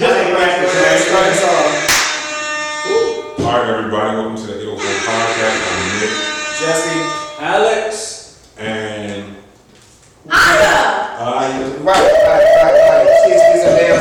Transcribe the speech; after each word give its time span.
Just 0.00 0.16
Start 0.16 1.28
us 1.28 1.44
off. 1.44 1.68
All 3.40 3.52
right, 3.52 3.68
everybody, 3.68 4.16
welcome 4.16 4.36
to 4.36 4.46
the 4.46 4.56
804 4.62 4.80
podcast. 5.04 5.60
I'm 5.60 5.76
Nic, 6.00 6.12
Jesse. 6.56 7.00
Alex. 7.44 7.92
and 8.56 9.36
Aia! 10.30 10.72
I 11.20 11.52
Right, 11.84 11.84
right, 11.84 12.16
right, 12.24 12.80
right. 12.80 13.12
She's, 13.28 13.44
she's 13.44 13.60
a 13.60 13.76
damn 13.76 14.00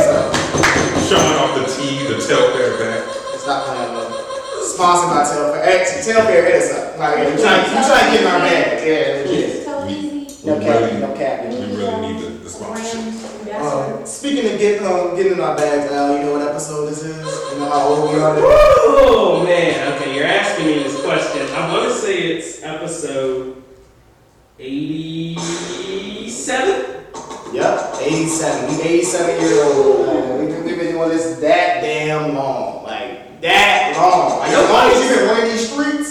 showing 1.03 1.35
off 1.35 1.51
the 1.59 1.65
T, 1.67 2.07
the 2.07 2.15
Telfar 2.15 2.79
back. 2.79 3.03
Stop 3.37 3.59
playing 3.67 3.91
with 3.93 4.07
me. 4.07 4.15
Sponsored 4.71 5.09
by 5.11 5.27
Telfar. 5.27 5.59
Actually, 5.67 6.13
Telfar 6.13 6.31
hit 6.47 6.55
us 6.63 6.71
up. 6.71 6.95
Uh, 6.95 6.99
like, 6.99 7.15
yeah, 7.17 7.27
you 7.27 7.35
trying, 7.43 7.63
you 7.67 7.75
trying 7.75 8.05
to 8.05 8.11
get 8.15 8.21
in 8.21 8.27
our 8.31 8.39
bag. 8.39 8.87
Yeah, 8.87 9.27
legit. 9.27 9.67
We- 9.67 10.47
No 10.47 10.55
We 10.55 10.63
cap, 10.63 10.79
really- 10.79 10.99
no 11.01 11.11
cap. 11.17 11.43
We 11.43 11.75
really 11.75 11.99
need 11.99 12.17
the, 12.23 12.29
the 12.39 12.49
sponsorship. 12.49 13.08
Um, 13.59 14.05
speaking 14.05 14.49
of 14.51 14.57
getting, 14.57 14.87
um, 14.87 15.15
getting 15.15 15.33
in 15.33 15.39
our 15.41 15.55
bags, 15.55 15.91
Al, 15.91 16.17
you 16.17 16.23
know 16.23 16.31
what 16.33 16.41
episode 16.47 16.87
this 16.87 17.03
is? 17.03 17.17
You 17.17 17.59
know 17.59 17.69
how 17.69 17.87
old 17.87 18.11
we 18.13 18.19
are? 18.19 18.35
Oh 18.39 19.43
man, 19.43 19.93
okay, 19.93 20.15
you're 20.15 20.25
asking 20.25 20.65
me 20.65 20.79
this 20.83 20.99
question. 21.03 21.41
I 21.53 21.71
want 21.73 21.87
to 21.89 21.93
say 21.93 22.31
it's 22.37 22.63
episode 22.63 23.61
87. 24.57 27.03
Yep, 27.53 27.95
87. 28.01 28.69
We 28.77 28.81
87 28.83 29.41
years 29.41 29.57
old. 29.59 30.07
We, 30.39 30.45
we've 30.45 30.77
been 30.77 30.91
doing 30.93 31.09
this 31.09 31.37
that 31.39 31.81
damn 31.81 32.33
long. 32.35 32.83
Like, 32.83 33.41
that 33.41 33.93
long. 33.97 34.39
Like, 34.39 34.51
as 34.51 34.69
long 34.69 34.91
as 34.91 34.97
you've 35.03 35.13
been 35.19 35.27
running 35.27 35.51
these 35.51 35.69
streets, 35.69 36.09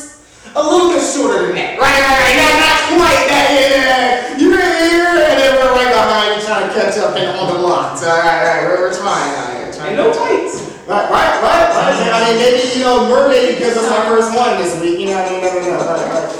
a 0.54 0.62
little 0.62 0.90
bit 0.92 1.00
shorter 1.00 1.46
than 1.46 1.54
that. 1.56 1.78
Right, 1.78 2.00
right, 2.00 2.18
right. 2.18 2.36
Not, 2.36 2.54
not 2.60 2.80
quite 2.98 3.26
that. 3.28 3.48
Yeah, 3.52 4.36
You're 4.36 4.58
in 4.58 4.90
here, 4.90 5.06
and 5.06 5.38
then 5.38 5.54
we're 5.56 5.72
right 5.72 5.92
behind 5.92 6.28
you 6.40 6.46
trying 6.46 6.64
to 6.66 6.67
catch 6.78 6.94
up 7.02 7.18
and 7.18 7.34
on 7.34 7.50
the 7.50 7.58
blocks. 7.58 8.06
All 8.06 8.14
right, 8.14 8.22
all 8.22 8.46
right. 8.46 8.62
We're, 8.70 8.86
we're 8.86 8.94
trying 8.94 9.34
out 9.34 9.50
here. 9.58 9.72
Trying 9.74 9.98
And 9.98 9.98
no 9.98 10.14
tights. 10.14 10.62
Right, 10.86 11.10
right, 11.10 11.42
right, 11.42 11.66
right. 11.74 11.98
I 12.14 12.22
mean, 12.30 12.38
maybe, 12.38 12.62
you 12.78 12.86
know, 12.86 13.10
Mermaid 13.10 13.58
gives 13.58 13.76
us 13.76 13.90
our 13.90 14.06
first 14.06 14.30
one 14.30 14.56
this 14.62 14.78
week. 14.80 15.02
You 15.02 15.10
know 15.10 15.18
I 15.18 15.28
mean? 15.28 15.42
Never 15.42 15.60
know. 15.60 15.82
Right, 15.82 16.06
right. 16.06 16.30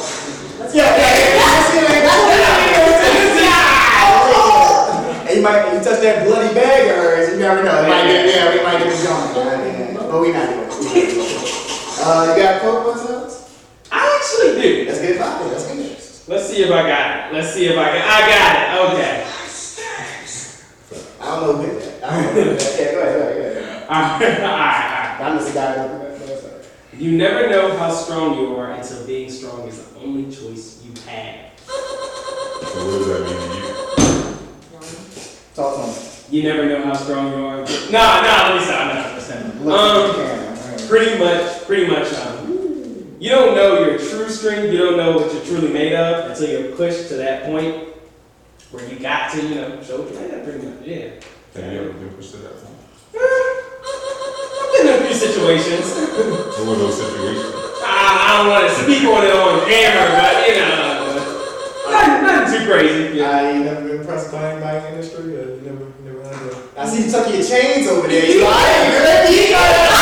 Yeah, 0.71 0.95
yeah, 0.95 1.11
yeah. 1.19 1.43
Let's 1.43 1.75
get 1.75 1.91
it. 1.91 2.07
And 5.29 5.37
you 5.37 5.43
might 5.43 5.75
you 5.75 5.85
touch 5.85 6.01
that 6.01 6.25
bloody 6.25 6.55
bag 6.55 6.89
or 6.89 7.35
you 7.35 7.39
never 7.39 7.63
know. 7.63 7.83
It 7.83 7.89
might 7.89 8.07
get, 8.07 8.25
yeah, 8.33 8.55
we 8.55 8.63
might 8.63 8.79
get 8.79 8.95
it 8.95 9.03
going. 9.05 9.29
Yeah, 9.37 9.93
yeah. 9.93 10.09
But 10.09 10.21
we 10.23 10.33
not 10.33 10.49
doing 10.49 10.71
it. 10.71 11.19
Uh, 12.01 12.33
you 12.33 12.43
got 12.43 12.63
Coke 12.63 12.95
myself? 12.95 13.27
I 13.91 14.07
actually 14.17 14.63
do. 14.63 14.87
Let's 14.87 15.01
get 15.01 15.11
it 15.11 15.19
poppin'. 15.19 15.49
Let's 15.49 15.67
get 15.67 15.79
it. 15.79 16.25
Let's 16.29 16.47
see 16.49 16.63
if 16.63 16.71
I 16.71 16.83
got 16.89 17.29
it. 17.29 17.35
Let's 17.35 17.53
see 17.53 17.67
if 17.67 17.77
I 17.77 17.85
got 17.85 17.97
it. 17.97 18.05
I 18.07 18.21
got 18.31 18.53
it. 18.57 18.95
Okay. 18.95 19.38
I 21.29 21.41
don't 21.41 21.47
know 21.47 21.63
who 21.63 21.67
did 21.73 21.83
that. 21.83 22.05
I 22.05 22.23
don't 22.23 22.35
know 22.35 22.43
who 22.43 22.49
did 22.49 22.61
that. 22.61 22.79
Yeah, 22.79 22.93
go 22.93 23.01
ahead, 23.01 23.15
go 23.15 23.21
ahead, 23.21 23.37
go 23.37 23.61
ahead. 23.61 23.89
Alright, 23.89 24.41
alright, 24.41 25.21
I'm 25.21 25.39
just 25.39 25.51
a 25.51 25.55
guy 25.55 25.75
that 25.75 25.91
alright. 25.91 26.15
You 26.99 27.17
never 27.17 27.49
know 27.49 27.77
how 27.77 27.91
strong 27.91 28.39
you 28.39 28.57
are 28.57 28.73
until 28.73 29.07
being 29.07 29.31
strong 29.31 29.67
is 29.69 29.79
the 29.83 30.01
only 30.01 30.25
choice 30.35 30.83
you 30.85 30.93
have. 31.11 31.59
So 31.59 31.73
what 32.85 32.99
does 32.99 33.07
that 33.07 33.21
mean 33.25 33.39
to 33.51 33.57
you? 33.57 34.39
Talk 35.55 35.77
to 35.77 35.83
him. 35.93 35.95
You 36.31 36.43
never 36.43 36.67
know 36.67 36.83
how 36.85 36.95
strong 36.95 37.33
you 37.33 37.47
are. 37.47 37.61
until- 37.61 37.91
Nah, 37.93 38.21
nah, 38.23 38.49
let 38.49 38.55
me 38.59 38.65
stop. 38.65 38.95
Nah, 38.95 39.15
listen. 39.15 39.65
Look 39.65 39.79
Um, 39.79 39.97
at 39.97 40.07
the 40.07 40.13
camera. 40.23 40.71
Right. 40.71 40.89
Pretty 40.89 41.19
much, 41.19 41.65
pretty 41.67 41.87
much. 41.87 42.13
Um, 42.15 43.17
you 43.21 43.31
don't 43.31 43.55
know 43.55 43.81
your 43.87 43.99
true 43.99 44.29
strength. 44.29 44.73
You 44.73 44.79
don't 44.79 44.97
know 44.97 45.17
what 45.19 45.33
you're 45.33 45.45
truly 45.45 45.73
made 45.73 45.95
of 45.95 46.31
until 46.31 46.49
you're 46.51 46.73
pushed 46.77 47.09
to 47.09 47.15
that 47.17 47.45
point 47.47 47.88
where 48.71 48.85
you 48.89 48.99
got 48.99 49.33
to, 49.33 49.41
you 49.41 49.55
know, 49.55 49.83
show 49.83 50.03
what 50.03 50.13
you're 50.13 50.21
made 50.21 50.35
of. 50.35 50.45
Pretty 50.45 50.67
much, 50.67 50.85
yeah. 50.85 51.17
Have 51.57 51.73
you 51.73 51.81
ever 51.81 51.93
been 51.93 52.13
pushed 52.13 52.33
to 52.33 52.39
that 52.45 52.53
point? 52.61 52.77
I've 53.17 54.71
been 54.77 54.93
in 54.93 55.03
a 55.03 55.07
few 55.09 55.17
situations. 55.17 55.89
What 55.89 56.69
were 56.69 56.77
those 56.77 57.01
situations? 57.01 57.49
I, 57.81 57.89
I 57.89 58.29
don't 58.37 58.49
want 58.53 58.69
to 58.69 58.75
speak 58.85 59.09
on 59.09 59.25
it 59.25 59.33
on 59.33 59.65
camera, 59.65 60.13
but 60.13 60.35
you 60.45 60.55
know, 60.61 61.17
nothing, 61.89 62.23
nothing 62.29 62.49
too 62.53 62.65
crazy. 62.69 63.17
Yeah. 63.17 63.31
I 63.31 63.41
ain't 63.49 63.65
never 63.65 63.89
been 63.89 64.01
impressed 64.01 64.31
by 64.31 64.53
anybody 64.53 64.77
in 64.77 64.83
the 64.85 64.89
industry. 65.01 65.33
Uh, 65.33 65.57
you 65.57 65.63
never, 65.65 65.85
you 65.89 66.05
never 66.05 66.23
had 66.29 66.37
that. 66.37 66.57
I 66.77 66.89
see 66.89 67.07
you 67.07 67.11
tucking 67.11 67.35
your 67.35 67.45
chains 67.45 67.89
over 67.89 68.07
there. 68.07 68.27
You 68.29 68.45
like, 68.45 69.33
you 69.33 69.49
got 69.49 69.99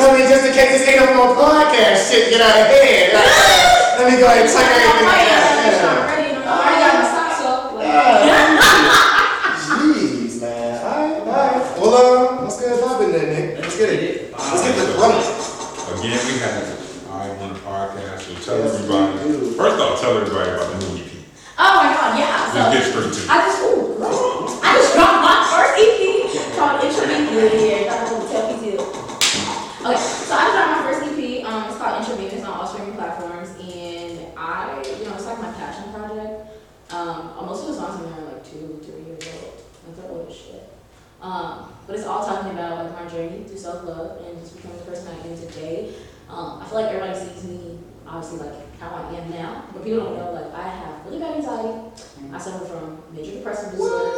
I 0.00 0.18
mean, 0.18 0.28
just 0.28 0.46
in 0.46 0.52
case 0.54 0.80
this 0.80 0.88
ain't 0.88 1.02
up 1.02 1.10
on 1.10 1.36
podcast, 1.36 2.10
shit 2.10 2.30
get 2.30 2.40
out 2.40 2.58
of 2.58 2.66
hand. 2.66 3.12
Right? 3.12 3.59
Let 4.00 4.08
me 4.14 4.18
go 4.18 4.24
ahead 4.32 4.46
and 4.46 4.48
tuck 4.48 4.64
everything 4.64 5.12
down. 5.28 6.40
Jeez, 9.60 10.40
man. 10.40 10.80
Alright, 10.80 11.20
alright. 11.20 11.78
Well, 11.78 11.92
uh, 11.92 12.42
let's 12.42 12.56
get 12.60 12.72
it 12.72 12.80
poppin' 12.82 13.12
then, 13.12 13.28
Nic. 13.28 13.60
Let's 13.60 13.76
get 13.76 13.90
it. 13.92 14.32
Let's 14.32 14.62
get 14.64 14.74
the 14.76 14.92
drum. 14.94 15.12
Again, 16.00 16.16
we 16.16 16.32
have 16.40 16.80
I 17.12 17.28
Want 17.36 17.52
a 17.52 17.60
Podcast. 17.60 18.20
So 18.24 18.32
tell 18.40 18.58
Yes, 18.64 18.74
everybody. 18.80 19.52
First 19.52 19.76
off, 19.80 20.00
tell 20.00 20.16
everybody 20.16 20.48
about 20.48 20.80
the 20.80 20.88
new 20.88 20.96
EP. 21.04 21.12
Oh 21.58 21.76
my 21.76 21.92
god, 21.92 22.18
yeah. 22.18 22.52
Let's 22.56 22.72
get 22.72 22.84
straight 22.88 23.12
to 23.12 23.20
it. 23.20 23.28
I 23.28 23.36
just 23.44 23.60
ooh, 23.60 24.00
I 24.64 24.80
just 24.80 24.94
dropped 24.96 25.20
my 25.28 25.44
first 25.52 25.76
EP 25.76 26.56
called 26.56 26.80
Intravenous. 26.88 27.52
Yeah, 27.52 27.84
got 27.84 28.08
to 28.08 28.16
tell 28.32 28.48
people. 28.48 28.80
Okay, 28.80 30.00
so 30.00 30.32
I 30.32 30.48
just 30.48 30.56
dropped 30.56 30.72
my 30.72 30.82
first 30.88 31.04
EP. 31.04 31.44
Um, 31.44 31.68
it's 31.68 31.76
called 31.76 32.00
Intravenous 32.00 32.44
on 32.48 32.52
all 32.56 32.66
streaming 32.66 32.94
platforms, 32.96 33.50
and 33.60 34.18
I, 34.36 34.80
you 34.98 35.04
know, 35.04 35.14
it's 35.14 35.26
like 35.26 35.38
my 35.40 35.52
passion 35.52 35.92
project. 35.92 36.48
Um, 36.90 37.32
uh, 37.38 37.42
most 37.46 37.62
of 37.62 37.68
the 37.68 37.74
songs 37.74 38.02
in 38.02 38.10
there 38.10 38.20
are 38.20 38.32
like 38.32 38.44
two, 38.44 38.80
three 38.84 39.04
years 39.04 39.20
old. 39.36 39.60
Like 39.86 39.96
they're 39.96 40.10
old 40.10 40.28
as 40.28 40.36
shit. 40.36 40.64
Um, 41.30 41.72
but 41.86 41.94
it's 41.96 42.06
all 42.06 42.26
talking 42.26 42.52
about 42.52 42.84
like 42.84 43.04
my 43.04 43.08
journey 43.08 43.44
through 43.44 43.56
self 43.56 43.84
love 43.84 44.20
and 44.26 44.38
just 44.40 44.56
becoming 44.56 44.78
the 44.78 44.84
person 44.84 45.08
I 45.08 45.26
am 45.26 45.36
today. 45.36 45.94
Um, 46.28 46.60
I 46.60 46.66
feel 46.66 46.80
like 46.80 46.92
everybody 46.92 47.18
sees 47.18 47.44
me 47.44 47.78
obviously 48.06 48.48
like 48.48 48.80
how 48.80 48.90
I 48.90 49.14
am 49.16 49.30
now, 49.30 49.64
but 49.72 49.84
people 49.84 50.00
don't 50.00 50.16
know 50.16 50.32
like 50.32 50.52
I 50.52 50.68
have 50.68 51.06
really 51.06 51.20
bad 51.20 51.36
anxiety. 51.36 51.78
I 52.32 52.38
suffer 52.38 52.64
from 52.64 53.02
major 53.12 53.32
depressive 53.32 53.72
disorder. 53.72 54.10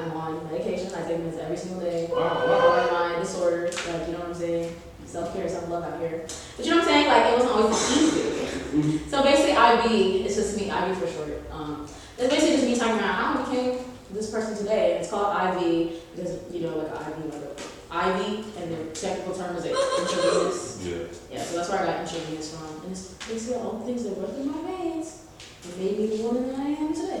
I'm 0.00 0.10
on 0.16 0.44
medication. 0.50 0.92
I 0.92 1.02
take 1.02 1.18
meds 1.18 1.38
every 1.38 1.56
single 1.56 1.80
day. 1.80 2.08
For 2.08 2.18
my 2.18 3.16
disorder, 3.20 3.66
like 3.66 4.06
you 4.06 4.12
know 4.12 4.20
what 4.20 4.28
I'm 4.28 4.34
saying. 4.34 4.74
Self 5.04 5.32
care, 5.34 5.48
self 5.48 5.68
love 5.68 5.84
out 5.84 6.00
here. 6.00 6.26
But 6.56 6.66
you 6.66 6.72
know 6.72 6.78
what 6.78 6.88
I'm 6.88 6.92
saying? 6.92 7.06
Like 7.06 7.26
it 7.26 7.36
wasn't 7.36 7.52
always 7.52 7.96
easy. 7.96 9.08
so 9.08 9.22
basically, 9.22 9.52
IV. 9.52 10.26
It's 10.26 10.34
just 10.34 10.56
me. 10.56 10.68
IV 10.68 10.96
for 10.98 11.06
short. 11.06 11.42
Um, 11.52 11.86
it's 12.18 12.28
basically 12.28 12.56
just 12.56 12.66
me 12.66 12.76
talking 12.76 12.98
about 12.98 13.14
how 13.14 13.40
I 13.40 13.44
became 13.44 13.85
this 14.16 14.30
person 14.30 14.56
today. 14.56 14.92
And 14.92 15.00
it's 15.00 15.10
called 15.10 15.30
IV 15.36 15.92
because 16.14 16.38
you 16.52 16.62
know 16.62 16.76
like 16.78 16.90
IV 16.90 17.34
like 17.34 17.42
a 17.42 17.76
IV 17.96 18.56
and 18.58 18.72
the 18.72 18.94
technical 18.94 19.34
term 19.34 19.56
is 19.56 19.64
like 19.64 19.74
intravenous. 20.00 20.72
Yeah. 20.86 20.98
Yeah, 21.32 21.42
so 21.42 21.56
that's 21.56 21.68
where 21.68 21.80
I 21.80 21.86
got 21.86 22.00
intravenous 22.02 22.54
from. 22.54 22.82
And 22.82 22.92
it's 22.92 23.14
basically 23.26 23.56
all 23.56 23.72
the 23.78 23.86
things 23.86 24.04
that 24.04 24.16
run 24.18 24.30
through 24.30 24.44
my 24.44 24.70
veins 24.70 25.24
and 25.64 25.78
made 25.78 25.98
me 25.98 26.06
the 26.16 26.22
woman 26.22 26.46
that 26.48 26.60
I 26.60 26.68
am 26.68 26.94
today. 26.94 27.20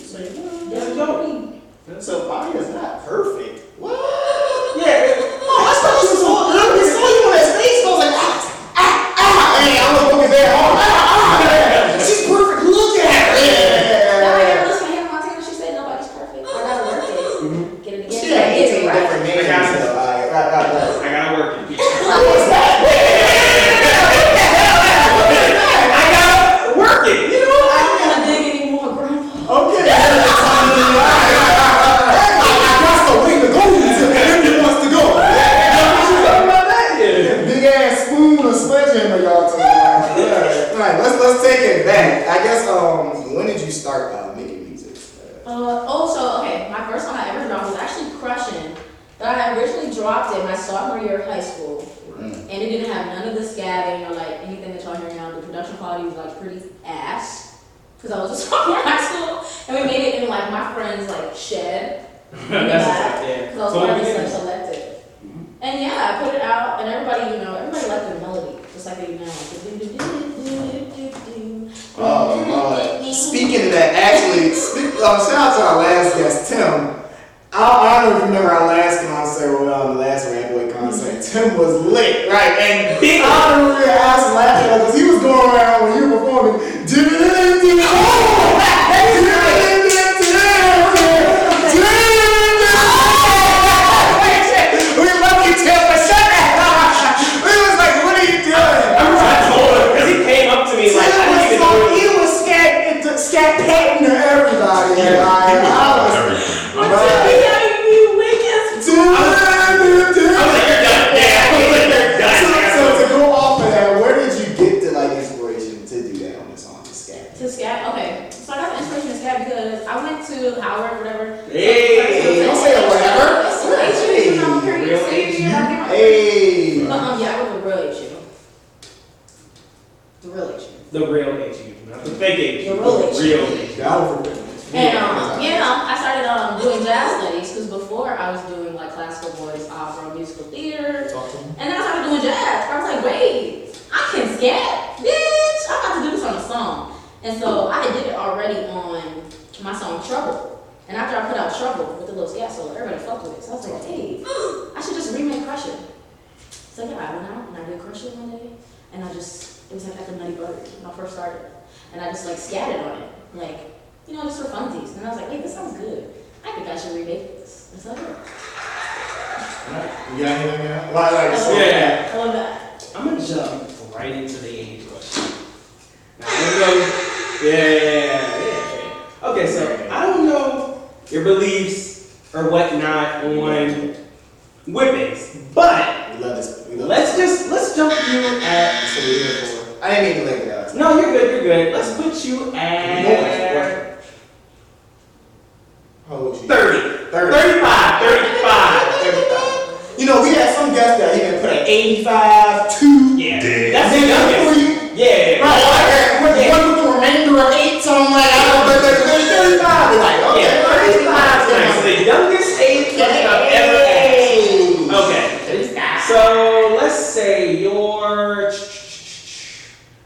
So, 0.00 0.18
you 0.18 0.30
know, 0.30 0.70
That's 0.70 0.96
that's 0.96 0.96
dope. 0.96 2.02
So, 2.02 2.28
Bobby 2.28 2.58
is 2.58 2.71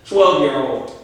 12 0.06 0.42
year 0.42 0.56
old 0.56 0.96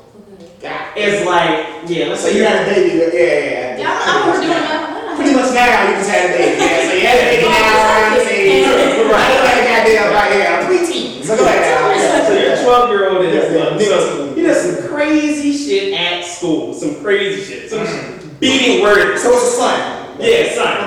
it's 0.96 1.26
like, 1.26 1.88
yeah, 1.90 2.08
let's 2.08 2.20
So 2.20 2.28
say 2.28 2.36
you 2.36 2.42
you're 2.42 2.48
had 2.48 2.68
a 2.68 2.70
baby, 2.70 2.98
yeah, 2.98 3.08
yeah, 3.12 3.22
yeah. 3.22 3.78
Yeah, 3.78 3.98
I 3.98 4.20
remember 4.20 4.46
doing 4.46 4.62
that. 4.62 5.16
Pretty 5.16 5.34
much 5.34 5.50
now, 5.54 5.88
you 5.88 5.94
just 5.96 6.10
had 6.10 6.30
a 6.30 6.38
baby, 6.38 6.56
yeah. 6.60 6.86
So 6.86 6.92
you 6.94 7.06
had 7.06 7.18
a 7.18 7.26
baby 7.32 7.48
now, 7.48 7.82
around 7.82 8.12
this 8.16 8.28
age. 8.30 8.66
Right, 9.12 9.36
like 9.42 9.58
a 9.58 9.66
goddamn, 9.66 10.08
right 10.14 10.32
here, 10.32 10.52
preteen. 10.68 11.24
So 11.24 11.36
go 11.36 11.44
ahead 11.44 11.60
now. 11.60 12.28
So 12.28 12.32
your 12.38 12.56
12 12.62 12.90
year 12.90 13.10
old 13.10 13.24
is, 13.24 13.52
Yeah, 13.52 13.66
um, 13.66 13.78
yeah. 13.78 13.86
so 13.86 14.34
he 14.34 14.42
does 14.42 14.60
some 14.62 14.88
crazy 14.88 15.52
shit 15.52 15.92
at 15.94 16.24
school, 16.24 16.74
some 16.74 17.02
crazy 17.02 17.42
shit, 17.42 17.70
some 17.70 17.86
mm-hmm. 17.86 18.38
beating 18.38 18.82
words. 18.82 19.22
So 19.22 19.32
it's 19.32 19.54
a 19.54 19.56
son. 19.56 20.16
Yeah, 20.20 20.54
son. 20.54 20.78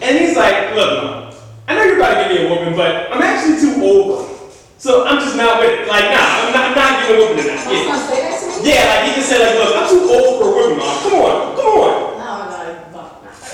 And 0.00 0.18
he's 0.18 0.36
like, 0.36 0.74
look, 0.74 1.02
mom, 1.02 1.34
I 1.66 1.74
know 1.74 1.84
you're 1.84 1.96
about 1.96 2.22
to 2.22 2.34
give 2.34 2.42
me 2.42 2.46
a 2.46 2.50
whooping, 2.50 2.76
but 2.76 3.12
I'm 3.12 3.20
actually 3.20 3.60
too 3.60 3.82
old. 3.82 4.27
So 4.78 5.04
I'm 5.06 5.18
just 5.18 5.34
not 5.36 5.58
with 5.60 5.74
it. 5.74 5.88
Like, 5.88 6.04
nah, 6.14 6.22
I'm 6.22 6.52
not, 6.54 6.64
I'm 6.70 6.74
not 6.78 7.02
giving 7.02 7.18
a 7.18 7.26
whooping 7.26 7.42
tonight. 7.42 7.66
Yeah. 7.66 7.98
son 7.98 7.98
say 8.06 8.22
that 8.22 8.38
to 8.38 8.46
me? 8.62 8.70
yeah, 8.70 8.86
like 8.86 9.02
he 9.10 9.14
just 9.18 9.26
said, 9.28 9.42
like, 9.42 9.58
look, 9.58 9.74
I'm 9.74 9.86
too 9.90 10.02
old 10.06 10.38
for 10.38 10.46
a 10.46 10.54
whooping, 10.54 10.78
mom. 10.78 10.94
Come 11.02 11.18
on, 11.18 11.34
come 11.58 11.66
on. 11.66 11.90
No, 12.14 12.46
no, 12.46 12.62
no. 12.94 13.02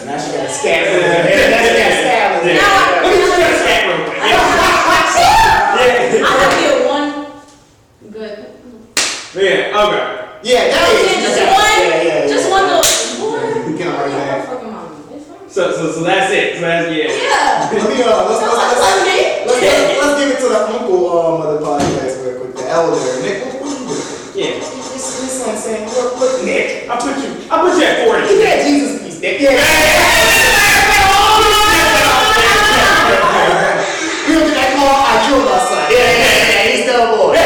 Now 0.04 0.20
she 0.20 0.28
got 0.36 0.44
a 0.44 0.52
scab. 0.52 0.84
Now 0.84 1.24
she 1.24 1.80
got 1.80 1.88
a 1.88 1.96
scab. 1.96 2.44
Yeah. 2.44 2.60
Let 2.60 3.08
me 3.08 3.16
just 3.24 3.32
try 3.40 3.48
to 3.48 3.56
smack 3.56 3.82
real 3.88 4.04
quick. 4.04 4.20
Yeah. 4.20 4.36
I 5.64 5.80
Yeah. 5.80 6.28
have 6.28 6.52
to 6.52 6.60
get 6.60 6.76
one 6.84 7.08
good. 8.12 8.36
Yeah, 9.34 9.80
okay. 9.80 10.04
Yeah, 10.44 10.68
that 10.68 10.84
is. 10.92 11.08
Yeah, 11.08 11.24
just 11.24 11.40
yeah, 11.40 11.56
one, 11.56 11.72
Yeah, 11.72 12.04
yeah, 12.04 12.28
just 12.28 12.46
one 12.52 12.64
little. 12.68 12.84
One. 12.84 13.72
You 13.72 13.76
can 13.80 13.88
already 13.96 14.12
have. 14.12 14.44
fucking 14.44 14.70
mom. 14.70 14.92
It's 15.10 15.24
fine. 15.24 15.48
So, 15.48 15.72
so, 15.72 15.88
so 15.90 16.00
that's 16.04 16.28
it. 16.30 16.54
So 16.56 16.68
that's, 16.68 16.92
yeah. 16.92 17.08
Yeah. 17.08 17.72
Let 17.72 17.88
me, 17.88 17.96
uh, 18.04 18.28
let's, 18.28 18.44
let's, 18.44 18.44
let's, 18.44 18.76
That's 18.76 18.84
let's, 18.84 19.08
me. 19.08 19.18
let's, 19.48 19.64
let's, 19.64 20.04
let's 20.04 20.14
give 20.20 20.28
it 20.30 20.38
to 20.44 20.48
the 20.52 20.60
uncle 20.68 21.00
um, 21.10 21.40
of 21.42 21.48
the 21.58 21.66
podcast 21.66 22.14
real 22.74 22.90
quick, 22.90 23.14
elder. 23.14 23.22
Nic, 23.22 23.44
what, 23.44 23.62
what 23.62 23.70
you 23.70 23.86
doing? 23.86 24.02
Yeah. 24.34 24.58
This, 24.58 25.20
this 25.20 25.44
son 25.44 25.56
saying, 25.56 25.88
look, 25.94 26.18
look, 26.18 26.44
Nic. 26.44 26.88
I 26.90 26.98
put 26.98 27.14
you, 27.18 27.30
I 27.50 27.54
put 27.62 27.78
you 27.78 27.84
at 27.84 28.06
40. 28.06 28.28
Give 28.28 28.42
that 28.42 28.66
Jesus 28.66 29.02
piece, 29.02 29.20
Nic. 29.20 29.40
Yeah. 29.40 29.50
We 34.24 34.32
don't 34.34 34.48
get 34.48 34.56
that 34.56 34.70
call, 34.74 35.04
I 35.04 35.20
killed 35.28 35.44
my 35.44 35.58
son. 35.60 35.84
Yeah, 35.92 36.00
yeah, 36.00 36.32
yeah, 36.50 36.72
he's 36.72 36.82
still 36.88 37.02
a 37.04 37.08
boy. 37.14 37.34
I 37.34 37.42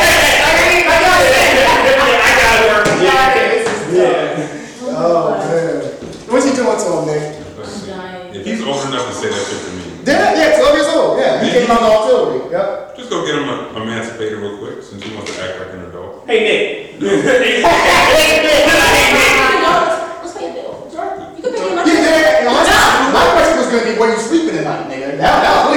got 1.02 1.20
it. 1.20 1.36
I 1.36 2.30
got 2.38 2.56
it. 2.58 2.70
I 2.70 3.04
got 3.04 3.36
it. 3.36 3.68
Yeah. 3.92 4.96
Oh, 4.96 5.36
man. 5.36 5.82
What 6.30 6.44
you 6.44 6.52
doing 6.54 6.78
to 6.78 6.88
him, 6.88 7.04
Nic? 7.08 7.22
I'm 7.58 7.86
dying. 7.86 8.34
If 8.34 8.46
he's 8.46 8.62
old 8.62 8.86
enough 8.86 9.06
to 9.08 9.14
say 9.14 9.28
that 9.28 9.42
shit 9.42 9.58
to 9.58 9.67
me, 9.67 9.67
Yeah, 10.08 10.32
yeah, 10.32 10.56
12 10.56 10.72
years 10.76 10.88
old. 10.88 11.18
Yeah, 11.20 11.44
he 11.44 11.50
came 11.52 11.70
out 11.70 11.82
of 11.84 11.90
artillery. 11.92 12.48
Yep. 12.50 12.96
just 12.96 13.10
go 13.10 13.26
get 13.26 13.34
him 13.36 13.44
emancipated 13.76 14.38
real 14.38 14.56
quick 14.56 14.82
since 14.82 15.02
he 15.04 15.14
wants 15.14 15.36
to 15.36 15.42
act 15.44 15.58
like 15.60 15.68
an 15.76 15.84
adult. 15.84 16.24
Hey, 16.26 16.40
Nic. 16.48 16.88
Hey, 16.98 17.60
Let's 17.62 17.76
pay 20.32 20.48
a 20.48 20.52
bill. 20.56 20.88
You 21.36 21.42
can 21.44 21.52
pay 21.52 21.60
me 21.68 21.76
my 21.76 21.84
Yeah, 21.84 21.92
yeah, 21.92 22.40
yeah. 22.40 22.48
My, 22.48 22.56
my 23.12 23.20
question 23.36 23.60
was 23.60 23.68
gonna 23.68 23.84
be 23.84 23.92
where 24.00 24.16
you 24.16 24.18
sleeping 24.18 24.56
tonight, 24.56 24.88
nigga. 24.88 25.20
That, 25.20 25.44
that 25.44 25.67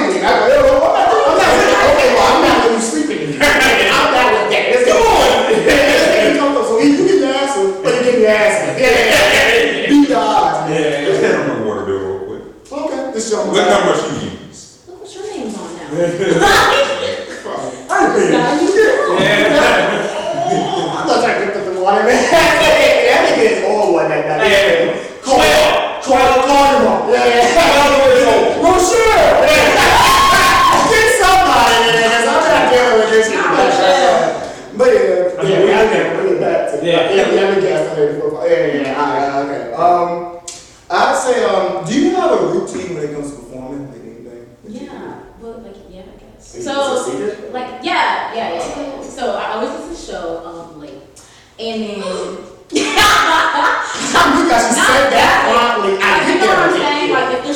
Okay, 13.21 13.29
this 13.29 13.29
show. 13.29 13.45
Look 13.51 13.69
how 13.69 13.85
much 13.85 14.01
you 14.01 14.29
use. 14.47 14.81
Look 14.87 15.01
what 15.01 15.13
your 15.13 15.23
name's 15.29 15.53
on 15.57 15.69
now. 15.77 15.89
I 20.91 21.05
thought 21.05 21.23
I 21.25 21.45
picked 21.45 21.57
up 21.57 21.65
the 21.73 21.81
water, 21.81 22.03
man. 22.03 22.17
that 22.31 23.19
nigga 23.29 23.45
is 23.45 23.63
old 23.69 23.93
one, 23.93 24.09
that 24.09 24.25
guy. 24.25 24.47
Yeah. 24.47 25.21
Call 25.21 25.39
him. 25.41 26.01
Call 26.01 26.47
call 26.47 26.65
him 26.65 26.87
up. 26.87 27.09
Yeah, 27.09 27.25
yeah. 27.29 28.61
Well, 28.61 28.79
sure. 28.79 29.45
Get 30.89 31.09
somebody 31.21 31.75
in 31.77 31.93
there, 31.93 32.09
'cause 32.09 32.25
I'm 32.25 32.41
not 32.41 32.63
dealing 32.73 32.97
with 32.99 33.09
this. 33.11 33.27
But 34.77 34.89
yeah, 34.93 35.37
I 35.37 35.43
mean, 35.43 35.51
yeah, 35.51 35.59
we- 35.61 35.73
I 35.73 35.75
can 35.87 36.03
bring 36.17 36.33
it 36.33 36.39
back 36.39 36.59
to 36.71 36.75
Yeah. 36.85 37.11
yeah, 37.11 37.29
yeah, 37.31 37.55
we 37.55 37.61
got 37.61 37.85
somebody 37.85 38.07
before. 38.13 38.47
Yeah, 38.47 38.57
yeah, 38.57 38.81
yeah, 38.81 38.99
all 38.99 39.09
right, 39.13 39.29
okay. 39.45 39.63
Um, 39.73 40.09
I'd 40.89 41.15
say, 41.17 41.43
um, 41.45 41.85
do 41.85 41.93
you 41.93 42.15
have 42.15 42.31
a 42.31 42.33
routine 42.47 42.95
when 42.95 43.03
it 43.03 43.11
comes 43.13 43.29
to 43.31 43.35
performing, 43.37 43.87
like 43.91 44.01
anything? 44.03 44.43
Yeah, 44.67 45.23
well, 45.39 45.61
like, 45.63 45.77
yeah, 45.89 46.01
I 46.01 46.15
guess. 46.19 46.55
Is 46.55 46.65
it 46.67 46.69
So, 46.69 46.73
a 46.73 47.03
secret? 47.03 47.53
like, 47.53 47.69
yeah, 47.81 48.33
yeah, 48.35 48.49
yeah, 48.53 48.59
yeah. 48.59 49.01
So 49.07 49.23
I 49.37 49.53
always 49.53 49.69
listen 49.71 49.87
to 49.87 49.95
the 49.95 50.01
show, 50.11 50.25
um, 50.45 50.81
late. 50.81 50.99
And 51.59 51.81
then, 51.83 52.03
You 52.71 52.83
guys 54.49 54.75
Not 54.75 54.87
said 54.87 55.11
that 55.11 55.15
that. 55.15 55.39
bluntly. 55.47 55.93
I 56.01 56.03
like, 56.11 56.27
you 56.27 56.33
get 56.33 56.41
know 56.41 56.47
what 56.47 56.57
I'm 56.59 56.75
it. 56.75 56.79
saying? 56.79 57.11
Like, 57.13 57.29
if 57.35 57.41
the 57.45 57.53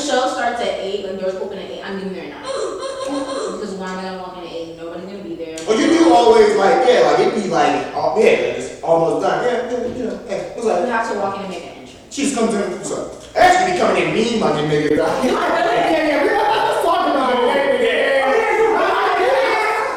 always 6.15 6.55
like, 6.55 6.87
yeah, 6.87 6.99
like 7.11 7.19
it 7.19 7.43
be 7.43 7.49
like, 7.49 7.91
oh, 7.95 8.15
yeah, 8.17 8.31
like 8.31 8.57
it's 8.57 8.81
almost 8.81 9.21
done. 9.25 9.43
Yeah, 9.43 9.51
yeah, 9.69 9.79
yeah. 9.95 10.17
Hey, 10.27 10.51
what's 10.55 10.65
You 10.65 10.71
up? 10.71 10.87
have 10.87 11.11
to 11.11 11.19
walk 11.19 11.35
in 11.37 11.41
and 11.41 11.49
make 11.51 11.63
an 11.63 11.69
entrance. 11.69 11.91
She's 12.09 12.33
coming 12.35 12.51
to 12.51 12.57
what's 12.75 12.91
up? 12.91 13.11
Actually, 13.35 13.73
be 13.73 13.77
coming 13.77 14.03
in 14.03 14.13
mean 14.15 14.39
like 14.39 14.53
a 14.55 14.63
nigga. 14.63 14.89
Yeah, 14.95 15.23
yeah, 15.23 16.07
yeah. 16.07 16.23
Let's 16.23 16.81
talk 16.85 17.07
about 17.11 17.35
it. 17.35 17.39
Yeah, 17.45 17.55
yeah, 17.55 17.83
yeah. 17.83 18.45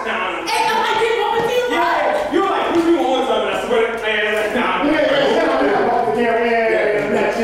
Nah, 0.06 0.42
Hey, 0.50 0.62
I'm 0.66 0.78
like, 0.82 0.98
you 1.06 1.12
want 1.22 1.46
me 1.46 1.54
to? 1.54 1.54
yeah, 1.70 2.32
you 2.32 2.38
were 2.42 2.50
like, 2.50 2.74
you 2.76 2.82
do 2.82 2.94
one 2.98 3.22
time, 3.26 3.46
and 3.46 3.54
I 3.54 3.66
swear, 3.66 3.82
to- 3.96 4.02
man, 4.02 4.54
nah. 4.54 4.76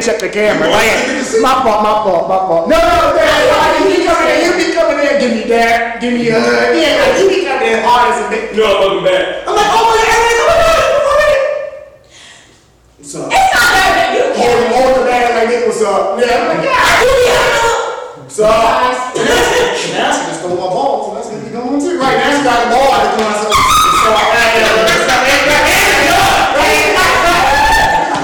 Check 0.04 0.20
the 0.20 0.28
camera. 0.28 0.68
Like, 0.68 1.00
my 1.40 1.54
fault, 1.64 1.80
my 1.80 1.94
fault, 2.04 2.28
my 2.28 2.36
fault. 2.44 2.68
No, 2.68 2.76
no, 2.76 3.16
Dad, 3.16 3.80
you 3.80 3.96
be 3.96 4.04
coming 4.04 4.28
in, 4.28 4.38
you 4.44 4.52
be 4.60 4.66
coming 4.76 4.98
in, 5.00 5.14
give 5.18 5.32
me 5.32 5.42
that, 5.48 5.96
give 6.00 6.12
me 6.12 6.28
a 6.28 6.36
hug. 6.36 6.76
Yeah, 6.76 7.00
like, 7.00 7.16
you 7.24 7.28
be 7.32 7.40
coming 7.48 7.72
in 7.72 7.80
hard 7.80 8.12
as 8.12 8.20
a 8.20 8.22
bitch. 8.28 8.52
You 8.52 8.60
know 8.60 8.68
I'm 8.68 8.80
looking 8.84 9.04
back. 9.08 9.48
I'm 9.48 9.54
like, 9.56 9.70
oh 9.72 9.80
my 9.88 9.96
God, 10.04 10.12
oh 10.12 10.44
my 10.44 10.60
God, 10.60 10.76
oh 10.76 11.08
my 11.08 11.16
God. 11.24 11.40
What's 13.00 13.14
up? 13.16 13.32
It's 13.32 13.48
not 13.56 13.68
that 13.72 13.88
bad. 13.96 14.12
You 14.12 14.22
Hold, 14.36 14.52
can't. 14.60 14.74
hold 14.76 14.92
the 14.92 15.02
bag 15.08 15.24
like, 15.32 15.48
nigga, 15.48 15.64
what's 15.72 15.80
up? 15.88 16.20
Yeah, 16.20 16.36
I'm 16.36 16.52
like, 16.52 16.60
yeah, 16.68 17.00
You 17.00 17.08
be 17.08 17.32
able 17.32 18.20
what's 18.20 18.38
up? 18.44 18.52
Guys, 18.52 18.98
Now 19.96 20.12
she 20.12 20.20
just 20.28 20.38
stole 20.44 20.52
my 20.60 20.68
ball, 20.68 20.92
so 21.00 21.08
that's 21.16 21.28
gonna 21.32 21.48
be 21.48 21.50
going 21.54 21.80
too. 21.80 21.96
Right 21.96 22.18
now 22.20 22.28
she 22.28 22.44
got 22.44 22.60
the 22.60 22.68
ball 22.76 22.92
out 22.92 23.08
of 23.08 23.16
the 23.16 23.24
so 23.40 23.48
so 23.48 24.08
I 24.12 24.28
got 24.60 26.04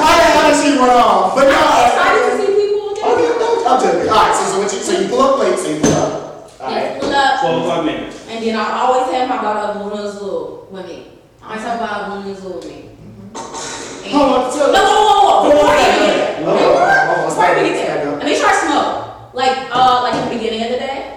How 0.00 0.16
the 0.16 0.24
hell 0.24 0.48
did 0.50 0.56
she 0.64 0.78
run 0.78 0.90
off? 0.90 1.34
But 1.34 1.44
no, 1.44 1.58
I'm 1.60 1.86
excited 1.88 2.22
to 2.24 2.32
see 2.40 2.50
people 2.56 2.90
again. 2.90 3.04
Okay, 3.04 3.28
no, 3.38 3.48
I'm 3.68 3.78
joking. 3.80 4.08
Alright, 4.08 4.34
so, 4.36 4.42
so 4.48 4.56
what 4.60 4.72
you 4.72 4.80
so 4.80 4.92
you 5.00 5.08
pull 5.08 5.20
up 5.22 5.38
late, 5.40 5.58
so 5.58 5.68
you 5.70 5.80
pull 5.80 5.92
up. 5.92 6.50
Yeah, 6.60 6.98
Alright. 7.42 7.54
pull 7.56 7.62
12 7.64 7.66
o'clock 7.66 7.84
minutes. 7.86 8.26
And 8.28 8.44
then 8.44 8.56
I 8.56 8.80
always 8.80 9.12
have 9.14 9.28
my 9.28 9.40
daughter 9.42 9.78
Luna 9.80 10.10
Zoo 10.12 10.66
with 10.70 10.86
me. 10.86 11.06
I 11.42 11.46
always 11.48 11.62
have 11.62 11.80
my 11.80 12.14
Luna 12.16 12.34
Zoo 12.36 12.48
with 12.54 12.66
me. 12.66 12.76
And- 12.90 14.12
Hold 14.12 14.32
on, 14.32 14.52
tell- 14.52 14.72
No, 14.72 14.82
whoa, 14.82 14.94
whoa, 14.94 15.14
whoa, 15.14 15.40
Hold 15.40 15.52
before 15.52 15.70
on, 15.70 15.76
we 15.76 15.82
back 15.82 15.98
get 15.98 16.10
up. 16.10 16.16
there. 16.16 16.44
Hold 16.44 16.48
on, 16.50 16.62
hold 16.62 16.76
on, 16.76 17.06
hold 17.06 17.18
on, 17.20 17.28
Before 17.30 17.62
we 17.62 17.68
get 17.70 17.86
there. 17.86 18.08
up. 18.10 18.18
Let 18.18 18.26
me 18.26 18.38
try 18.40 18.52
smoke. 18.52 19.34
Like, 19.34 19.56
uh, 19.70 20.02
like 20.02 20.14
at 20.14 20.24
the 20.28 20.34
beginning 20.36 20.62
of 20.64 20.70
the 20.72 20.78
day. 20.78 21.16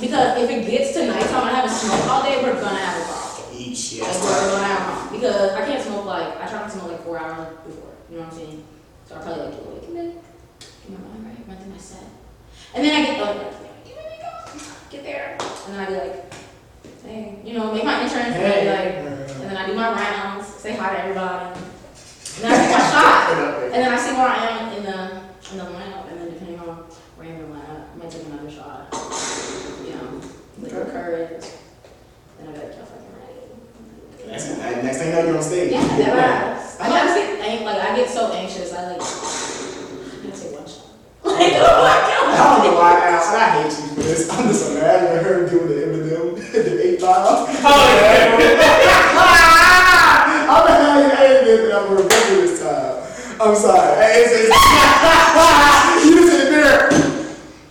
Because 0.00 0.38
if 0.38 0.50
it 0.50 0.66
gets 0.70 0.92
to 0.94 1.06
nighttime 1.06 1.48
and 1.48 1.56
I 1.56 1.60
haven't 1.60 1.70
smoked 1.74 2.06
all 2.08 2.22
day, 2.22 2.38
we're 2.42 2.54
gonna 2.60 2.76
have 2.78 3.00
a 3.00 3.04
problem. 3.04 3.56
Eat 3.56 3.74
shit. 3.76 4.02
Like, 4.02 4.14
we're 4.22 4.50
gonna 4.52 4.64
have 4.64 4.80
a 4.80 4.84
problem. 4.92 5.20
Because 5.20 5.50
I 5.52 5.60
can't 5.66 5.82
smoke 5.82 6.04
like, 6.06 6.36
I 6.40 6.46
try 6.46 6.58
not 6.60 6.70
to 6.70 6.78
smoke 6.78 6.88
like 6.92 7.02
four 7.04 7.18
hours 7.18 7.48
before. 7.66 7.90
You 8.10 8.18
know 8.18 8.24
what 8.24 8.32
I'm 8.32 8.38
saying? 8.38 8.64
So 9.08 9.16
I 9.16 9.18
probably 9.18 9.42
like 9.44 9.52
get 9.56 9.66
awake 9.66 9.84
and 9.88 9.96
then 9.96 10.08
get 10.60 10.90
my 10.92 11.00
mind 11.08 11.24
right, 11.26 11.48
run 11.48 11.56
through 11.58 11.72
my 11.72 11.78
set. 11.78 12.04
And 12.74 12.84
then 12.84 12.92
I 12.94 13.04
get 13.06 13.20
like, 13.20 13.67
get 14.90 15.02
there. 15.04 15.36
And 15.66 15.74
then 15.74 15.80
I 15.80 15.86
be 15.86 15.94
like, 15.94 16.32
hey, 17.04 17.38
you 17.44 17.54
know, 17.58 17.72
make 17.72 17.84
my 17.84 17.94
entrance 18.02 18.34
and 18.34 18.34
then 18.34 18.64
be 18.64 18.70
like, 18.70 18.94
and 19.40 19.50
then 19.50 19.56
I 19.56 19.66
do 19.66 19.74
my 19.74 19.90
rounds, 19.92 20.46
say 20.46 20.74
hi 20.76 20.92
to 20.94 21.00
everybody. 21.02 21.60
And 22.36 22.44
then 22.44 22.52
I 22.52 22.56
take 22.66 22.70
my 22.78 22.90
shot. 22.90 23.62
And 23.64 23.74
then 23.74 23.92
I 23.92 23.98
see 23.98 24.12
where 24.14 24.28
I 24.28 24.46
am 24.48 24.72
in 24.76 24.82
the 24.84 25.28
in 25.50 25.56
the 25.58 25.64
lineup, 25.64 26.10
and 26.10 26.20
then 26.20 26.28
depending 26.30 26.58
on 26.60 26.66
where 27.16 27.26
I 27.26 27.30
am 27.30 27.40
in 27.40 27.50
the 27.50 27.56
lineup, 27.56 27.84
I 27.92 27.96
might 27.96 28.10
take 28.10 28.24
another 28.26 28.50
shot. 28.50 28.88
You 29.84 29.94
know, 29.94 30.20
liquor 30.60 30.84
courage. 30.90 31.44
Then 32.38 32.48
I 32.48 32.52
gotta 32.52 32.68
kill 32.68 32.84
fucking 32.84 33.14
ready. 33.16 34.30
Next, 34.30 34.58
next 34.84 34.98
thing 34.98 35.08
you 35.08 35.12
know, 35.14 35.24
you're 35.24 35.36
on 35.38 35.42
stage. 35.42 35.72
Yeah, 35.72 35.86
never. 35.98 36.20
I 36.20 36.88
gotta 36.88 37.14
get 37.20 37.40
ang- 37.40 37.64
like 37.64 37.80
I 37.80 37.96
get 37.96 38.08
so 38.10 38.30
anxious. 38.32 38.72
I 38.74 38.92
like 38.92 39.00
I 39.00 40.26
gotta 40.28 40.40
take 40.42 40.52
one 40.52 40.66
shot. 40.68 40.84
Like 41.24 41.24
oh 41.24 41.27
my 41.27 41.27
I 41.38 41.40
god. 42.36 42.62
don't 42.62 42.72
know 42.72 42.78
why, 42.78 42.92
Al, 43.08 43.22
and 43.22 43.36
I 43.36 43.38
hate 43.62 43.72
you 43.78 43.86
for 43.94 44.02
this. 44.02 44.28
I'm 44.30 44.48
just 44.48 44.70
imagining 44.72 45.22
her 45.24 45.36
doing 45.48 45.68
the 45.68 45.74
Eminem, 45.86 46.26
the 46.64 46.86
eight 46.86 47.00
mile. 47.00 47.26
Oh, 47.28 47.46
I'm 50.50 50.62
gonna 50.66 50.82
have 50.82 50.98
you 51.04 51.10
edited 51.12 51.60
and 51.66 51.72
I'm 51.72 51.84
gonna 51.86 52.02
remember 52.02 52.34
this 52.46 52.56
time. 52.60 52.96
I'm 53.40 53.54
sorry. 53.54 54.04
It's, 54.18 54.32
it's, 54.32 54.48
you 56.04 56.10
just 56.18 56.32
in 56.32 56.38
there. 56.50 56.90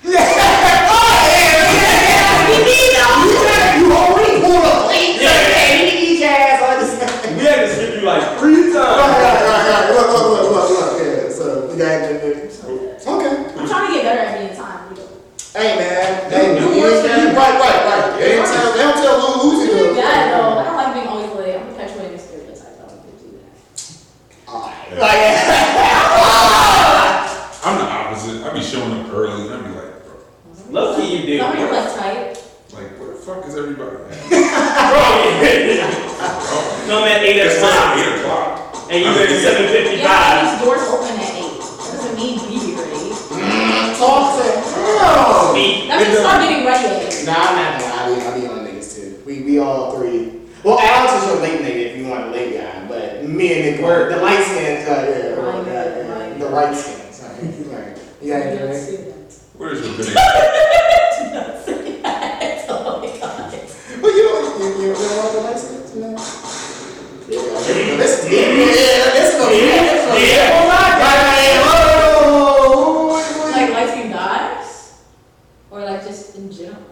Yeah. 0.03 0.87
Oh, 0.87 0.95
yeah, 1.27 1.75
yeah, 1.75 2.07
yeah. 2.07 2.47
You 2.47 2.57
need 2.63 2.91
that. 2.95 3.11
You 3.81 3.85
already 3.91 4.39
pulled 4.41 4.63
up 4.63 4.87
late. 4.87 5.19
Yeah. 5.19 5.35
Hey, 5.51 5.83
you 5.83 5.91
need 5.99 6.15
your 6.21 6.29
ass 6.29 6.63
on 6.63 6.79
this. 6.79 6.95
We 7.35 7.41
had 7.43 7.59
to 7.65 7.69
skip 7.73 7.91
you 7.99 8.03
like 8.07 8.23
three 8.39 8.71
Right, 8.71 8.71
right, 8.71 8.73
times. 8.77 9.11
right, 9.11 9.67
right. 9.67 9.91
Look, 9.91 10.07
look, 10.07 10.23
look, 10.29 10.47
look, 10.53 10.69
look. 10.69 10.91
Yeah, 11.01 11.27
so 11.33 11.67
you 11.71 11.75
got 11.77 12.07
it. 12.07 12.15
Okay. 13.07 13.33
I'm 13.57 13.65
trying 13.67 13.87
to 13.87 13.91
get 13.93 14.03
better 14.03 14.21
at 14.21 14.31
being 14.39 14.55
time. 14.55 14.79
You 14.95 15.01
Hey 15.57 15.71
man, 15.75 16.29
hey, 16.31 16.45
You- 16.53 16.59
you, 16.61 16.65
you 16.69 16.73
you, 16.75 16.81
work 16.83 16.93
you, 17.01 17.07
that. 17.09 17.33
right, 17.35 17.55
right, 17.59 17.79
right. 17.83 18.05
They 18.19 18.29
don't 18.37 18.45
tell, 18.45 18.67
they 18.73 18.83
don't 18.83 18.97
tell 19.01 19.15
Lil 19.17 19.35
Uzi 19.51 19.65
to. 19.67 19.73
got 19.95 20.13
it 20.15 20.27
though. 20.31 20.53
I 20.59 20.61
don't 20.63 20.75
like 20.77 20.91
being 20.93 21.07
always 21.07 21.31
late. 21.35 21.55
I'm 21.57 21.65
perpetuating 21.73 22.13
the 22.13 22.19
stereotype. 22.21 22.77
I 22.77 22.79
don't 22.87 22.93
like 22.93 23.09
to 23.09 23.15
do 23.25 23.29
that. 23.35 23.49
Alright. 24.47 24.89
Like, 25.01 25.21
I'm 27.65 27.75
the 27.79 27.85
opposite. 27.89 28.37
I 28.45 28.47
be 28.53 28.61
showing 28.61 28.93
up 29.01 29.09
early 29.11 29.41
and 29.47 29.53
I 29.55 29.57
be 29.67 29.71
like, 29.73 29.93
bro, 30.05 30.15
Low 30.69 30.85
key 30.95 31.07
you 31.17 31.21
do. 31.25 31.33
Some 31.39 31.51
people 31.53 31.67
Bro, 31.69 31.79
like 31.79 31.89
tight. 31.95 32.37
like 32.73 32.89
where 32.99 33.09
the 33.09 33.15
fuck 33.17 33.41
is 33.47 33.55
everybody 33.55 33.95
at? 33.97 34.03
yeah. 35.41 36.63
Bro, 36.87 36.99
No, 36.99 37.05
man, 37.05 37.19
8 37.23 37.35
it's 37.35 37.55
o'clock. 37.57 37.75
like 37.75 38.07
eight 38.07 38.15
o'clock. 38.19 38.87
And 38.89 39.03
you 39.03 39.09
I'm 39.11 39.17
at 39.19 39.27
7.55. 39.27 39.99
Yeah, 39.99 40.39
these 40.47 40.63
doors 40.63 40.83
open 40.87 41.19
at 41.19 41.35
eight. 41.35 41.59
Doesn't 41.59 42.15
mean 42.15 42.39
be 42.47 42.71
ready. 42.79 43.11
talk 43.99 44.39
to 44.39 44.47
no. 44.47 45.51
Me. 45.53 45.87
That 45.91 45.99
means 46.07 46.19
start 46.19 46.39
getting 46.47 46.63
ready 46.65 46.87
at 46.87 47.11
eight. 47.11 47.25
Nah, 47.27 47.35
I'm 47.35 47.55
not 47.59 47.75
gonna. 47.81 47.91
I 47.91 48.15
be, 48.15 48.15
I 48.23 48.39
be 48.39 48.47
on 48.47 48.65
niggas 48.65 48.95
too. 48.95 49.19
We, 49.25 49.43
we 49.43 49.59
all 49.59 49.91
three. 49.97 50.39
Well, 50.63 50.79
Alex 50.79 51.11
is 51.23 51.29
your 51.29 51.39
late 51.41 51.59
nigga 51.61 51.91
if 51.91 51.97
you 51.97 52.07
want 52.07 52.23
a 52.27 52.31
late 52.31 52.55
guy, 52.57 52.87
but 52.87 53.23
me 53.27 53.51
and 53.53 53.75
Nic 53.75 53.81
were 53.85 54.09
the 54.09 54.17
light 54.21 54.43
skins. 54.43 54.87
Uh, 54.87 54.91
yeah, 55.03 55.35
Right, 55.37 55.67
yeah, 55.67 55.73
yeah, 56.31 56.37
the 56.39 56.47
right 56.49 56.75
skins. 56.75 57.21
Right. 57.67 57.85
Right. 57.85 57.97
You 58.21 58.27
gotta. 58.33 58.47
What 59.57 59.71
is 59.73 59.79
your 59.85 59.93
video? 59.97 61.76
Yeah, 70.19 70.25
this 70.25 70.31
is 70.31 70.37
a, 70.37 70.41
Yeah. 70.41 70.67
my 70.67 70.87
God, 72.07 73.51
Like 73.51 73.69
light 73.73 73.89
skin 73.89 74.11
guys? 74.11 74.69
Or 75.71 75.79
like 75.81 76.01
just 76.05 76.35
in 76.35 76.51
general? 76.51 76.83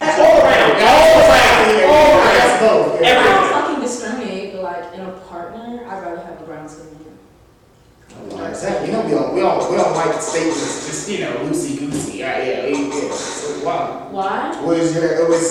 All 0.00 0.08
around, 0.08 0.82
all 0.82 1.20
around. 1.20 1.84
All 1.84 2.18
around. 2.18 2.36
That's 2.36 2.60
both. 2.60 3.02
I 3.02 3.04
don't 3.14 3.50
fucking 3.52 3.80
discriminate, 3.82 4.52
but 4.52 4.62
like 4.62 4.94
in 4.94 5.00
a 5.00 5.10
partner, 5.28 5.84
I'd 5.88 6.02
rather 6.02 6.20
have 6.22 6.40
a 6.40 6.44
brown 6.44 6.68
skin 6.68 6.86
man. 6.86 8.30
Like 8.30 8.50
I 8.50 8.52
said, 8.54 8.82
we 8.86 8.92
don't 8.92 9.06
be 9.06 9.14
on, 9.14 9.34
we 9.34 9.40
don't, 9.40 9.70
we 9.70 9.76
don't 9.76 9.94
like 9.94 10.20
statements, 10.20 10.86
just, 10.86 11.08
you 11.10 11.20
know, 11.20 11.32
loosey 11.44 11.78
goosey. 11.78 12.18
Yeah, 12.18 12.42
yeah, 12.42 12.66
yeah. 12.66 13.12
So, 13.12 13.64
wow. 13.64 14.08
Why? 14.10 14.56
What 14.62 14.76
is 14.78 14.94
your, 14.94 15.28
what 15.28 15.38
is 15.38 15.50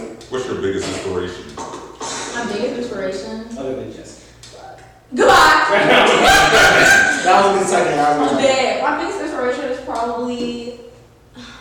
What's 0.31 0.47
your 0.47 0.61
biggest 0.61 0.87
inspiration? 0.87 1.43
My 1.57 2.47
biggest 2.47 2.79
inspiration. 2.79 3.57
Other 3.57 3.75
than 3.75 3.91
Jessica. 3.91 4.79
Goodbye. 5.13 5.67
that 7.25 7.51
was 7.51 7.59
the 7.59 7.67
second 7.67 7.99
I 7.99 8.17
was 8.17 8.31
my 8.31 8.97
biggest 8.97 9.21
inspiration 9.23 9.65
is 9.65 9.81
probably 9.81 10.79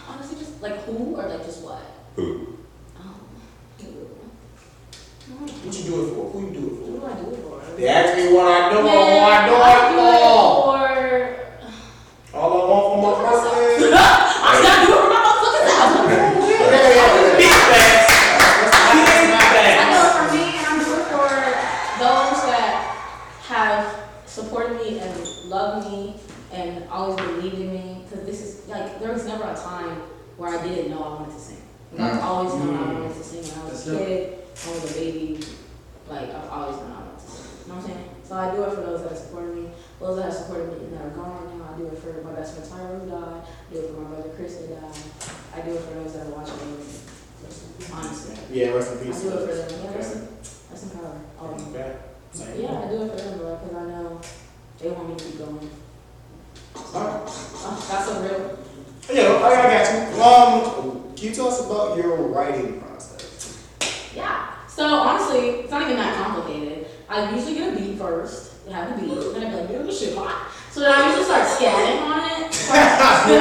honestly 0.08 0.38
just 0.38 0.62
like 0.62 0.84
who 0.84 1.16
or 1.16 1.26
like 1.26 1.44
just 1.44 1.64
what. 1.64 1.82
Who? 2.14 2.58
Oh. 2.96 3.02
What 5.40 5.76
you 5.76 5.84
do 5.90 6.06
it 6.06 6.14
for? 6.14 6.30
Who 6.30 6.38
you 6.46 6.52
do 6.52 6.66
it 6.68 6.74
for? 6.78 6.92
What 6.92 7.00
do 7.00 7.06
I 7.10 7.24
do 7.24 7.30
it 7.34 7.42
for? 7.42 7.76
They 7.76 7.88
ask 7.88 8.16
me 8.16 8.32
what 8.32 8.46
I 8.46 8.70
do, 8.70 8.78
or 8.78 8.84
what 8.84 9.32
I 9.34 9.48
do 9.48 9.54
it 9.56 9.98
for. 9.98 10.49
I 30.70 30.74
didn't 30.74 30.90
know 30.92 31.02
I 31.02 31.08
wanted 31.18 31.34
to 31.34 31.40
sing. 31.40 31.62
Like, 31.92 32.12
mm. 32.12 32.14
I've 32.14 32.22
always 32.22 32.54
known 32.54 32.74
I 32.74 32.78
mm. 32.78 33.02
wanted 33.02 33.14
to 33.18 33.24
sing 33.24 33.42
when 33.42 33.58
I 33.58 33.70
was 33.70 33.88
a 33.88 33.98
kid, 33.98 34.38
when 34.38 34.70
I 34.70 34.82
was 34.82 34.90
a 34.90 34.94
baby. 34.94 35.44
Like 36.06 36.28
I've 36.30 36.50
always 36.50 36.76
known 36.78 36.92
I 36.94 37.00
wanted 37.10 37.18
to 37.18 37.26
sing. 37.26 37.50
You 37.50 37.66
know 37.66 37.74
what 37.74 37.82
I'm 37.82 37.90
saying? 37.90 38.10
So 38.22 38.32
I 38.38 38.54
do 38.54 38.62
it 38.62 38.70
for 38.70 38.82
those 38.86 39.02
that 39.02 39.10
have 39.10 39.18
supported 39.18 39.54
me, 39.58 39.66
those 39.98 40.16
that 40.16 40.24
have 40.30 40.38
supported 40.38 40.66
me 40.70 40.86
and 40.86 40.92
that 40.94 41.06
are 41.10 41.16
gone 41.18 41.34
right 41.34 41.58
now. 41.58 41.74
I 41.74 41.78
do 41.78 41.90
it 41.90 41.98
for 41.98 42.14
my 42.22 42.34
best 42.38 42.54
friend 42.54 42.70
Tyra 42.70 43.02
who 43.02 43.10
died. 43.10 43.42
I 43.42 43.74
do 43.74 43.78
it 43.82 43.86
for 43.90 43.98
my 43.98 44.06
brother 44.14 44.30
Chris 44.38 44.62
who 44.62 44.70
died. 44.70 44.94
I 45.50 45.58
do 45.66 45.70
it 45.74 45.82
for 45.82 45.94
those 45.98 46.14
that 46.14 46.30
are 46.30 46.34
watching 46.38 46.62
me. 46.70 46.78
Honestly. 47.90 48.38
Yeah, 48.54 48.70
rest 48.70 48.94
in 48.94 48.98
I 48.98 49.02
do 49.02 49.10
it 49.10 49.42
for 49.42 49.54
them. 49.58 49.70
Yeah, 49.82 49.90
that's, 49.90 50.14
that's 50.70 50.80
some 50.86 50.90
power. 50.94 51.18
All 51.40 51.54
of 51.54 51.58
them. 51.58 51.74
Okay. 51.74 52.62
Yeah, 52.62 52.78
I 52.78 52.86
do 52.86 53.02
it 53.02 53.10
for 53.10 53.18
them, 53.18 53.38
bro, 53.38 53.58
because 53.58 53.74
I 53.74 53.84
know 53.90 54.20
they 54.78 54.90
want 54.94 55.08
me 55.10 55.14
to 55.18 55.24
keep 55.24 55.38
going. 55.38 55.70
Alright. 56.94 57.26
Oh, 57.26 57.86
that's 57.90 58.06
so 58.06 58.22
real. 58.22 58.69
Yeah, 59.12 59.40
I 59.42 59.48
I 59.48 59.84
got 59.84 59.86
you. 59.92 60.22
Um, 60.22 61.14
can 61.16 61.28
you 61.28 61.34
tell 61.34 61.48
us 61.48 61.66
about 61.66 61.96
your 61.96 62.16
writing 62.28 62.80
process? 62.80 63.66
Yeah. 64.14 64.52
So 64.68 64.84
honestly, 64.86 65.48
it's 65.60 65.70
not 65.70 65.82
even 65.82 65.96
that 65.96 66.16
complicated. 66.16 66.86
I 67.08 67.34
usually 67.34 67.54
get 67.54 67.74
a 67.74 67.76
beat 67.76 67.98
first, 67.98 68.52
I 68.68 68.72
have 68.72 68.96
a 68.96 69.00
beat, 69.00 69.10
and 69.10 69.44
I'd 69.44 69.50
be 69.50 69.56
like, 69.56 69.68
dude, 69.68 69.86
this 69.86 69.98
shit 70.00 70.16
hot. 70.16 70.48
So 70.70 70.80
then 70.80 70.92
I 70.92 71.08
usually 71.08 71.24
start 71.24 71.46
scatting 71.48 72.00
on 72.02 72.20
it. 72.30 72.54
So 73.20 73.34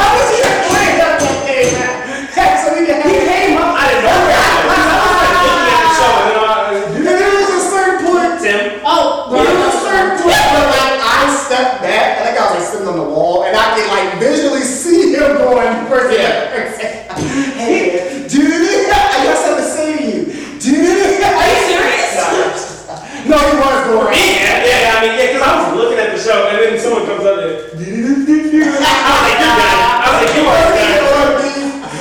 and 13.54 13.70
can 13.76 13.86
like 13.90 14.18
visually 14.20 14.62
see 14.62 15.12
him 15.14 15.36
going 15.38 15.86
person 15.86 16.12
Yeah. 16.20 16.28
to 16.30 16.50
person. 16.54 16.90
Hey, 17.58 18.26
dude, 18.28 18.90
I 18.90 19.24
got 19.24 19.36
something 19.38 19.64
to 19.64 19.70
say 19.70 19.96
to 19.98 20.02
you, 20.04 20.24
dude. 20.60 21.22
Are 21.22 21.48
you 21.48 21.60
serious? 21.66 22.14
No, 23.26 23.36
he 23.36 23.56
was 23.58 23.80
going. 23.86 24.14
Yeah, 24.16 24.64
yeah, 24.64 24.94
I 24.96 25.00
mean, 25.06 25.12
yeah, 25.18 25.26
because 25.28 25.42
I 25.42 25.44
was 25.60 25.76
looking 25.76 25.98
at 25.98 26.10
the 26.16 26.20
show 26.22 26.48
and 26.48 26.56
then 26.58 26.78
someone 26.80 27.04
comes 27.06 27.24
up 27.24 27.38
and 27.38 27.46
I 27.46 27.52
was 27.54 27.74
like, 27.74 27.86
you 27.86 28.64
done. 28.64 29.60
I 30.00 30.06
was 30.08 30.18
like, 30.24 30.34
you 30.36 30.44
are 30.48 30.70
done. 30.74 32.00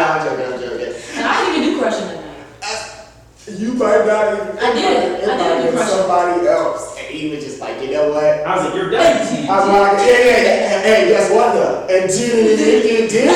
And 0.00 1.26
I 1.26 1.44
didn't 1.44 1.62
even 1.62 1.74
do 1.74 1.78
crushing 1.80 2.06
that 2.08 2.20
night. 2.20 3.58
You 3.58 3.72
might 3.74 4.04
not 4.06 4.32
even. 4.34 4.58
I 4.58 4.72
did. 4.74 5.22
It 5.22 5.28
I 5.28 5.36
did 5.36 5.38
might 5.38 5.62
do 5.62 5.70
be 5.70 5.76
crush. 5.76 5.88
somebody 5.90 6.46
else, 6.48 6.96
and 6.98 7.06
he 7.14 7.30
was 7.30 7.44
just 7.44 7.60
like, 7.60 7.80
you 7.82 7.90
know 7.92 8.08
what? 8.10 8.24
I 8.24 8.56
was 8.56 8.64
like, 8.66 8.74
you're 8.74 8.90
done. 8.90 9.16
I 9.16 9.60
was 9.60 9.68
like, 9.68 9.98
yeah, 10.06 10.18
yeah, 10.18 10.40
yeah. 10.44 10.80
Hey, 10.82 11.08
guess 11.08 11.30
what 11.30 11.52
though? 11.54 11.86
And 11.90 12.08
dude, 12.10 12.58
dude, 12.58 12.82
dude, 12.82 13.10
dude. 13.10 13.26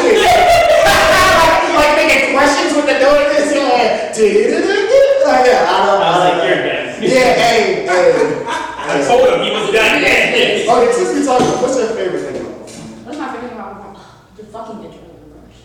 Like 1.75 1.97
making 1.99 2.35
questions 2.37 2.71
with 2.77 2.87
the 2.87 2.99
door. 3.03 3.19
This, 3.35 3.51
yeah. 3.55 4.13
Dude, 4.15 4.33
dude, 4.33 4.63
dude, 4.63 4.89
dude. 4.89 5.27
Like, 5.27 5.47
yeah, 5.47 5.67
I 5.67 5.87
don't 5.87 5.99
I 5.99 6.09
was 6.15 6.23
like, 6.25 6.39
you're 6.47 6.63
done. 6.63 7.03
Yeah, 7.03 7.35
hey, 7.35 7.85
hey. 7.85 8.45
I 8.47 9.03
told 9.03 9.27
him 9.29 9.41
he 9.43 9.51
was 9.51 9.73
done. 9.75 9.99
Okay, 9.99 10.93
since 10.93 11.11
we 11.19 11.25
talking, 11.27 11.47
what's 11.61 11.77
your 11.77 11.89
favorite 11.99 12.23
thing 12.23 12.37
about 12.41 12.69
it? 12.69 12.77
What's 13.05 13.19
my 13.19 13.27
favorite 13.33 13.49
thing 13.51 13.59
about 13.59 13.99
the 14.37 14.45
fucking 14.45 14.77
adrenaline 14.77 15.35
rush? 15.35 15.61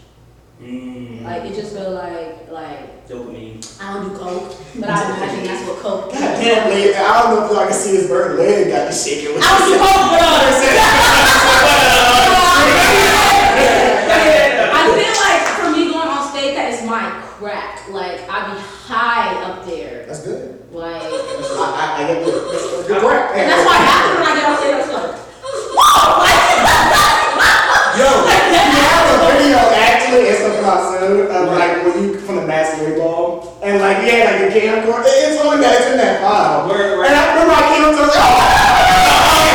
Mm, 0.62 1.23
Like 1.23 1.43
it 1.52 1.54
just 1.56 1.73
feel 1.76 1.91
like 1.91 2.50
like 2.50 3.08
dopamine. 3.08 3.62
I 3.82 3.93
don't 3.93 4.10
do 4.10 4.17
coke, 4.17 4.56
but 4.80 4.89
I 4.89 5.15
imagine 5.15 5.43
that's 5.45 5.67
what 5.67 5.78
coke. 5.80 6.12
God 6.12 6.19
damn, 6.41 6.69
leg. 6.69 6.95
I 6.95 6.97
don't 7.21 7.36
know 7.36 7.45
if 7.54 7.58
I 7.58 7.65
can 7.65 7.73
see 7.73 7.95
his 7.97 8.08
bird 8.08 8.39
leg 8.39 8.67
got 8.71 8.86
to 8.88 8.93
shaking. 8.93 9.38
I 9.38 9.39
don't 9.60 9.69
do 9.69 9.78
coke, 9.78 10.10
bro. 10.10 10.28
I 14.71 14.82
feel 14.95 15.15
like 15.19 15.41
for 15.60 15.69
me 15.76 15.91
going 15.91 16.08
on 16.08 16.23
stage, 16.32 16.56
that 16.56 16.71
is 16.73 16.82
my 16.86 17.10
crack. 17.38 17.88
Like 17.89 18.21
I 18.30 18.54
be 18.54 18.60
high 18.62 19.34
up 19.43 19.65
there. 19.65 20.06
That's 20.06 20.23
good. 20.23 20.56
Like, 20.71 21.02
I, 21.02 21.06
I, 21.10 21.97
I 21.97 22.08
get 22.13 22.23
the, 22.26 22.32
the, 22.32 22.38
the 22.93 23.00
correct. 23.02 23.34
and 23.36 23.50
that's 23.50 23.65
why 23.65 23.78
after 23.82 24.13
when 24.21 24.28
I 24.30 24.34
get 24.38 24.45
on 24.45 24.54
stage, 24.62 24.73
I'm 24.78 24.86
just 24.86 24.93
like, 24.93 25.17
Yo, 27.97 28.06
you 28.06 28.80
have 28.86 29.10
a 29.10 29.34
video 29.34 29.58
actually, 29.76 30.30
it's 30.30 30.39
gonna 30.45 30.56
come 30.62 30.69
out 30.69 30.82
soon, 30.93 31.26
of 31.26 31.50
like 31.52 31.73
when 31.84 31.95
you 32.06 32.08
from 32.21 32.36
the 32.38 32.45
basketball, 32.47 33.58
and 33.65 33.82
like 33.82 34.06
yeah, 34.06 34.30
like 34.30 34.39
the 34.45 34.54
camcorder, 34.56 35.10
it's 35.10 35.41
on 35.43 35.60
that, 35.60 35.73
it's 35.82 35.89
in 35.91 35.97
that 35.97 36.21
file. 36.21 36.69
Where- 36.69 36.95
where- 37.02 37.10
And 37.10 37.15
I 37.17 37.34
remember 37.34 37.52
I 37.58 37.63
came 37.73 37.84
up 37.84 37.97
to 37.97 38.04
like, 38.06 38.13
oh, 38.13 38.30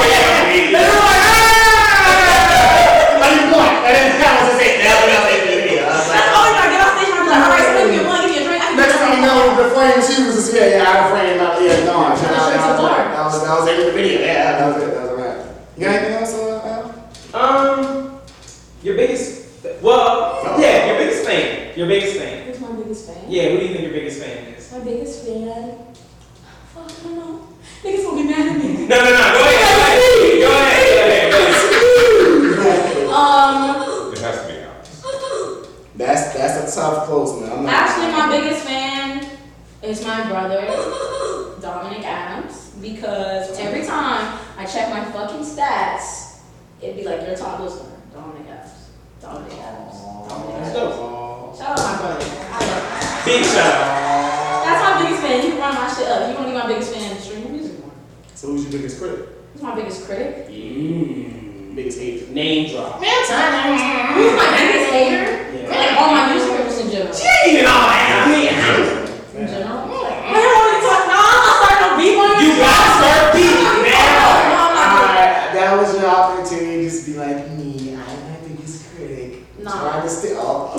and 0.05 0.75
they 0.75 0.83
were 0.83 0.99
like, 0.99 1.23
ah, 1.25 3.23
like 3.23 3.33
you 3.39 3.47
point, 3.55 3.75
and 3.87 3.93
then 3.97 4.07
that 4.19 4.33
was 4.45 4.51
just 4.51 4.61
it. 4.67 4.75
That 4.83 4.93
was 4.99 5.09
just 5.15 5.25
it 5.31 5.41
in 5.41 5.49
the 5.49 5.57
video. 5.65 5.83
I 5.89 5.95
was 5.95 6.05
that's 6.05 6.13
like, 6.13 6.35
always 6.35 6.53
when 6.53 6.61
I 6.61 6.69
get 6.75 6.83
on 6.85 6.91
stage, 7.01 7.15
I'm 7.15 7.25
like, 7.25 7.39
all 7.39 7.49
right, 7.55 7.65
so 7.65 7.73
give 7.81 7.89
me 7.89 7.97
a 7.97 8.05
blunt, 8.05 8.23
give 8.29 8.35
me 8.35 8.45
a 8.45 8.45
drink. 8.45 8.61
I 8.61 8.67
can 8.69 8.77
next 8.77 8.99
thing 9.01 9.13
you 9.15 9.23
know, 9.25 9.41
the 9.57 9.67
flame, 9.73 9.99
she 10.05 10.15
was 10.21 10.35
just 10.37 10.53
yeah, 10.53 10.69
yeah, 10.69 10.85
out 10.85 10.99
of 11.01 11.07
frame, 11.17 11.41
out, 11.41 11.57
yeah, 11.65 11.81
no, 11.89 12.13
that, 12.13 12.21
that, 12.21 12.45
Straight 12.45 12.61
to 12.61 12.69
that, 12.69 12.77
the 12.77 12.83
bar. 12.85 13.09
that 13.09 13.25
was 13.25 13.41
that 13.41 13.55
was 13.57 13.65
it 13.73 13.81
in 13.81 13.87
the 13.89 13.95
video. 13.97 14.21
Yeah, 14.21 14.61
that 14.61 14.67
was 14.69 14.77
it. 14.85 14.91
That 14.93 15.01
was 15.09 15.11
a 15.11 15.17
wrap. 15.17 15.39
You 15.79 15.81
got 15.89 15.95
anything 15.97 16.19
else, 16.21 16.35
uh, 16.37 16.69
Al? 16.69 16.85
Um, 17.35 18.21
your 18.85 18.97
biggest, 19.01 19.49
well, 19.81 20.45
yeah, 20.61 20.87
your 20.93 20.99
biggest 21.01 21.25
fan. 21.25 21.64
Your 21.77 21.89
biggest 21.89 22.17
fan. 22.17 22.47
Who's 22.47 22.61
my 22.61 22.73
biggest 22.73 23.07
fan? 23.09 23.25
Yeah, 23.29 23.51
what 23.51 23.61
do 23.61 23.67
you 23.67 23.73
think 23.75 23.83
your 23.83 23.93
biggest 23.93 24.23
fan 24.23 24.47
is? 24.55 24.71
My 24.73 24.79
biggest 24.81 25.25
fan. 25.27 25.79
Fuck, 26.75 26.91
I 26.91 27.03
don't 27.03 27.17
know. 27.17 27.49
Niggas 27.83 28.05
gonna 28.05 28.23
be 28.23 28.29
mad 28.29 28.47
at 28.49 28.65
me. 28.65 28.87
No, 28.89 28.97
no, 28.97 29.05
no, 29.05 29.11
go 29.11 29.41
ahead, 29.45 30.41
go 30.41 30.51
ahead, 30.51 31.33
go 31.33 31.39
ahead, 31.39 31.53
go 32.55 32.61
ahead. 32.61 33.09
Um, 33.15 34.13
It 34.13 34.19
has 34.19 34.41
to 34.43 34.47
be 34.53 34.59
Alex. 34.61 35.03
That's 35.97 36.35
that's 36.35 36.77
a 36.77 36.81
tough 36.81 37.07
close, 37.07 37.41
man. 37.41 37.51
I'm 37.53 37.65
not, 37.65 37.73
actually, 37.73 38.13
my 38.13 38.29
biggest 38.29 38.65
fan 38.67 39.27
is 39.83 40.05
my 40.05 40.29
brother, 40.29 40.67
Dominic 41.61 42.05
Adams, 42.05 42.71
because 42.81 43.59
every 43.59 43.85
time 43.85 44.39
I 44.59 44.65
check 44.65 44.91
my 44.91 45.05
fucking 45.13 45.41
stats, 45.45 46.39
it'd 46.81 46.97
be 46.97 47.05
like 47.05 47.27
your 47.27 47.37
top 47.37 47.61
listener, 47.61 47.91
Dominic 48.13 48.49
Adams. 48.49 48.91
Dominic 49.21 49.59
Adams. 49.59 50.01
Dominic 50.29 50.55
Let's 50.57 50.77
Adams. 50.77 50.97
go. 50.97 51.24
Shout 51.57 51.79
out 51.79 51.87
my 51.87 51.97
brother. 52.03 52.27
I 52.27 52.59
love 52.67 52.83
him. 52.83 53.25
Big 53.25 53.45
shout 53.47 53.75
out. 53.79 54.65
That's 54.67 54.81
my 54.83 54.93
biggest 55.03 55.23
fan. 55.23 55.41
He 55.43 55.51
run 55.59 55.75
my 55.75 55.87
shit 55.87 56.09
up. 56.09 56.29
He 56.29 56.35
wanna 56.35 56.49
be 56.49 56.55
my 56.55 56.67
biggest 56.67 56.93
fan. 56.93 57.17
Stream 57.21 57.53
music 57.53 57.79
more. 57.81 57.93
So 58.35 58.49
who's 58.49 58.63
your 58.65 58.73
biggest 58.73 58.99
critic? 58.99 59.29
Who's 59.53 59.63
my 59.63 59.75
biggest 59.75 60.05
critic. 60.07 60.49
Mm. 60.49 61.75
Biggest 61.77 61.99
hater? 62.01 62.27
Name 62.33 62.71
drop. 62.71 63.01
Man, 63.01 63.27
time. 63.27 64.15
Who's 64.15 64.35
my 64.35 64.51
biggest 64.51 64.91
hater? 64.91 65.23
Yeah. 65.55 65.71
Like 65.71 66.01
all 66.01 66.11
my 66.11 66.33
music 66.35 66.51
or 66.59 66.65
just 66.65 66.81
in 66.83 66.91
general? 66.91 67.15
Ain't 67.15 67.67
all 67.67 67.87
that. 67.87 68.27
I 68.27 68.31
mean, 68.35 68.51
In 68.51 69.47
general? 69.47 69.79
I 69.79 70.35
don't 70.35 70.55
want 70.59 70.71
to 70.75 70.79
talk. 70.83 71.03
No, 71.07 71.19
I'm 71.23 71.39
not 71.39 71.55
starting 71.63 71.83
no 71.87 71.91
beef 72.03 72.19
on 72.19 72.31
you 72.43 72.51
gotta 72.59 72.91
start 72.99 73.23
beating 73.35 73.63
No, 73.63 73.95
now. 73.95 74.59
I'm 74.59 74.75
not 74.75 74.91
doing 74.91 75.07
Alright, 75.07 75.55
that 75.55 75.71
was 75.79 75.91
your 75.95 76.11
opportunity 76.11 76.83
to 76.83 76.91
just 76.91 77.07
be 77.07 77.15
like 77.15 77.47
me. 77.55 77.95
I'm 77.95 78.19
my 78.27 78.39
biggest 78.43 78.91
critic. 78.95 79.47
Nah. 79.63 79.71
Trying 79.71 80.03
to 80.03 80.11
stay 80.11 80.35
off. 80.37 80.75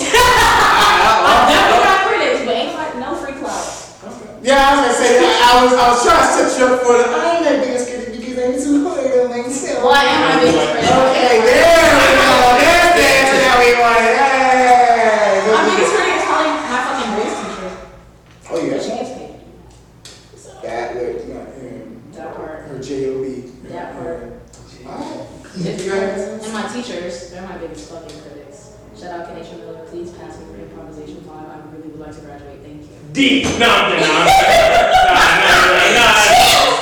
definitely 1.52 1.84
got 1.84 1.98
critics, 2.08 2.40
but 2.44 2.54
ain't 2.56 2.72
like 2.76 2.94
no 2.96 3.14
free 3.20 3.34
clout. 3.36 3.64
Yeah, 4.46 4.62
I 4.62 4.78
was 4.78 4.86
gonna 4.86 4.94
say 4.94 5.18
that. 5.18 5.34
I 5.42 5.58
was 5.58 5.74
I 5.74 5.90
was 5.90 5.98
trying 6.06 6.22
to 6.22 6.30
set 6.30 6.54
you 6.54 6.70
up 6.70 6.78
for 6.86 6.94
the. 6.94 7.10
I 7.10 7.34
ain't 7.34 7.42
that 7.50 7.58
biggest 7.66 7.90
critic 7.90 8.14
because 8.14 8.38
I'm 8.38 8.54
too 8.54 8.78
hard 8.86 9.02
on 9.02 9.26
myself. 9.34 9.82
Well, 9.82 9.90
I 9.90 10.06
am 10.06 10.38
biggest 10.38 10.70
critic. 10.70 10.86
Okay, 10.86 11.34
there 11.50 11.90
we 11.98 12.06
go. 12.14 12.30
There's 12.62 12.94
the 12.94 13.06
answer 13.10 13.38
that 13.42 13.56
we 13.58 13.68
wanted. 13.82 14.14
Hey. 14.14 15.50
My 15.50 15.66
biggest 15.66 15.90
critic 15.98 16.14
is 16.14 16.24
probably 16.30 16.54
my 16.62 16.78
fucking 16.78 17.10
bass 17.18 17.34
teacher. 17.42 17.70
Oh 18.46 18.58
yeah. 18.62 18.78
She 18.78 18.90
gets 18.94 19.10
paid. 19.18 19.34
So, 20.38 20.50
That 20.62 20.94
him. 20.94 22.06
that 22.14 22.30
part. 22.38 22.70
Her 22.70 22.78
J.O.B. 22.78 23.50
That 23.66 23.98
part. 23.98 24.30
Alright. 24.86 25.26
If 25.58 25.82
you're, 25.82 25.98
and 25.98 26.52
my 26.54 26.70
teachers, 26.70 27.34
they're 27.34 27.42
my 27.42 27.58
biggest 27.58 27.90
fucking. 27.90 28.15
Shout 28.98 29.20
out 29.20 29.26
Kenesha 29.28 29.58
Miller. 29.58 29.84
Please 29.86 30.10
pass 30.12 30.38
me 30.38 30.46
for 30.46 30.56
improvisation 30.56 31.20
five. 31.22 31.48
I 31.48 31.60
really 31.76 31.88
would 31.88 32.00
like 32.00 32.14
to 32.14 32.20
graduate. 32.22 32.60
Thank 32.62 32.82
you. 32.82 32.88
D. 33.12 33.42
No, 33.44 33.48
no, 33.58 33.58
no. 33.58 33.66
Nah, 33.66 33.96
nah, 33.96 34.26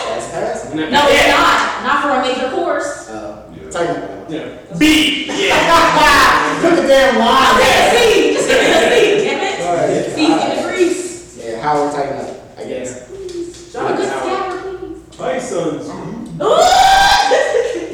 That's 0.09 0.31
passing. 0.31 0.77
nah, 0.81 0.85
nah. 0.85 0.90
No, 0.90 1.09
it's 1.09 1.27
Yeah. 1.27 1.35
not. 1.35 1.83
Not 1.85 2.03
for 2.03 2.11
a 2.11 2.22
major 2.22 2.50
course. 2.55 3.09
Uh, 3.09 3.53
Yeah. 3.55 3.70
tighten. 3.70 4.03
Yeah. 4.29 4.79
B. 4.79 5.27
Yeah. 5.27 6.61
Put 6.62 6.77
the 6.77 6.87
damn 6.87 7.18
line 7.18 7.57
Take 7.61 7.66
a 7.66 7.68
there. 7.68 7.90
C. 8.00 8.35
Just 8.35 8.48
give 8.48 8.59
me 8.61 8.66
a 8.70 8.72
C. 8.90 9.24
Damn 9.24 9.42
it. 9.42 9.61
Alright. 9.61 10.14
C 10.14 10.16
in 10.24 10.57
the 10.57 10.62
grease. 10.68 11.37
Yeah, 11.44 11.61
Howard 11.62 11.92
tighten 11.92 12.18
up, 12.18 12.59
I 12.59 12.64
guess. 12.64 12.90
Shout 13.72 13.90
out 13.90 13.96
Good 13.96 14.05
to 14.07 14.11
Howard. 14.11 14.61
scabber, 14.61 14.79
please. 14.79 15.16
Bisons. 15.18 15.88
Ooh! 15.88 16.59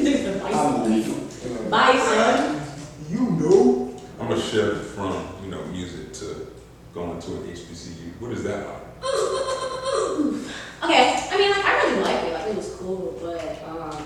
Niggas 0.01 0.23
the 0.23 0.31
I'm 0.45 0.49
bison. 0.89 1.69
Bison. 1.69 2.61
You 3.09 3.21
know. 3.31 3.87
I'm 4.19 4.27
gonna 4.29 4.39
shift 4.41 4.85
from, 4.95 5.13
you 5.43 5.49
know, 5.51 5.63
music 5.65 6.13
to 6.13 6.47
going 6.93 7.19
to 7.19 7.31
an 7.37 7.43
HBCU. 7.47 8.13
What 8.19 8.31
is 8.31 8.43
that 8.43 8.67
like? 8.67 8.81
Okay, 10.83 11.27
I 11.31 11.37
mean, 11.37 11.49
like, 11.51 11.65
I 11.65 11.83
really 11.83 12.01
liked 12.03 12.23
it. 12.25 12.33
Like, 12.33 12.47
it 12.47 12.55
was 12.55 12.75
cool, 12.79 13.17
but 13.21 13.41
um, 13.67 14.05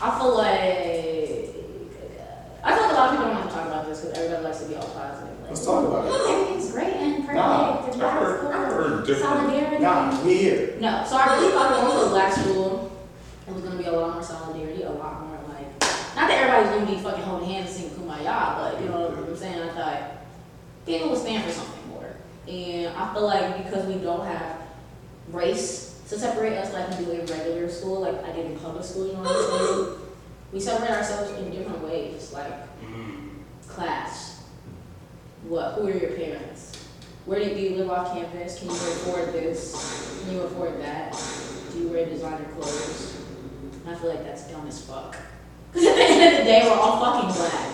I 0.00 0.18
feel 0.18 0.34
like 0.36 1.52
I 2.64 2.74
feel 2.74 2.82
like 2.84 2.92
a 2.92 2.94
lot 2.94 3.08
of 3.08 3.16
people 3.18 3.26
don't 3.26 3.34
want 3.36 3.50
to 3.50 3.54
talk 3.56 3.66
about 3.66 3.86
this 3.86 4.00
because 4.00 4.16
everybody 4.18 4.44
likes 4.44 4.60
to 4.60 4.68
be 4.68 4.74
all 4.76 4.88
positive. 4.88 5.40
Like, 5.40 5.50
Let's 5.50 5.64
talk 5.66 5.84
about 5.86 6.06
it. 6.06 6.12
Everything's 6.30 6.72
great 6.72 6.94
and 6.94 7.14
perfect. 7.26 7.34
Nah, 7.34 7.84
and 7.92 8.02
I've 8.02 8.12
heard- 8.22 8.40
black 8.40 8.54
I've 8.56 8.70
school, 8.72 8.82
heard 8.88 9.06
different- 9.06 9.38
solidarity. 9.40 9.82
Nah, 9.82 10.22
we 10.24 10.36
here. 10.38 10.74
No, 10.80 11.04
so 11.06 11.16
I 11.16 11.34
really 11.36 11.52
thought 11.52 11.70
going 11.82 11.92
to 11.98 12.06
a 12.06 12.08
black 12.08 12.32
school, 12.32 12.90
it 13.48 13.52
was 13.54 13.62
gonna 13.64 13.76
be 13.76 13.84
a 13.84 13.92
lot 13.92 14.14
more 14.14 14.22
solidarity, 14.22 14.82
a 14.84 14.90
lot 14.90 15.20
more 15.26 15.38
like, 15.48 15.68
not 16.16 16.28
that 16.28 16.38
everybody's 16.38 16.70
gonna 16.70 16.86
be 16.86 17.02
fucking 17.02 17.24
holding 17.24 17.48
hands 17.50 17.70
and 17.70 17.90
singing 17.90 17.96
kumbaya, 17.96 18.56
but 18.56 18.80
you 18.80 18.88
know 18.88 19.00
what 19.10 19.18
I'm 19.28 19.36
saying? 19.36 19.60
I 19.62 19.68
thought 19.72 20.02
people 20.86 21.08
would 21.10 21.18
stand 21.18 21.42
for 21.44 21.50
something 21.50 21.88
more. 21.90 22.06
And 22.46 22.94
I 22.96 23.12
feel 23.12 23.22
like 23.26 23.64
because 23.64 23.86
we 23.86 23.94
don't 23.96 24.24
have 24.26 24.56
race 25.32 25.98
to 26.08 26.18
separate 26.18 26.56
us 26.58 26.72
like 26.72 26.88
we 26.98 27.04
do 27.06 27.10
in 27.12 27.26
regular 27.26 27.68
school, 27.68 28.00
like 28.02 28.22
I 28.24 28.30
did 28.32 28.46
in 28.46 28.58
public 28.60 28.84
school, 28.84 29.06
you 29.08 29.14
know 29.14 29.20
what 29.22 29.30
I'm 29.32 29.86
saying? 29.86 29.98
We 30.52 30.60
separate 30.60 30.90
ourselves 30.90 31.30
in 31.38 31.50
different 31.50 31.82
ways, 31.82 32.30
like 32.32 32.52
class. 33.66 34.42
What? 35.48 35.74
Who 35.74 35.88
are 35.88 35.90
your 35.96 36.10
parents? 36.12 36.72
Where 37.24 37.38
do 37.38 37.46
you, 37.48 37.54
do 37.54 37.60
you 37.60 37.76
live 37.76 37.90
off 37.90 38.12
campus? 38.14 38.58
Can 38.58 38.68
you 38.68 38.74
afford 38.74 39.32
this? 39.32 40.22
Can 40.24 40.34
you 40.34 40.42
afford 40.42 40.80
that? 40.82 41.12
Do 41.72 41.78
you 41.78 41.88
wear 41.88 42.04
designer 42.06 42.44
clothes? 42.54 43.16
And 43.86 43.94
I 43.94 43.98
feel 43.98 44.10
like 44.10 44.24
that's 44.24 44.44
dumb 44.62 44.68
as 44.68 44.84
fuck. 44.84 45.16
Because 45.72 45.88
at 45.88 45.96
the 45.96 46.02
end 46.02 46.32
of 46.34 46.38
the 46.38 46.44
day, 46.44 46.62
we're 46.64 46.76
all 46.76 47.00
fucking 47.00 47.34
black. 47.34 47.68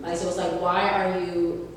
Like, 0.00 0.16
so 0.16 0.28
it's 0.28 0.36
like, 0.36 0.60
why 0.60 0.88
are 0.90 1.20
you 1.20 1.76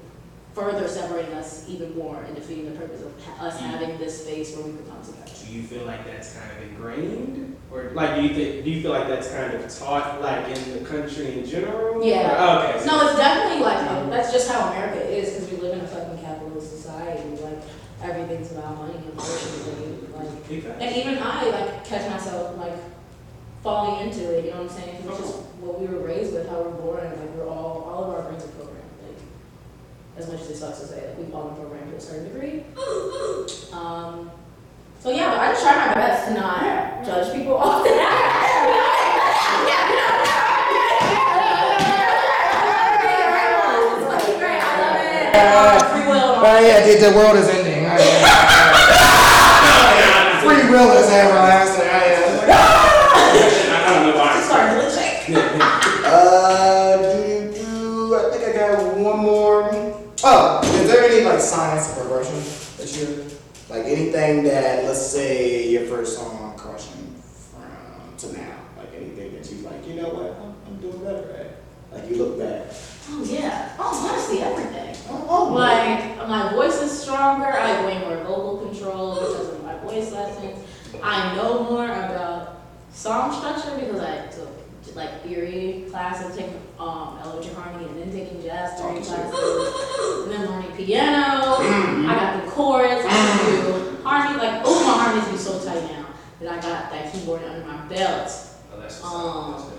further 0.53 0.87
separating 0.87 1.33
us 1.33 1.67
even 1.67 1.95
more 1.97 2.21
and 2.23 2.35
defeating 2.35 2.65
the 2.71 2.79
purpose 2.79 3.01
of 3.01 3.13
us 3.41 3.59
having 3.59 3.97
this 3.97 4.23
space 4.23 4.55
where 4.55 4.65
we 4.65 4.73
can 4.73 4.85
come 4.85 5.01
together? 5.03 5.31
Do 5.45 5.53
you 5.53 5.63
feel 5.63 5.85
like 5.85 6.05
that's 6.05 6.37
kind 6.37 6.51
of 6.51 6.63
ingrained, 6.69 7.57
or 7.71 7.91
like 7.93 8.15
do 8.15 8.21
you 8.23 8.33
think 8.33 8.63
do 8.63 8.71
you 8.71 8.81
feel 8.81 8.91
like 8.91 9.07
that's 9.07 9.29
kind 9.29 9.53
of 9.53 9.77
taught 9.77 10.21
like 10.21 10.47
in 10.57 10.73
the 10.73 10.89
country 10.89 11.39
in 11.39 11.45
general? 11.45 12.03
Yeah. 12.03 12.63
Or- 12.63 12.69
okay. 12.69 12.79
so- 12.79 12.85
No, 12.85 13.07
it's 13.07 13.17
definitely 13.17 13.63
like, 13.63 13.77
um, 13.91 14.09
that's 14.09 14.31
just 14.31 14.49
how 14.49 14.69
America 14.69 15.01
is 15.05 15.33
because 15.33 15.51
we 15.51 15.57
live 15.57 15.77
in 15.77 15.81
a 15.81 15.87
fucking 15.87 16.23
capitalist 16.23 16.71
society. 16.71 17.29
Like, 17.41 17.59
everything's 18.01 18.51
about 18.51 18.77
money, 18.77 18.95
unfortunately. 19.05 20.07
Like. 20.15 20.81
And 20.81 20.95
even 20.95 21.17
I 21.21 21.43
like 21.49 21.85
catch 21.85 22.09
myself 22.09 22.57
like 22.57 22.77
falling 23.63 24.07
into 24.07 24.37
it. 24.37 24.45
You 24.45 24.51
know 24.51 24.63
what 24.63 24.71
I'm 24.71 24.77
saying? 24.77 24.97
'Cause 25.03 25.19
it's 25.19 25.29
just 25.29 25.39
what 25.61 25.79
we 25.79 25.87
were 25.87 25.99
raised 26.05 26.33
with, 26.33 26.49
how 26.49 26.61
we're 26.61 26.71
born. 26.71 27.03
Like 27.05 27.29
we're 27.37 27.47
all, 27.47 27.87
all 27.89 28.03
of 28.03 28.09
our 28.11 28.21
brains 28.23 28.43
are 28.43 28.47
programmed. 28.49 28.79
Like 29.07 29.17
as 30.17 30.27
much 30.31 30.41
as 30.41 30.49
it 30.49 30.57
sucks 30.57 30.79
to 30.79 30.87
say, 30.87 31.07
like 31.07 31.17
we've 31.17 31.33
all 31.33 31.49
been 31.49 31.61
programmed 31.65 31.91
to 31.91 31.97
a 31.97 32.01
certain 32.01 32.25
degree. 32.31 32.63
Um. 33.73 34.29
So 35.01 35.09
yeah, 35.09 35.31
but 35.31 35.39
I 35.39 35.51
just 35.51 35.63
try 35.63 35.87
my 35.87 35.93
best 35.95 36.27
to 36.27 36.33
not 36.35 37.03
judge 37.03 37.33
people 37.35 37.55
off 37.57 37.83
Free 45.91 46.07
will. 46.07 46.35
Oh 46.41 46.59
yeah, 46.61 46.85
the, 46.85 46.93
the 47.09 47.15
world 47.17 47.35
is 47.37 47.47
ending. 47.49 47.83
Yeah. 47.83 47.97
Free 50.43 50.69
will 50.69 50.91
is 50.97 51.09
everlasting. 51.09 51.72
Like 61.33 61.41
science 61.41 61.89
of 61.89 61.97
progression 61.97 62.35
that 62.77 62.95
you 62.95 63.25
like 63.67 63.85
anything 63.85 64.43
that 64.43 64.83
let's 64.83 65.01
say 65.05 65.67
your 65.67 65.85
first 65.85 66.17
song 66.17 66.53
crushing 66.55 67.15
from 67.49 68.15
to 68.17 68.37
now, 68.37 68.57
like 68.77 68.93
anything 68.95 69.33
that 69.33 69.51
you 69.51 69.57
like, 69.63 69.87
you 69.87 69.95
know 69.95 70.09
what, 70.09 70.37
I'm, 70.39 70.55
I'm 70.67 70.79
doing 70.79 71.03
better 71.03 71.31
at. 71.31 71.57
Like 71.91 72.09
you 72.09 72.17
look 72.17 72.39
back. 72.39 72.67
Oh 73.09 73.23
yeah. 73.23 73.75
Oh, 73.79 74.09
honestly, 74.09 74.41
everything. 74.41 74.95
Oh, 75.09 75.25
oh, 75.27 75.49
oh 75.49 75.53
Like 75.53 76.17
my 76.27 76.51
voice 76.51 76.81
is 76.81 77.01
stronger. 77.01 77.45
I 77.45 77.67
have 77.67 77.85
way 77.85 77.99
more 77.99 78.17
vocal 78.23 78.69
control 78.69 79.15
because 79.15 79.49
of 79.49 79.63
my 79.63 79.77
voice 79.79 80.11
lessons. 80.11 80.59
I 81.01 81.35
know 81.35 81.63
more 81.63 81.85
about 81.85 82.61
song 82.91 83.33
structure 83.33 83.75
because 83.79 84.01
I 84.01 84.27
took 84.27 84.62
like 84.95 85.23
theory 85.23 85.85
class 85.89 86.19
classes, 86.19 86.37
taking 86.37 86.61
um, 86.79 87.17
elementary 87.23 87.53
harmony, 87.55 87.85
and 87.85 87.99
then 87.99 88.11
taking 88.11 88.41
jazz 88.41 88.79
theory 88.79 89.01
classes, 89.01 90.23
and 90.23 90.31
then 90.31 90.45
learning 90.49 90.71
piano. 90.75 91.57
I 91.59 92.15
got 92.15 92.43
the 92.43 92.51
chords. 92.51 93.03
I 93.05 93.45
do 93.45 93.97
harmony. 94.03 94.37
Like 94.37 94.61
oh, 94.65 94.85
my 94.85 95.03
harmonies 95.03 95.31
be 95.31 95.37
so 95.37 95.63
tight 95.63 95.83
now 95.91 96.07
that 96.41 96.49
I 96.51 96.61
got 96.61 96.91
that 96.91 97.11
keyboard 97.13 97.43
under 97.43 97.65
my 97.65 97.85
belt. 97.87 98.29
Oh, 98.73 98.79
that's 98.79 99.03
Um, 99.03 99.71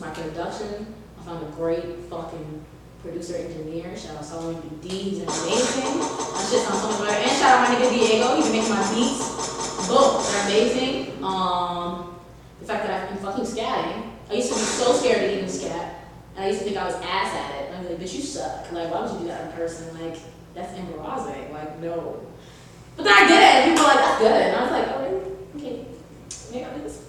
My 0.00 0.10
production, 0.10 0.94
I 1.20 1.24
found 1.24 1.46
a 1.46 1.50
great 1.52 1.84
fucking 2.10 2.64
producer 3.02 3.36
engineer. 3.36 3.96
Shout 3.96 4.16
out 4.16 4.24
Solomon 4.24 4.60
B. 4.80 4.88
D. 4.88 4.98
He's 4.98 5.22
amazing. 5.22 5.98
My 5.98 6.46
shit's 6.48 6.70
on 6.70 6.76
so 6.76 7.04
much. 7.04 7.10
And 7.10 7.30
shout 7.30 7.58
out 7.60 7.68
my 7.68 7.74
nigga 7.74 7.90
Diego. 7.90 8.36
He's 8.36 8.50
making 8.50 8.70
my 8.70 8.94
beats. 8.94 9.88
Boom, 9.88 10.22
they're 10.22 10.46
amazing. 10.46 11.22
Um, 11.22 12.16
the 12.60 12.66
fact 12.66 12.86
that 12.86 13.02
I've 13.02 13.08
been 13.10 13.18
fucking 13.18 13.44
scatting. 13.44 14.13
I 14.30 14.34
used 14.34 14.48
to 14.48 14.54
be 14.54 14.60
so 14.60 14.92
scared 14.94 15.18
to 15.20 15.36
even 15.36 15.48
scat. 15.48 16.00
And 16.36 16.44
I 16.44 16.48
used 16.48 16.60
to 16.60 16.64
think 16.64 16.76
I 16.76 16.84
was 16.84 16.94
ass 16.96 17.32
at 17.34 17.60
it. 17.62 17.68
And 17.70 17.76
I'm 17.76 17.84
like, 17.86 17.98
bitch, 17.98 18.14
you 18.14 18.22
suck. 18.22 18.70
Like, 18.72 18.92
why 18.92 19.02
would 19.02 19.12
you 19.12 19.18
do 19.20 19.26
that 19.26 19.50
in 19.50 19.52
person? 19.52 19.92
Like, 20.00 20.18
that's 20.54 20.76
embarrassing. 20.78 21.52
Like, 21.52 21.78
no. 21.80 22.26
But 22.96 23.04
then 23.04 23.12
I 23.12 23.26
did 23.28 23.36
it, 23.36 23.42
and 23.42 23.70
people 23.72 23.84
were 23.84 23.94
like, 23.94 24.04
that's 24.04 24.20
good. 24.20 24.32
And 24.32 24.56
I 24.56 24.62
was 24.62 24.70
like, 24.70 24.88
oh. 24.88 25.36
Okay. 25.56 25.84
Maybe 26.52 26.64
I'll 26.64 26.76
do 26.76 26.82
this. 26.82 27.00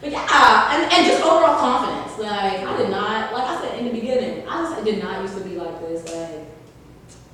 But 0.00 0.10
yeah, 0.10 0.74
and, 0.74 0.92
and 0.92 1.06
just 1.06 1.22
overall 1.22 1.58
confidence. 1.58 2.18
Like 2.18 2.60
I 2.66 2.76
did 2.76 2.90
not, 2.90 3.32
like 3.32 3.44
I 3.44 3.60
said 3.62 3.78
in 3.78 3.86
the 3.86 3.92
beginning, 3.92 4.46
I 4.48 4.62
just 4.62 4.84
did 4.84 5.02
not 5.02 5.22
used 5.22 5.36
to 5.38 5.44
be 5.44 5.56
like 5.56 5.80
this. 5.80 6.04
Like 6.04 6.44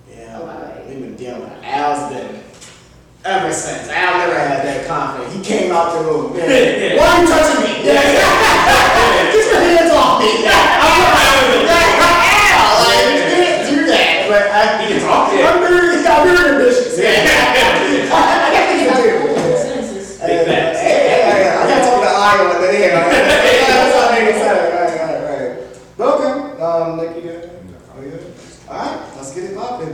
Yeah, 0.09 0.38
oh, 0.41 0.49
Okay. 0.49 0.85
we've 0.88 1.01
been 1.03 1.17
dealing 1.17 1.41
with 1.43 1.53
Al's 1.65 2.12
been 2.12 2.43
ever 3.25 3.53
since. 3.53 3.88
Al 3.88 4.12
had 4.49 4.65
that 4.67 4.87
confidence. 4.87 5.35
He 5.35 5.41
came 5.43 5.73
out 5.73 5.93
the 5.93 6.05
room. 6.05 6.33
Man, 6.37 6.49
Yeah. 6.49 6.97
Why 6.99 7.07
are 7.07 7.23
you 7.23 7.29
touching 7.29 7.61
me? 7.65 7.73
Get 7.83 9.45
your 9.51 9.61
hands 9.61 9.93
off 9.93 10.21
me. 10.21 10.31
I'm 10.47 11.03
Al, 11.63 12.73
like, 12.83 13.07
you 13.13 13.23
can't 13.33 13.61
do 13.69 13.77
that. 13.87 14.29
But 14.29 14.43
I, 14.53 14.83
He 14.83 14.93
can 14.93 15.01
talk, 15.03 15.33
yeah. 15.33 15.49
I'm 15.51 15.59
very, 15.61 16.05
I'm 16.07 16.23
very 16.27 16.45
ambitious. 16.57 16.99
I 17.03 18.15
got 18.53 18.63
things 18.69 18.85
to 18.87 18.95
do. 19.03 19.57
sentences. 19.57 20.21
Big 20.21 20.47
facts. 20.47 20.81
hey, 20.81 20.99
hey, 21.09 21.21
hey, 21.27 21.49
I 21.49 21.69
gotta 21.69 21.85
talk 21.85 22.01
to 22.03 22.09
Iowa 22.09 22.45
with 22.49 22.61
the 22.63 22.77
hair. 22.77 22.93
That's 23.01 23.95
what 23.97 24.07
niggas 24.15 24.39
say. 24.41 24.53
Right, 24.73 24.93
right, 25.01 25.21
right. 25.29 25.51
But 25.97 26.07
okay, 26.15 26.35
um, 26.63 26.97
Nic, 26.97 27.17
you 27.17 27.23
good? 27.23 27.51
Oh, 27.97 28.01
you 28.03 28.11
good? 28.11 28.25
Alright, 28.69 29.17
let's 29.17 29.35
get 29.35 29.45
it 29.51 29.57
poppin'. 29.57 29.93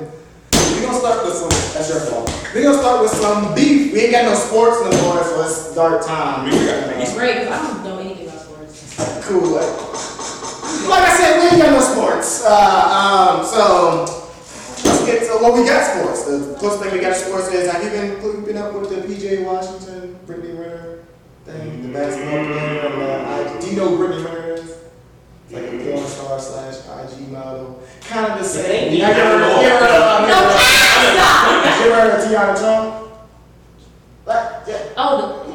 We 0.75 0.81
gonna 0.85 0.99
start 0.99 1.25
with 1.25 1.35
some, 1.35 1.49
that's 1.75 1.89
your 1.89 2.01
fault. 2.01 2.29
We 2.59 2.65
gonna 2.65 2.79
start 2.79 3.03
with 3.03 3.13
some 3.13 3.55
beef. 3.55 3.93
We 3.93 4.01
ain't 4.01 4.11
got 4.11 4.25
no 4.25 4.35
sports 4.35 4.79
no 4.83 4.91
more, 5.03 5.23
so 5.23 5.43
it's 5.47 5.75
dark 5.77 6.05
time. 6.05 6.47
We 6.47 6.51
got 6.51 6.91
It's 6.99 7.15
great 7.15 7.35
because 7.39 7.53
I 7.53 7.67
don't 7.69 7.85
know 7.85 7.99
anything 8.01 8.27
about 8.27 8.41
sports. 8.41 8.97
Cool. 9.29 9.51
Like, 9.55 10.91
like 10.91 11.05
I 11.09 11.17
said, 11.17 11.39
we 11.39 11.49
ain't 11.55 11.63
got 11.63 11.71
no 11.71 11.81
sports. 11.81 12.43
Uh, 12.45 12.51
um, 12.51 13.47
so 13.47 14.01
let's 14.91 15.07
get 15.07 15.23
to 15.31 15.39
what 15.41 15.55
we 15.55 15.69
got 15.69 15.87
sports. 15.87 16.25
The 16.25 16.57
closest 16.59 16.83
thing 16.83 16.93
we 16.95 16.99
got 16.99 17.11
to 17.11 17.15
sports 17.15 17.47
is 17.53 17.71
have 17.71 17.85
you 17.85 17.91
been 17.91 18.17
keeping 18.21 18.59
up 18.59 18.75
with 18.75 18.91
the 18.91 19.07
PJ 19.07 19.45
Washington, 19.45 20.19
Brittany 20.27 20.55
Renner 20.59 21.05
thing, 21.45 21.83
the 21.83 21.89
basketball 21.97 22.45
player? 22.45 22.89
And, 22.89 23.03
uh, 23.03 23.55
I, 23.55 23.61
do 23.61 23.67
you 23.71 23.77
know 23.77 23.89
who 23.91 23.99
Brittany 23.99 24.25
Renner 24.25 24.55
is? 24.55 24.75
It's 25.49 25.53
like 25.53 25.63
a 25.63 25.93
porn 25.93 26.07
star 26.09 26.41
slash 26.41 27.15
IG 27.15 27.29
model. 27.29 27.81
Kind 28.01 28.33
of 28.33 28.39
the 28.41 28.45
same. 28.45 28.95
It 28.95 28.99
You 28.99 29.05
ain't 29.05 29.17
ever 29.17 29.39
heard 29.39 29.43
of- 29.53 29.63
you 29.63 29.69
ever 29.69 30.68
heard 31.85 32.11
of- 32.11 32.19
No, 32.19 32.21
stop. 32.21 32.31
you 32.31 32.37
ever 32.37 32.55
Tiana 32.55 32.59
Trump? 32.59 33.09
Like, 34.27 34.51
yeah. 34.67 34.79
Oh, 34.97 35.45
the 35.45 35.49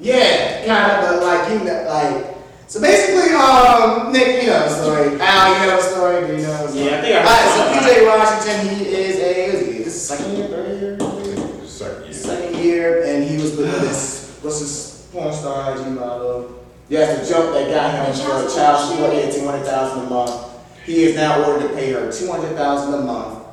yeah. 0.00 0.64
Yeah, 0.64 0.66
kind 0.66 0.92
of, 0.92 1.20
but 1.20 1.26
like 1.26 1.48
you 1.50 1.64
know, 1.64 1.84
like 1.88 2.36
So 2.66 2.80
basically, 2.80 3.32
um, 3.34 4.12
Nic, 4.12 4.42
you 4.42 4.48
know 4.50 4.60
the 4.60 4.68
story. 4.68 5.20
Al, 5.20 5.60
you 5.60 5.66
know 5.70 5.76
the 5.76 5.82
story. 5.82 6.26
Do 6.26 6.32
you 6.36 6.42
know 6.42 6.66
the 6.66 6.68
story? 6.68 6.84
Yeah, 6.84 6.98
I 6.98 7.00
think 7.00 7.14
I 7.16 7.18
Alright, 7.20 7.48
so 7.54 7.90
heard 7.90 8.04
PJ 8.04 8.06
Washington, 8.18 8.76
he 8.76 8.84
is 8.94 9.16
a, 9.16 9.46
what 9.46 9.54
is 9.54 9.66
he, 9.66 9.72
this 9.84 9.94
is 9.94 10.06
second 10.06 10.36
year, 10.36 10.48
third 10.48 10.80
year? 10.80 10.96
The 10.96 11.66
second 11.68 12.04
year. 12.04 12.12
Second 12.12 12.56
year, 12.64 13.04
and 13.04 13.24
he 13.24 13.36
was 13.36 13.56
with 13.56 13.70
this, 13.80 14.38
what's 14.42 14.60
this 14.60 15.08
porn 15.12 15.32
star, 15.32 15.74
IG 15.76 15.86
model. 15.92 16.64
Yeah, 16.88 17.14
the 17.14 17.26
jump 17.26 17.52
that 17.54 17.70
got 17.70 18.14
him 18.14 18.26
for 18.26 18.46
a 18.46 18.50
child 18.54 18.90
support, 18.90 19.12
eighteen 19.14 19.46
hundred 19.46 19.64
thousand 19.64 20.06
a 20.06 20.10
month. 20.10 20.50
He 20.84 21.04
is 21.04 21.16
now 21.16 21.42
ordered 21.44 21.68
to 21.68 21.74
pay 21.74 21.92
her 21.92 22.12
two 22.12 22.30
hundred 22.30 22.54
thousand 22.56 22.92
a 22.92 23.00
month 23.00 23.43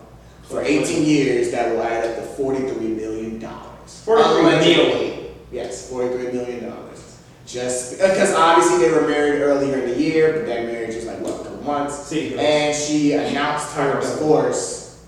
for 0.52 0.62
eighteen 0.62 1.04
years. 1.04 1.52
That 1.52 1.72
will 1.72 1.82
add 1.82 2.06
up 2.08 2.16
to 2.18 2.22
forty-three 2.36 2.88
million 2.88 3.40
dollars. 3.40 4.02
43 4.06 4.44
million. 4.44 5.34
Yes, 5.52 5.90
forty-three 5.90 6.32
million 6.32 6.70
dollars. 6.70 7.20
Just 7.46 7.98
because 8.00 8.34
obviously 8.34 8.78
they 8.80 8.92
were 8.92 9.08
married 9.08 9.42
earlier 9.42 9.80
in 9.80 9.90
the 9.90 10.00
year, 10.00 10.32
but 10.34 10.46
that 10.46 10.66
marriage 10.66 10.96
was 10.96 11.06
like 11.06 11.20
what, 11.20 11.34
a 11.42 11.44
couple 11.44 11.64
months. 11.64 11.96
See, 12.08 12.38
And 12.38 12.74
she 12.76 13.14
announced 13.14 13.74
her 13.76 14.00
divorce, 14.00 15.04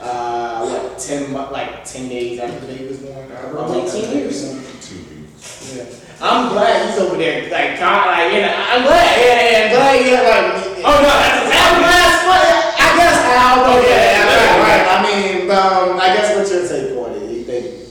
uh, 0.00 0.64
what, 0.66 0.98
ten 0.98 1.32
like 1.32 1.84
ten 1.84 2.08
days 2.08 2.38
after 2.38 2.60
the 2.60 2.72
baby 2.72 2.86
was 2.88 2.98
born. 2.98 3.32
Around 3.32 3.88
18 3.88 4.16
years. 4.16 4.42
Two 4.88 4.96
weeks. 4.98 5.74
Yeah. 5.74 5.84
I'm 6.24 6.52
glad 6.52 6.88
he's 6.88 7.00
over 7.00 7.16
there, 7.16 7.50
like, 7.50 7.80
con- 7.80 8.06
like, 8.06 8.32
you 8.32 8.42
know, 8.42 8.54
I'm 8.54 8.82
glad, 8.86 9.18
yeah, 9.18 9.42
yeah, 9.42 9.64
I'm 9.64 9.70
glad, 9.74 10.06
yeah, 10.06 10.22
like. 10.22 10.86
Oh, 10.86 10.96
no, 11.02 11.10
that's 11.10 11.50
I'm 11.50 11.82
glad, 11.82 12.62
I 12.78 12.88
guess 12.94 13.18
Al, 13.26 13.64
oh, 13.66 13.80
yeah, 13.82 14.22
yeah, 14.22 14.62
right, 14.62 14.86
right, 14.86 14.86
I 14.86 15.02
mean, 15.02 15.41
um, 15.52 16.00
I 16.00 16.14
guess 16.14 16.36
what's 16.36 16.50
your 16.50 16.66
take 16.68 16.96
on 16.96 17.12
it? 17.12 17.30
You 17.30 17.44
think? 17.44 17.82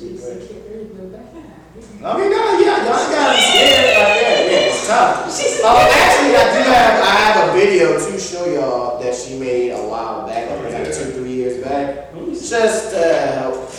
I 2.04 2.18
mean, 2.18 2.32
no, 2.32 2.60
yeah, 2.60 2.84
y'all 2.84 3.36
be 3.36 3.42
scared, 3.42 3.94
like, 3.94 4.22
yeah, 4.22 4.50
yeah, 4.50 4.70
it's 4.74 4.88
tough. 4.88 5.30
Oh, 5.64 5.90
actually, 5.94 6.36
I 6.36 6.38
do 6.52 6.70
have, 6.72 7.04
I 7.04 7.06
have 7.06 7.50
a 7.50 7.54
video 7.54 7.94
to 7.94 8.20
show 8.20 8.46
y'all 8.52 9.00
that 9.00 9.14
she 9.14 9.38
made 9.38 9.70
a 9.70 9.78
while 9.78 10.26
back, 10.26 10.50
like 10.50 10.86
two, 10.86 11.12
three 11.12 11.34
years 11.34 11.64
back. 11.64 12.12
Just, 12.32 12.96
uh, 12.96 13.32
help. 13.34 13.70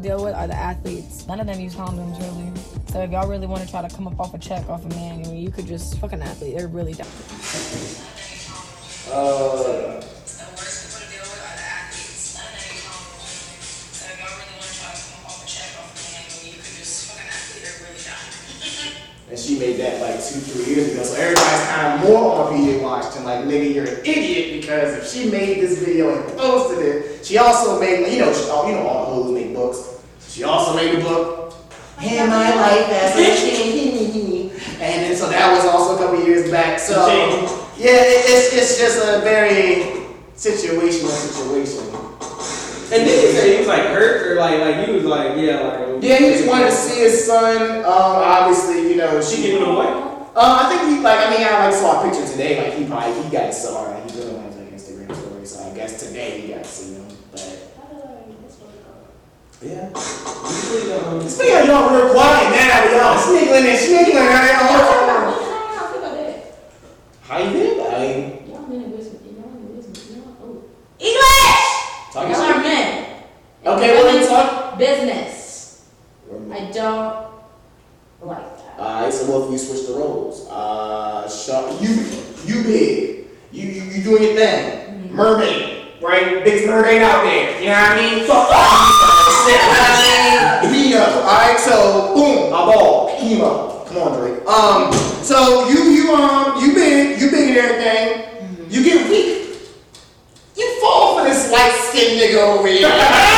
deal 0.00 0.22
with 0.24 0.34
are 0.34 0.46
the 0.46 0.54
athletes. 0.54 1.26
None 1.26 1.40
of 1.40 1.46
them 1.48 1.58
use 1.58 1.74
condoms 1.74 2.20
really. 2.20 2.52
So 2.86 3.00
if 3.00 3.10
y'all 3.10 3.28
really 3.28 3.48
want 3.48 3.62
to 3.62 3.68
try 3.68 3.82
to 3.86 3.92
come 3.92 4.06
up 4.06 4.20
off 4.20 4.32
a 4.34 4.38
check 4.38 4.68
off 4.68 4.84
a 4.84 4.88
man, 4.90 5.24
I 5.24 5.28
mean, 5.28 5.42
you 5.42 5.50
could 5.50 5.66
just 5.66 5.98
fuck 5.98 6.12
an 6.12 6.22
athlete. 6.22 6.56
They're 6.56 6.68
really 6.68 6.92
dumb. 6.92 7.08
uh, 9.10 10.00
And 19.34 19.42
she 19.42 19.58
made 19.58 19.80
that 19.80 20.00
like 20.00 20.24
two, 20.24 20.38
three 20.38 20.76
years 20.76 20.92
ago. 20.92 21.02
So 21.02 21.16
everybody's 21.16 21.66
kind 21.66 22.00
of 22.00 22.08
more 22.08 22.36
on 22.36 22.52
PJ 22.52 22.80
Washington, 22.80 23.24
like, 23.24 23.40
nigga, 23.40 23.74
you're 23.74 23.84
an 23.84 23.98
idiot 24.06 24.60
because 24.62 24.94
if 24.94 25.10
she 25.10 25.28
made 25.28 25.60
this 25.60 25.82
video 25.82 26.14
and 26.14 26.38
posted 26.38 26.86
it, 26.86 27.26
she 27.26 27.36
also 27.38 27.80
made, 27.80 28.12
you 28.12 28.20
know, 28.20 28.32
she, 28.32 28.44
oh, 28.46 28.68
you 28.68 28.76
know, 28.76 28.86
all 28.86 29.06
the 29.06 29.12
hoes 29.12 29.34
make 29.34 29.52
books. 29.52 30.04
She 30.28 30.44
also 30.44 30.76
made 30.76 30.94
a 30.94 31.02
book, 31.02 31.56
In 32.00 32.28
My 32.28 32.54
Life 32.54 32.88
as 32.90 33.16
a. 33.16 34.50
And 34.80 35.02
then, 35.02 35.16
so 35.16 35.28
that 35.28 35.52
was 35.52 35.64
also 35.64 35.96
a 35.96 35.98
couple 35.98 36.24
years 36.24 36.48
back. 36.48 36.78
So, 36.78 37.04
yeah, 37.76 37.90
it, 37.90 38.30
it's, 38.30 38.54
it's 38.54 38.78
just 38.78 38.98
a 39.04 39.18
very 39.22 40.06
situational 40.36 41.10
situation. 41.10 41.90
And 42.92 43.08
then 43.08 43.26
he 43.26 43.32
said 43.32 43.50
he 43.50 43.58
was 43.58 43.66
like 43.66 43.82
hurt 43.82 44.26
or 44.26 44.34
like 44.36 44.60
like 44.60 44.86
he 44.86 44.92
was 44.92 45.04
like 45.04 45.36
yeah 45.38 45.60
like 45.60 46.02
Yeah, 46.02 46.18
he 46.18 46.26
just 46.30 46.46
wanted 46.46 46.66
to 46.66 46.72
see 46.72 47.00
his 47.00 47.24
son. 47.24 47.78
Um, 47.78 47.84
obviously, 47.86 48.90
you 48.90 48.96
know, 48.96 49.22
She 49.22 49.36
she 49.36 49.42
giving 49.42 49.62
him 49.62 49.74
away. 49.74 49.88
Uh, 50.36 50.62
I 50.62 50.68
think 50.68 50.90
he 50.90 51.00
like 51.02 51.26
I 51.26 51.30
mean 51.30 51.46
I 51.46 51.66
like 51.66 51.74
saw 51.74 52.00
a 52.00 52.04
picture 52.04 52.26
today. 52.26 52.62
Like 52.62 52.78
he 52.78 52.84
probably 52.84 53.22
he 53.22 53.30
got 53.30 53.54
saw 53.54 53.86
her. 53.86 54.02
He 54.04 54.18
really 54.18 54.38
has 54.38 54.56
like 54.56 54.70
Instagram 54.72 55.16
story, 55.16 55.46
so 55.46 55.64
I 55.64 55.74
guess 55.74 56.06
today 56.06 56.40
he 56.40 56.52
got 56.52 56.64
to 56.64 56.68
see 56.68 56.94
him. 56.94 57.06
But 57.32 57.70
yeah, 59.62 59.88
Usually 59.94 60.92
um, 60.92 61.28
speaking 61.28 61.56
of 61.56 61.66
y'all 61.66 61.88
real 61.88 62.12
quiet 62.12 62.50
now, 62.52 62.84
y'all 62.92 63.18
sniggling 63.18 63.64
and 63.64 63.78
sniggling. 63.78 64.16
Y'all. 64.16 65.14
How 67.22 67.38
you 67.38 67.50
feel? 67.50 67.86
I 67.86 67.98
mean, 68.00 68.44
English! 71.00 71.64
talk 72.12 72.28
Y'all 72.28 72.42
are 72.42 72.60
men. 72.62 72.73
Okay, 73.66 73.96
what 73.96 74.14
are 74.14 74.20
you 74.20 74.26
talking? 74.26 74.78
Business. 74.78 75.88
I 76.30 76.70
don't 76.70 77.32
like 78.20 78.58
that. 78.58 78.78
Alright, 78.78 79.12
so 79.12 79.24
what 79.30 79.46
if 79.46 79.52
you 79.52 79.58
switch 79.58 79.86
the 79.86 79.94
roles? 79.94 80.46
Uh, 80.50 81.26
Shark, 81.30 81.80
you, 81.80 81.88
you 82.44 82.62
big. 82.62 83.26
You, 83.52 83.66
you, 83.66 83.82
you 83.84 84.02
doing 84.04 84.22
your 84.22 84.34
thing. 84.34 85.10
Mermaid, 85.14 86.02
right? 86.02 86.44
Big 86.44 86.68
mermaid 86.68 87.00
out 87.00 87.24
there. 87.24 87.58
You 87.58 87.68
know 87.68 87.72
what 87.72 87.90
I 87.90 88.00
mean? 88.02 88.26
Fuck 88.26 88.50
off. 88.52 89.00
We 90.70 90.90
know. 90.90 91.22
Alright, 91.22 91.58
so 91.58 92.14
boom, 92.14 92.48
a 92.48 92.66
ball, 92.68 93.16
emo. 93.22 93.84
Come 93.86 93.96
on, 93.96 94.18
Drake. 94.18 94.44
Um, 94.46 94.92
so 95.22 95.68
you, 95.70 95.84
you, 95.84 96.14
um, 96.14 96.62
you 96.62 96.74
big, 96.74 97.18
you 97.18 97.30
big 97.30 97.56
and 97.56 97.58
everything. 97.58 98.70
You 98.70 98.84
get 98.84 99.08
weak. 99.08 99.56
You 100.54 100.80
fall 100.82 101.18
for 101.18 101.24
this 101.24 101.50
light 101.50 101.72
skinned 101.88 102.20
nigga 102.20 102.58
over 102.58 102.68
here. 102.68 103.30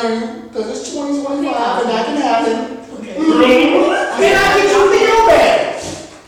pregnant 0.00 0.52
because 0.52 0.66
it's 0.70 0.92
2025 0.92 1.82
and 1.82 1.90
that 1.90 2.06
can 2.06 2.16
happen. 2.20 2.56
Then 4.18 4.34
I 4.34 4.58
get 4.58 4.70
you 4.74 4.90
the 4.90 5.26
bag. 5.30 5.78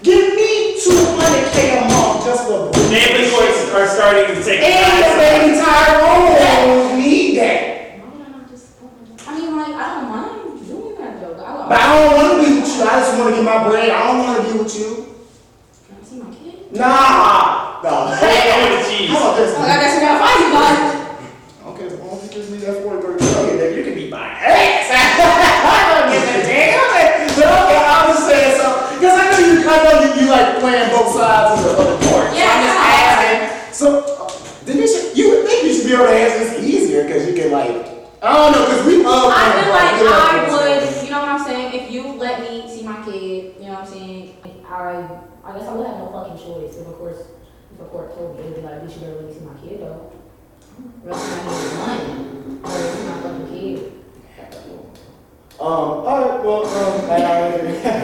Give 0.02 0.34
me 0.34 0.78
200k 0.78 1.58
a 1.76 1.88
month 1.90 2.24
just 2.24 2.46
for 2.46 2.72
Family 2.72 3.28
voices 3.30 3.70
are 3.74 3.86
starting 3.86 4.34
to 4.34 4.42
take. 4.42 4.60
And 4.62 5.02
the 5.02 5.14
baby 5.18 5.58
Tyrone 5.58 6.98
need 6.98 7.36
that. 7.38 7.98
Why 7.98 8.26
I 8.26 8.30
not 8.30 8.48
just? 8.48 8.78
I 9.26 9.38
mean, 9.38 9.56
like, 9.56 9.74
I 9.74 10.00
don't 10.00 10.08
mind 10.08 10.66
doing 10.68 10.96
that 10.98 11.20
though. 11.20 11.44
I 11.44 11.68
But 11.68 11.80
I 11.80 11.86
don't 11.90 12.14
want 12.14 12.28
to 12.30 12.48
be 12.48 12.60
with 12.60 12.68
you. 12.76 12.82
I 12.82 13.00
just 13.00 13.18
want 13.18 13.30
to 13.30 13.42
get 13.42 13.44
my 13.44 13.68
bread. 13.68 13.90
I 13.90 14.06
don't 14.06 14.18
want 14.18 14.46
to 14.46 14.52
be 14.52 14.58
with 14.58 14.74
you. 14.78 14.90
Can 15.86 15.96
I 16.00 16.04
see 16.04 16.16
my 16.22 16.30
kid? 16.34 16.72
Nah. 16.72 17.82
No. 17.82 18.14
Hey, 18.14 18.50
I 18.50 18.56
want 18.62 18.82
the 18.82 18.90
cheese. 18.90 19.10
How 19.10 19.18
about 19.18 19.36
this? 19.36 19.54
Oh, 19.56 19.62
I 19.62 19.76
guess 19.82 19.94
we 19.94 20.00
gotta 20.06 20.18
find 20.22 20.38
you 20.46 20.52
guys. 20.54 21.00
Okay, 21.70 21.86
as 21.86 21.98
long 22.00 22.18
as 22.18 22.22
you 22.24 22.30
give 22.30 22.50
me 22.50 22.58
that 22.58 22.82
40 22.82 23.02
burger, 23.02 23.24
okay, 23.24 23.56
then 23.58 23.76
you 23.76 23.84
can 23.84 23.94
beat 23.94 24.10
my 24.10 24.26
ass. 24.26 24.88
I 24.90 26.02
don't 26.02 26.10
give 26.10 26.24
a 26.24 26.42
damn. 26.42 26.80
But 27.36 27.46
okay, 27.46 27.78
I'm 27.78 28.10
just 28.10 28.26
saying 28.26 28.58
something. 28.58 28.98
Because 28.98 29.16
I 29.16 29.24
know 29.30 29.40
you, 29.44 29.54
I 29.64 29.76
know 29.84 29.94
you, 30.02 30.08
you 30.20 30.26
like 30.30 30.49
playing 30.60 30.90
both 30.90 31.12
sides 31.14 31.60
of 31.60 31.64
the, 31.64 31.70
of 31.82 31.86
the 32.00 32.06
court. 32.08 32.28
So 32.30 32.30
I'm 32.30 32.34
just 32.34 32.38
Yeah. 32.38 33.16
asking. 33.16 33.72
So, 33.74 33.86
then 34.64 34.76
you 34.78 34.86
should, 34.88 35.16
you 35.16 35.30
would 35.30 35.46
think 35.46 35.64
you 35.64 35.72
should 35.74 35.86
be 35.86 35.94
able 35.94 36.06
to 36.06 36.12
answer 36.12 36.38
this 36.44 36.64
easier 36.64 37.04
because 37.04 37.26
you 37.26 37.34
can 37.34 37.50
like, 37.50 37.70
I 38.22 38.36
don't 38.36 38.52
know, 38.52 38.64
because 38.66 38.84
we 38.86 39.02
love 39.02 39.32
I 39.34 39.62
feel 39.62 39.72
like, 39.72 39.92
like 40.04 40.12
I 40.12 40.50
would, 40.52 40.82
stuff. 40.88 41.04
you 41.04 41.10
know 41.10 41.20
what 41.20 41.28
I'm 41.28 41.44
saying? 41.44 41.72
If 41.74 41.90
you 41.90 42.12
let 42.14 42.40
me 42.40 42.68
see 42.68 42.82
my 42.82 43.02
kid, 43.04 43.54
you 43.58 43.66
know 43.66 43.80
what 43.80 43.84
I'm 43.84 43.86
saying? 43.86 44.36
I, 44.70 45.20
I 45.42 45.58
guess 45.58 45.66
I 45.66 45.72
would 45.74 45.86
have 45.86 45.98
no 45.98 46.10
fucking 46.12 46.36
choice. 46.38 46.76
If 46.76 46.86
of 46.86 46.94
course, 46.96 47.18
if 47.74 47.80
a 47.80 47.84
court 47.86 48.14
told 48.14 48.36
me, 48.36 48.42
it 48.44 48.46
would 48.46 48.56
be 48.56 48.62
like, 48.62 48.82
bitch, 48.82 48.94
you 48.94 49.00
better 49.00 49.14
let 49.16 49.24
me 49.26 49.32
see 49.34 49.40
my 49.40 49.54
kid 49.60 49.80
though. 49.80 50.12
Rest 51.02 51.24
of 51.26 51.44
my 51.46 51.96
kid 51.98 52.12
money. 52.14 52.60
Or 52.62 52.70
see 52.70 53.04
my 53.08 53.20
fucking 53.20 53.48
kid. 53.48 53.92
Um, 55.60 55.68
alright, 55.68 56.44
well, 56.44 56.64
um, 56.64 58.00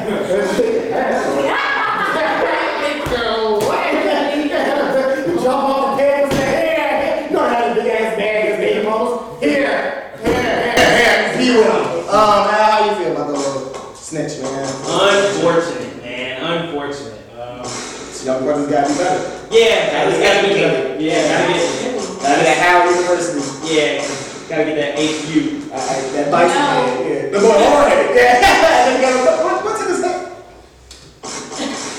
You 4.06 5.34
jump 5.42 5.64
off 5.64 5.96
the 5.98 6.02
campus 6.04 6.38
and 6.38 6.50
here, 6.54 7.28
you 7.30 7.36
don't 7.36 7.48
have 7.50 7.72
a 7.72 7.80
big 7.80 7.86
ass 7.90 8.16
bag 8.16 8.50
as 8.52 8.58
baby 8.58 8.86
mamas. 8.86 9.40
Here, 9.42 10.12
here, 10.22 10.34
here, 10.34 10.92
here, 10.96 11.38
be 11.38 11.48
with 11.56 11.66
them. 11.66 12.08
Um, 12.14 12.48
how 12.48 12.84
you 12.84 12.92
feel 13.04 13.12
about 13.12 13.26
the 13.28 13.32
little 13.32 13.94
snitch, 13.94 14.38
man? 14.42 14.64
Unfortunate, 14.64 15.96
man. 16.02 16.62
Unfortunate. 16.68 17.18
Um, 17.40 17.62
This 17.62 18.24
young 18.24 18.44
brother's 18.44 18.68
gotta 18.70 18.88
be 18.92 18.98
better. 18.98 19.48
yeah, 19.50 19.92
gotta, 19.92 20.10
gotta 20.22 20.48
get 20.48 20.56
that. 20.60 21.00
Yeah, 21.00 21.28
gotta 21.28 21.52
get. 21.52 22.22
Gotta 22.22 22.42
get 22.42 22.58
Howard 22.58 22.94
University. 22.96 23.74
Yeah, 23.74 24.02
gotta 24.48 24.64
get 24.64 24.65
that 24.76 24.94
HU. 24.98 25.40
Uh, 25.72 25.76
that 26.12 26.30
bites 26.30 26.54
No. 26.54 26.60
man, 26.60 27.10
yeah. 27.10 27.30
The 27.32 27.38
boy 27.40 27.56
hard 27.64 27.88
headed, 27.92 28.16
yeah. 28.16 28.40
Then 28.40 29.00
you 29.00 29.06
gotta- 29.06 29.44
what- 29.44 29.64
What's 29.64 29.80
in 29.82 29.88
his 29.88 30.00
name? 30.00 30.22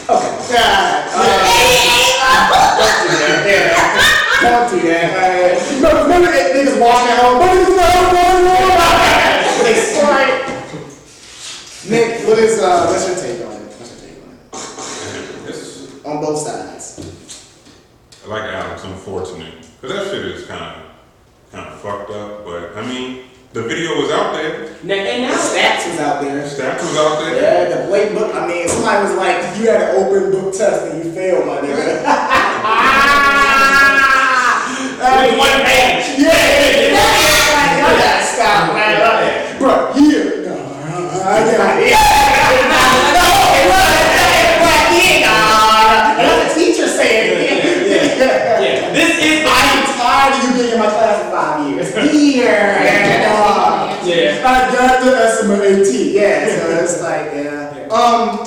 Okay. 0.09 0.31
Yeah. 0.53 1.11
uh, 1.13 1.21
Don't 2.79 3.09
do 3.09 3.17
that. 3.17 3.73
Don't 4.41 4.69
do 4.71 4.87
that. 4.87 5.07
is 12.37 12.59
uh, 12.59 12.85
what's 12.87 13.07
your 13.07 13.15
take 13.17 13.45
on 13.47 13.53
it? 13.53 13.65
What's 13.77 14.01
your 14.01 14.09
take 14.09 14.23
on 14.23 14.31
it? 14.33 15.49
It's, 15.49 16.05
On 16.05 16.21
both 16.21 16.39
sides. 16.39 16.99
like 18.27 18.43
Alex, 18.43 18.83
unfortunate. 18.83 19.53
Because 19.81 19.95
that 19.97 20.11
shit 20.11 20.25
is 20.25 20.45
kind 20.47 20.63
of 20.63 20.83
kind 21.51 21.67
of 21.67 21.79
fucked 21.81 22.11
up. 22.11 22.45
But, 22.45 22.75
I 22.77 22.85
mean, 22.85 23.25
the 23.53 23.63
video 23.63 24.01
was 24.01 24.11
out 24.11 24.33
there. 24.33 24.75
Now, 24.83 24.93
and 24.95 25.23
The 25.23 25.27
now, 25.29 25.35
stats 25.35 25.89
was 25.89 25.99
out 25.99 26.21
there. 26.21 26.43
Stats 26.45 26.81
was 26.81 26.97
out 26.97 27.19
there. 27.21 27.35
Yeah, 27.41 27.81
the 27.81 27.87
black 27.87 28.11
book. 28.13 28.35
I 28.35 28.47
mean, 28.47 28.67
somebody 28.67 29.03
was 29.07 29.15
like, 29.17 29.57
you 29.57 29.69
had 29.69 29.81
an 29.81 29.95
open 30.03 30.31
book 30.31 30.53
test 30.53 30.91
and 30.91 31.05
you 31.05 31.11
failed, 31.13 31.45
my 31.47 31.57
nigga. 31.61 32.03
With 34.97 35.37
one 35.37 35.61
page. 35.65 36.19
Yeah, 36.19 36.29
yeah, 36.29 36.91
yeah. 36.91 36.99
Like, 37.53 37.79
I 37.81 37.95
gotta 37.97 38.23
stop, 38.25 38.73
man. 38.73 38.99
Like, 39.01 39.59
Bro, 39.59 39.93
here. 39.93 40.43
No, 40.45 40.55
I 41.23 41.39
got 41.43 41.81
it. 41.81 41.95
No, 43.15 43.27
it 43.57 43.65
wasn't. 43.71 44.05
Right 44.61 44.87
here, 44.93 45.19
nah. 45.25 46.19
Another 46.19 46.49
teacher 46.53 46.87
said 46.87 47.33
it. 47.33 48.17
yeah, 48.19 48.91
this 48.93 49.09
is 49.17 49.17
the 49.21 49.49
I 49.49 49.49
am 49.73 49.83
tired 49.97 50.33
of 50.33 50.39
you 50.43 50.61
being 50.61 50.73
in 50.73 50.79
my 50.79 50.85
class 50.89 51.23
for 51.23 51.31
five 51.31 51.69
years. 51.69 51.87
Here, 52.11 53.23
dog. 53.27 54.05
Yeah. 54.05 54.43
I 54.45 54.71
got 54.73 55.03
the 55.03 55.11
estimate 55.17 55.61
18. 55.61 56.15
Yeah, 56.15 56.45
so 56.47 56.83
it's 56.83 57.01
like, 57.01 57.25
yeah. 57.33 57.87
Um, 57.91 58.45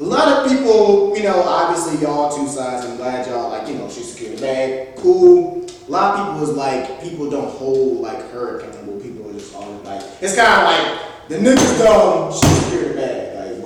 a 0.00 0.02
lot 0.04 0.28
of 0.28 0.50
people, 0.50 1.16
you 1.16 1.22
know, 1.24 1.42
obviously 1.42 2.00
y'all 2.02 2.34
two 2.34 2.46
sides. 2.48 2.84
I'm 2.86 2.96
glad 2.96 3.26
y'all 3.26 3.50
like, 3.50 3.68
you 3.68 3.74
know, 3.74 3.88
she 3.90 4.02
secured 4.02 4.36
the 4.38 4.42
bag. 4.42 4.96
Cool. 4.96 5.64
A 5.86 5.90
lot 5.90 6.18
of 6.18 6.26
people 6.34 6.42
is 6.50 6.56
like, 6.56 7.00
people 7.00 7.30
don't 7.30 7.48
hold 7.48 8.00
like 8.00 8.18
her 8.32 8.58
accountable. 8.58 8.98
People 9.00 9.30
are 9.30 9.32
just 9.34 9.54
always 9.54 9.80
like, 9.86 10.02
it's 10.20 10.34
kind 10.34 10.50
of 10.60 10.64
like 10.66 11.28
the 11.28 11.36
niggas 11.36 11.78
dumb. 11.78 12.32
She 12.32 12.46
secured 12.64 12.90
the 12.90 12.94
bag. 12.94 13.36
Like, 13.36 13.62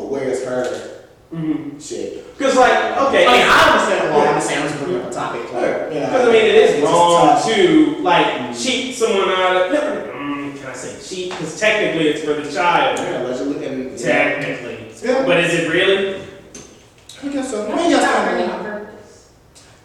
but 0.50 0.66
where's 1.30 1.74
her 1.74 1.80
shit? 1.80 2.36
Because, 2.36 2.56
like, 2.56 2.72
okay. 3.08 3.26
I 3.26 3.32
mean, 3.32 3.46
I 3.46 3.70
understand 3.70 4.14
why. 4.14 4.24
I 4.24 4.28
understand. 4.28 4.60
I'm 4.64 4.68
just 4.68 4.82
bringing 4.82 5.02
up 5.02 5.10
a 5.10 5.14
topic. 5.14 5.52
Like, 5.52 5.62
you 5.94 6.00
know, 6.00 6.06
Because 6.06 6.28
I 6.28 6.32
mean, 6.32 6.44
it's 6.44 6.82
wrong 6.82 7.42
to 7.48 8.02
like 8.02 8.58
cheat 8.58 8.94
someone 8.96 9.28
out 9.28 9.56
of. 9.56 9.72
Mm, 9.72 10.56
can 10.58 10.66
I 10.66 10.72
say 10.72 10.98
cheat? 11.08 11.30
Because 11.30 11.58
technically, 11.60 12.08
it's 12.08 12.22
for 12.24 12.34
the 12.34 12.50
child. 12.52 12.98
Yeah, 12.98 13.22
allegedly, 13.22 13.64
and 13.66 13.98
Technically, 13.98 14.78
Yeah. 15.02 15.24
but 15.24 15.38
is 15.38 15.54
it 15.54 15.70
really? 15.70 16.22
I 17.22 17.28
guess 17.28 17.50
so. 17.50 17.64
I 17.64 17.68
That's 17.68 17.80
mean, 17.82 17.90
yes, 17.90 18.02
not 18.02 18.16
I 18.16 18.32
really 18.32 18.46
know. 18.46 18.54
on 18.54 18.64
purpose. 18.64 19.30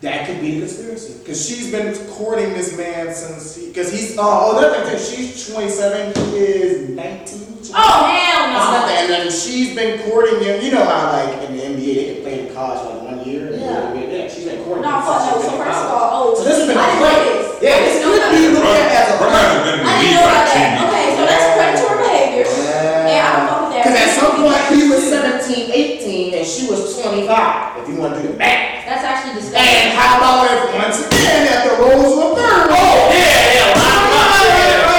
That 0.01 0.25
could 0.28 0.39
be 0.41 0.51
the 0.60 0.65
conspiracy. 0.65 1.19
Because 1.19 1.45
she's 1.47 1.71
been 1.71 1.93
courting 2.10 2.54
this 2.54 2.78
man 2.78 3.13
since 3.13 3.56
he. 3.56 3.67
Because 3.67 3.91
he's. 3.91 4.15
Oh, 4.17 4.58
another 4.58 4.86
thing 4.86 4.97
too. 4.97 5.04
She's 5.04 5.54
27. 5.54 6.15
He 6.32 6.38
is 6.38 6.89
19. 6.89 7.58
Oh 7.78 8.06
hell 8.06 8.24
That's 8.65 8.73
no! 8.73 8.80
nothing. 8.82 8.97
And 8.97 9.10
then 9.12 9.32
she's 9.32 9.75
been 9.75 9.99
courting 10.10 10.39
him. 10.41 10.62
You 10.62 10.71
know 10.73 10.86
how, 10.86 11.12
like, 11.13 11.49
in 11.49 11.58
the 11.58 11.63
NBA, 11.63 11.93
they 11.95 12.06
can 12.15 12.23
play 12.23 12.47
in 12.47 12.54
college 12.56 12.80
for 12.82 12.89
like 12.97 13.04
one 13.15 13.19
year. 13.28 13.47
and 13.54 13.62
Yeah. 13.62 13.93
then- 13.93 14.10
Yeah, 14.12 14.28
she's 14.32 14.45
been 14.45 14.63
courting 14.65 14.84
No, 14.84 14.91
him. 14.97 15.04
fuck 15.06 15.21
since 15.21 15.32
no. 15.32 15.38
she's 15.38 15.45
So 15.45 15.51
been 15.51 15.60
in 15.60 15.65
first 15.65 15.84
of 15.86 15.91
all, 15.91 16.10
oh, 16.13 16.36
So 16.36 16.43
this 16.43 16.58
has 16.58 16.67
been 16.67 16.78
I 16.78 16.82
a 16.82 16.86
didn't 16.86 17.01
play. 17.04 17.13
know 17.13 17.25
this. 17.25 17.47
Yeah, 17.62 17.80
this 17.80 17.95
I 17.95 17.99
didn't 17.99 18.06
could 18.06 18.21
know 18.21 18.32
be 18.32 18.41
that. 18.41 18.54
looked 18.56 18.65
at 18.75 18.91
as 18.95 19.08
a 19.10 19.17
play. 19.17 19.32
hasn't 19.36 19.63
been 19.65 19.75
in 19.75 19.86
the 19.86 19.89
I 19.89 19.95
didn't 20.01 20.15
know 20.15 20.25
about 20.25 20.45
that. 20.45 20.71
Okay, 20.86 21.08
so 21.15 21.21
that's 21.30 21.47
predatory 21.56 21.97
behavior. 22.06 22.45
Yeah. 22.45 23.13
Yeah, 23.15 23.25
I 23.25 23.36
don't 23.36 23.47
fuck 23.47 23.62
with 23.62 23.71
that. 23.75 23.84
Because 23.86 23.95
at 23.95 24.10
some 24.19 24.34
point 24.41 24.63
he 24.73 24.82
was 24.89 25.01
17, 25.06 25.71
18, 25.71 26.34
and 26.36 26.45
she 26.45 26.62
was 26.69 26.80
25, 27.01 27.80
if 27.82 27.86
you 27.89 27.95
want 28.01 28.15
to 28.15 28.21
do 28.23 28.28
the 28.34 28.38
math. 28.39 28.86
That's 28.86 29.04
actually 29.04 29.34
disgusting. 29.39 29.62
And 29.65 29.93
how 29.97 30.17
about 30.17 30.45
if 30.49 30.62
once 30.73 30.97
again 31.06 31.41
that 31.49 31.60
the 31.69 31.73
roles 31.82 32.13
were 32.17 32.34
burned? 32.38 32.69
Oh, 32.71 33.10
Yeah, 33.13 33.56
yeah, 33.58 33.78
line 33.78 34.06
them 34.06 34.13
up, 34.15 34.45
yeah. 34.45 34.95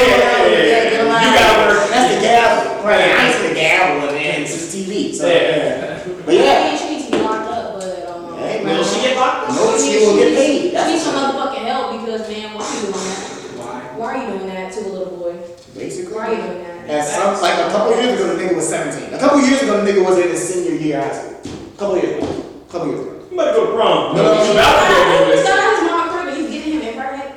You 0.00 1.30
gotta 1.36 1.68
work. 1.68 1.90
That's 1.90 2.14
the 2.14 2.20
gavel. 2.20 2.84
Right, 2.84 3.10
I 3.12 3.28
ain't 3.30 3.48
the 3.48 3.54
gavel 3.54 4.08
and 4.08 4.16
then 4.16 4.42
it's 4.42 4.52
just 4.52 4.74
TV. 4.76 5.12
So, 5.14 5.26
Yeah. 5.26 6.00
But 6.24 6.34
yeah. 6.34 6.42
Yeah, 6.42 6.76
she 6.78 6.88
needs 6.94 7.06
to 7.06 7.12
be 7.12 7.18
locked 7.18 7.48
up, 7.50 7.74
but 7.78 8.08
um. 8.08 8.38
Hey, 8.38 8.64
man. 8.64 8.76
Will 8.78 8.84
she 8.84 9.00
get 9.02 9.16
locked 9.16 9.50
up? 9.50 9.56
No, 9.56 9.76
she 9.78 9.98
will 10.06 10.16
get 10.16 10.36
paid. 10.36 10.60
She 10.62 10.70
That's 10.70 10.88
needs 10.90 11.02
some 11.04 11.14
what- 11.14 11.34
motherfucking 11.34 11.66
help 11.66 12.00
because 12.00 12.28
man, 12.28 12.54
why 12.54 12.64
are 12.64 12.74
you 12.74 12.80
doing 12.80 12.92
that? 12.92 13.28
Why? 13.58 13.80
Why 13.96 14.06
are 14.14 14.18
you 14.24 14.38
doing 14.38 14.46
that 14.54 14.72
to 14.72 14.80
a 14.80 14.88
little 14.88 15.16
boy? 15.16 15.34
Basically. 15.76 16.12
Why 16.14 16.19
are 16.19 16.19
you 16.19 16.19
doing 16.36 16.62
that? 16.64 16.90
And 16.90 17.06
some, 17.06 17.40
like 17.42 17.58
a 17.58 17.70
couple 17.70 17.94
years 18.02 18.18
ago, 18.20 18.34
the 18.36 18.42
nigga 18.42 18.56
was 18.56 18.68
17. 18.68 19.14
A 19.14 19.18
couple 19.18 19.40
years 19.40 19.62
ago, 19.62 19.84
the 19.84 19.90
nigga 19.92 20.04
was 20.04 20.18
in 20.18 20.28
his 20.28 20.42
senior 20.48 20.74
year 20.80 20.98
of 20.98 21.04
high 21.06 21.12
school. 21.14 21.40
A 21.74 21.78
couple 21.78 21.96
years 21.98 22.16
ago. 22.18 22.26
A 22.68 22.72
couple 22.72 22.88
years 22.88 23.00
ago. 23.06 23.26
You 23.30 23.36
better 23.36 23.52
go 23.52 23.66
to 23.66 23.72
prom. 23.76 24.16
No, 24.16 24.22
no, 24.22 24.34
no, 24.34 24.42
You 24.42 24.54
no. 24.54 24.60
about 24.60 24.88
to 24.88 24.94
go 24.94 25.24
to 25.30 25.36
He's 25.36 25.48
his 25.48 25.90
mom 25.90 26.08
crib 26.10 26.28
and 26.28 26.36
he's 26.36 26.50
getting 26.50 26.72
him 26.80 26.82
impregnate. 26.88 27.34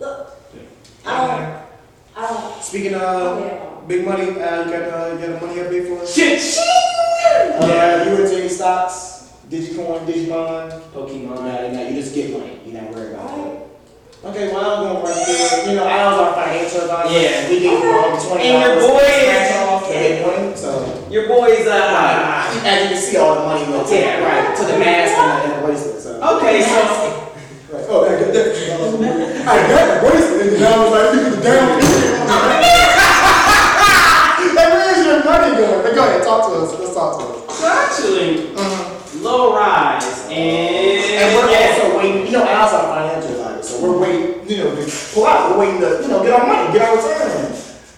Look, 0.00 0.30
I 1.06 1.26
don't, 1.26 2.24
I 2.24 2.28
don't. 2.28 2.62
Speaking 2.62 2.94
of 2.94 3.40
Yeah. 3.40 3.66
big 3.88 4.04
money, 4.04 4.22
uh, 4.24 4.64
you 4.64 4.70
got, 4.70 4.82
uh, 4.92 5.12
you 5.14 5.26
got 5.26 5.40
the 5.40 5.46
money 5.46 5.58
update 5.60 5.88
for 5.88 6.02
us? 6.02 6.14
Shit, 6.14 6.40
shit. 6.40 6.58
Uh, 6.60 7.66
Yeah. 7.66 8.04
you 8.04 8.22
into 8.22 8.36
any 8.38 8.48
stocks? 8.48 9.30
Digicoin, 9.48 10.04
Digimon? 10.06 10.80
Pokemon. 10.94 11.42
No, 11.42 11.72
no, 11.72 11.88
you 11.88 11.94
just 12.00 12.14
get 12.14 12.30
money. 12.32 12.60
You're 12.66 12.82
not 12.82 12.92
worried 12.94 13.14
about 13.14 13.38
it. 13.38 13.66
Okay, 14.22 14.52
well, 14.52 14.60
I'm 14.60 14.84
going 14.84 15.00
right 15.02 15.16
through. 15.24 15.70
You 15.72 15.76
know, 15.80 15.86
I 15.88 16.04
was 16.12 16.18
our 16.20 16.34
financial 16.36 16.82
advisor. 16.84 17.08
Yeah. 17.16 17.48
We 17.48 17.56
gave 17.60 17.80
um, 17.80 18.20
twenty 18.20 18.52
And 18.52 18.60
your 18.60 18.76
dollars 18.76 18.84
boy 18.84 19.00
is- 19.00 19.16
scratch 19.24 19.52
off 19.64 19.80
to 19.88 19.92
get. 19.96 20.58
So, 20.58 21.08
Your 21.10 21.24
boy's 21.26 21.64
uh. 21.66 22.44
as 22.60 22.82
you 22.84 22.88
can 22.92 23.00
see, 23.00 23.16
all 23.16 23.34
the 23.34 23.40
money 23.48 23.64
went 23.72 23.88
to 23.88 23.94
Yeah, 23.96 24.20
right. 24.20 24.52
to 24.56 24.62
the 24.68 24.76
mask 24.78 25.16
and 25.16 25.24
the, 25.24 25.44
and 25.48 25.52
the 25.56 25.66
bracelet. 25.66 26.02
So. 26.04 26.20
Okay, 26.36 26.60
so 26.60 26.68
Right. 27.72 27.86
Oh, 27.88 28.04
I 28.04 28.20
got 28.20 28.28
that. 28.34 28.52
I 29.48 29.56
got 29.72 29.84
the 29.88 29.96
bracelet, 30.04 30.52
and 30.52 30.64
I 30.64 30.76
was 30.76 30.90
like, 30.92 31.08
look 31.16 31.24
at 31.24 31.32
the 31.32 31.40
down 31.40 31.80
Like, 34.52 34.68
where's 34.74 35.00
your 35.06 35.24
money 35.24 35.56
going? 35.56 35.80
But 35.82 35.94
go 35.94 36.02
ahead, 36.04 36.22
talk 36.24 36.50
to 36.52 36.58
us. 36.60 36.68
Let's 36.78 36.92
talk 36.94 37.18
to 37.20 37.24
us. 37.24 37.58
so 37.58 37.64
actually, 37.72 38.52
low 39.22 39.54
rise 39.56 40.26
and 40.28 41.00
And 41.08 41.28
we're 41.36 41.50
yeah. 41.50 41.72
also 41.78 41.96
waiting, 41.98 42.26
you 42.26 42.32
know, 42.32 42.44
Al's 42.44 42.72
our 42.72 42.84
financial 42.90 42.90
advisor, 42.90 42.98
so 42.98 42.99
we're 43.80 43.98
waiting, 43.98 44.48
you 44.48 44.56
know, 44.64 44.74
to 44.76 44.92
pull 45.14 45.26
out, 45.26 45.50
we're 45.50 45.58
waiting 45.66 45.80
to, 45.80 46.00
you 46.02 46.08
know, 46.08 46.22
get 46.22 46.32
our 46.38 46.46
money, 46.46 46.72
get 46.72 46.82
our 46.88 46.96
return. 46.96 47.56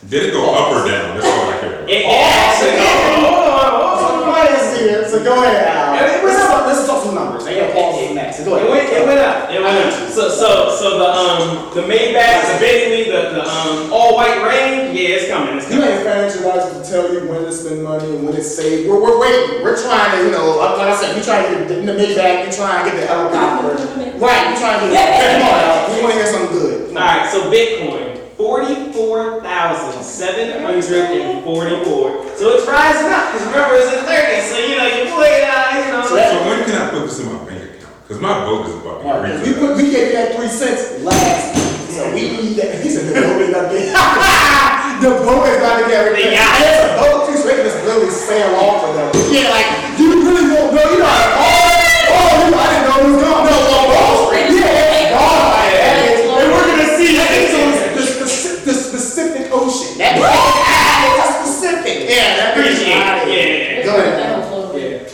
Did 0.09 0.25
it 0.29 0.33
go 0.33 0.55
up 0.55 0.73
or 0.73 0.87
down? 0.89 1.17
That's 1.17 1.27
all 1.27 1.49
I 1.51 1.59
care 1.61 1.75
about. 1.79 1.91
It, 1.91 2.03
it 2.03 2.07
actually, 2.07 2.79
hold 3.23 3.49
on, 3.49 3.71
hold 3.81 3.99
So 3.99 4.07
on. 4.15 4.21
the 4.21 4.27
money 4.27 4.51
is 4.51 4.79
here, 4.79 5.02
so 5.13 5.23
go 5.23 5.43
ahead, 5.45 5.69
Al. 5.69 5.95
And 5.95 6.07
it 6.09 6.25
was- 6.25 6.33
Let's 6.33 6.49
talk, 6.49 6.67
let's 6.67 6.87
talk 6.87 7.05
some 7.05 7.15
numbers. 7.15 7.47
I 7.47 7.55
got 7.61 7.73
Paul 7.73 8.01
is 8.01 8.15
next, 8.15 8.39
so 8.39 8.45
go 8.45 8.57
It 8.57 8.65
ahead. 8.65 8.71
went, 8.73 8.89
it 8.93 9.07
went 9.07 9.21
up. 9.21 9.51
It 9.53 9.61
went 9.63 9.77
up. 9.77 9.93
So, 10.09 10.29
so, 10.29 10.49
so 10.81 10.87
the 10.99 11.09
um, 11.13 11.69
the 11.75 11.83
Maybach, 11.85 12.41
the 12.49 12.57
basically 12.61 13.13
the 13.13 13.21
the 13.37 13.45
um, 13.45 13.93
all 13.93 14.17
white 14.17 14.41
range. 14.45 14.97
Yeah, 14.97 15.17
it's 15.21 15.29
coming. 15.29 15.57
It's 15.57 15.69
coming. 15.69 15.85
You 15.85 15.93
coming. 15.93 15.99
ain't 16.01 16.09
financial 16.09 16.41
advisor 16.49 16.73
to 16.77 16.83
tell 16.89 17.05
you 17.13 17.29
when 17.29 17.45
to 17.45 17.53
spend 17.53 17.83
money 17.85 18.09
and 18.17 18.25
when 18.27 18.35
it's 18.37 18.55
saved. 18.57 18.89
We're, 18.89 19.01
we're 19.01 19.21
waiting. 19.21 19.63
We're 19.65 19.77
trying 19.81 20.17
to, 20.17 20.25
you 20.25 20.31
know, 20.33 20.57
like 20.57 20.77
like 20.79 20.89
I 20.89 20.97
said, 20.97 21.17
we 21.17 21.23
trying 21.23 21.45
to 21.45 21.59
get 21.61 21.69
the, 21.69 21.79
in 21.81 21.87
the 21.87 21.93
Maybach, 21.97 22.47
we 22.47 22.53
trying 22.53 22.85
to 22.85 22.91
get 22.91 23.01
the 23.01 23.07
helicopter. 23.07 23.77
Right, 24.23 24.55
we 24.55 24.61
trying 24.61 24.87
to 24.87 24.93
get, 24.95 25.03
come 25.19 25.51
on, 25.51 25.59
Al, 25.67 25.97
we 25.97 26.01
want 26.03 26.15
to 26.15 26.19
hear 26.23 26.27
something 26.31 26.53
good. 26.57 26.91
All 26.91 27.03
right. 27.03 27.27
So 27.29 27.51
Bitcoin, 27.51 28.12
forty-four 28.43 29.39
thousand 29.43 30.03
seven 30.03 30.63
hundred 30.67 30.91
and 31.15 31.45
forty-four. 31.45 32.27
So 32.35 32.59
it's 32.59 32.67
rising 32.67 33.07
up. 33.15 33.31
Cause 33.31 33.47
remember 33.47 33.79
it's 33.79 33.95
at 33.95 34.03
thirty. 34.03 34.43
So 34.51 34.59
you 34.59 34.75
know 34.79 34.87
you 34.91 35.15
play 35.15 35.39
it 35.39 35.45
out. 35.47 35.71
You 35.79 35.93
know. 35.95 36.03
So 36.03 36.17
that- 36.19 36.35
So 36.35 36.51
when 36.51 36.59
can 36.67 36.75
I 36.75 36.91
put 36.91 37.07
this 37.07 37.21
in 37.23 37.27
my 37.31 37.39
bank 37.47 37.63
account? 37.79 37.95
Because 38.03 38.19
my 38.21 38.35
book 38.45 38.67
is 38.67 38.75
about 38.83 38.99
to 38.99 39.07
Right, 39.07 39.23
get 39.23 39.39
'cause 39.39 39.47
we 39.47 39.53
put, 39.55 39.71
we 39.79 39.85
gave 39.95 40.07
you 40.11 40.15
that 40.19 40.35
three 40.35 40.49
cents 40.51 40.83
last 41.07 41.55
week, 41.55 41.95
so 41.95 42.03
we 42.11 42.23
need 42.35 42.55
that. 42.59 42.83
He 42.83 42.91
said 42.91 43.07
the 43.15 43.15
boat 43.23 43.39
is 43.47 43.49
about 43.55 43.71
to 43.71 43.79
get. 43.79 43.95
the 45.07 45.11
boat 45.23 45.47
is 45.47 45.57
about 45.63 45.77
to 45.79 45.85
get 45.87 45.95
everything. 46.03 46.35
They 46.35 46.37
got 46.37 46.51
And 46.59 46.67
it's 46.67 46.83
a 46.83 46.93
boat 46.99 47.19
too, 47.31 47.37
so 47.39 47.47
they 47.47 47.55
can 47.63 47.65
just 47.71 47.79
really 47.87 48.11
sail 48.11 48.51
off 48.59 48.83
with 48.91 48.95
them. 48.99 49.09
Yeah, 49.31 49.55
like 49.55 49.69
you 50.03 50.09
really 50.27 50.51
won't 50.51 50.75
know. 50.75 50.83
You 50.91 50.99
know, 50.99 51.07
like, 51.07 51.31
oh, 51.39 52.11
oh, 52.11 52.31
you, 52.43 52.55
I 52.59 52.67
didn't 52.75 52.85
know 52.91 52.99
it 52.99 53.07
was 53.07 53.23
gone. 53.23 53.43
No, 53.47 53.55
on 53.55 53.85
Wall 53.87 54.15
Street. 54.27 54.51
Yeah, 54.59 54.99
it's 54.99 55.15
gone. 55.15 55.47
Like, 55.55 55.75
that 55.79 55.97
is, 56.11 56.21
and 56.27 56.49
we're 56.53 56.67
gonna 56.75 56.91
see 56.99 57.11
that 57.17 57.31
it's 57.39 57.55
on 57.55 57.71
the, 57.97 58.05
speci- 58.05 58.59
the 58.67 58.75
specific 58.75 59.45
ocean. 59.53 59.99
That 59.99 60.21
that's 60.21 61.33
specific. 61.41 61.97
Yeah, 62.11 62.37
that 62.37 62.49
Appreciate 62.53 62.93
it. 62.93 63.33
Yeah. 63.33 63.87
Go 63.89 63.93
ahead. 63.97 64.19
That 64.21 64.31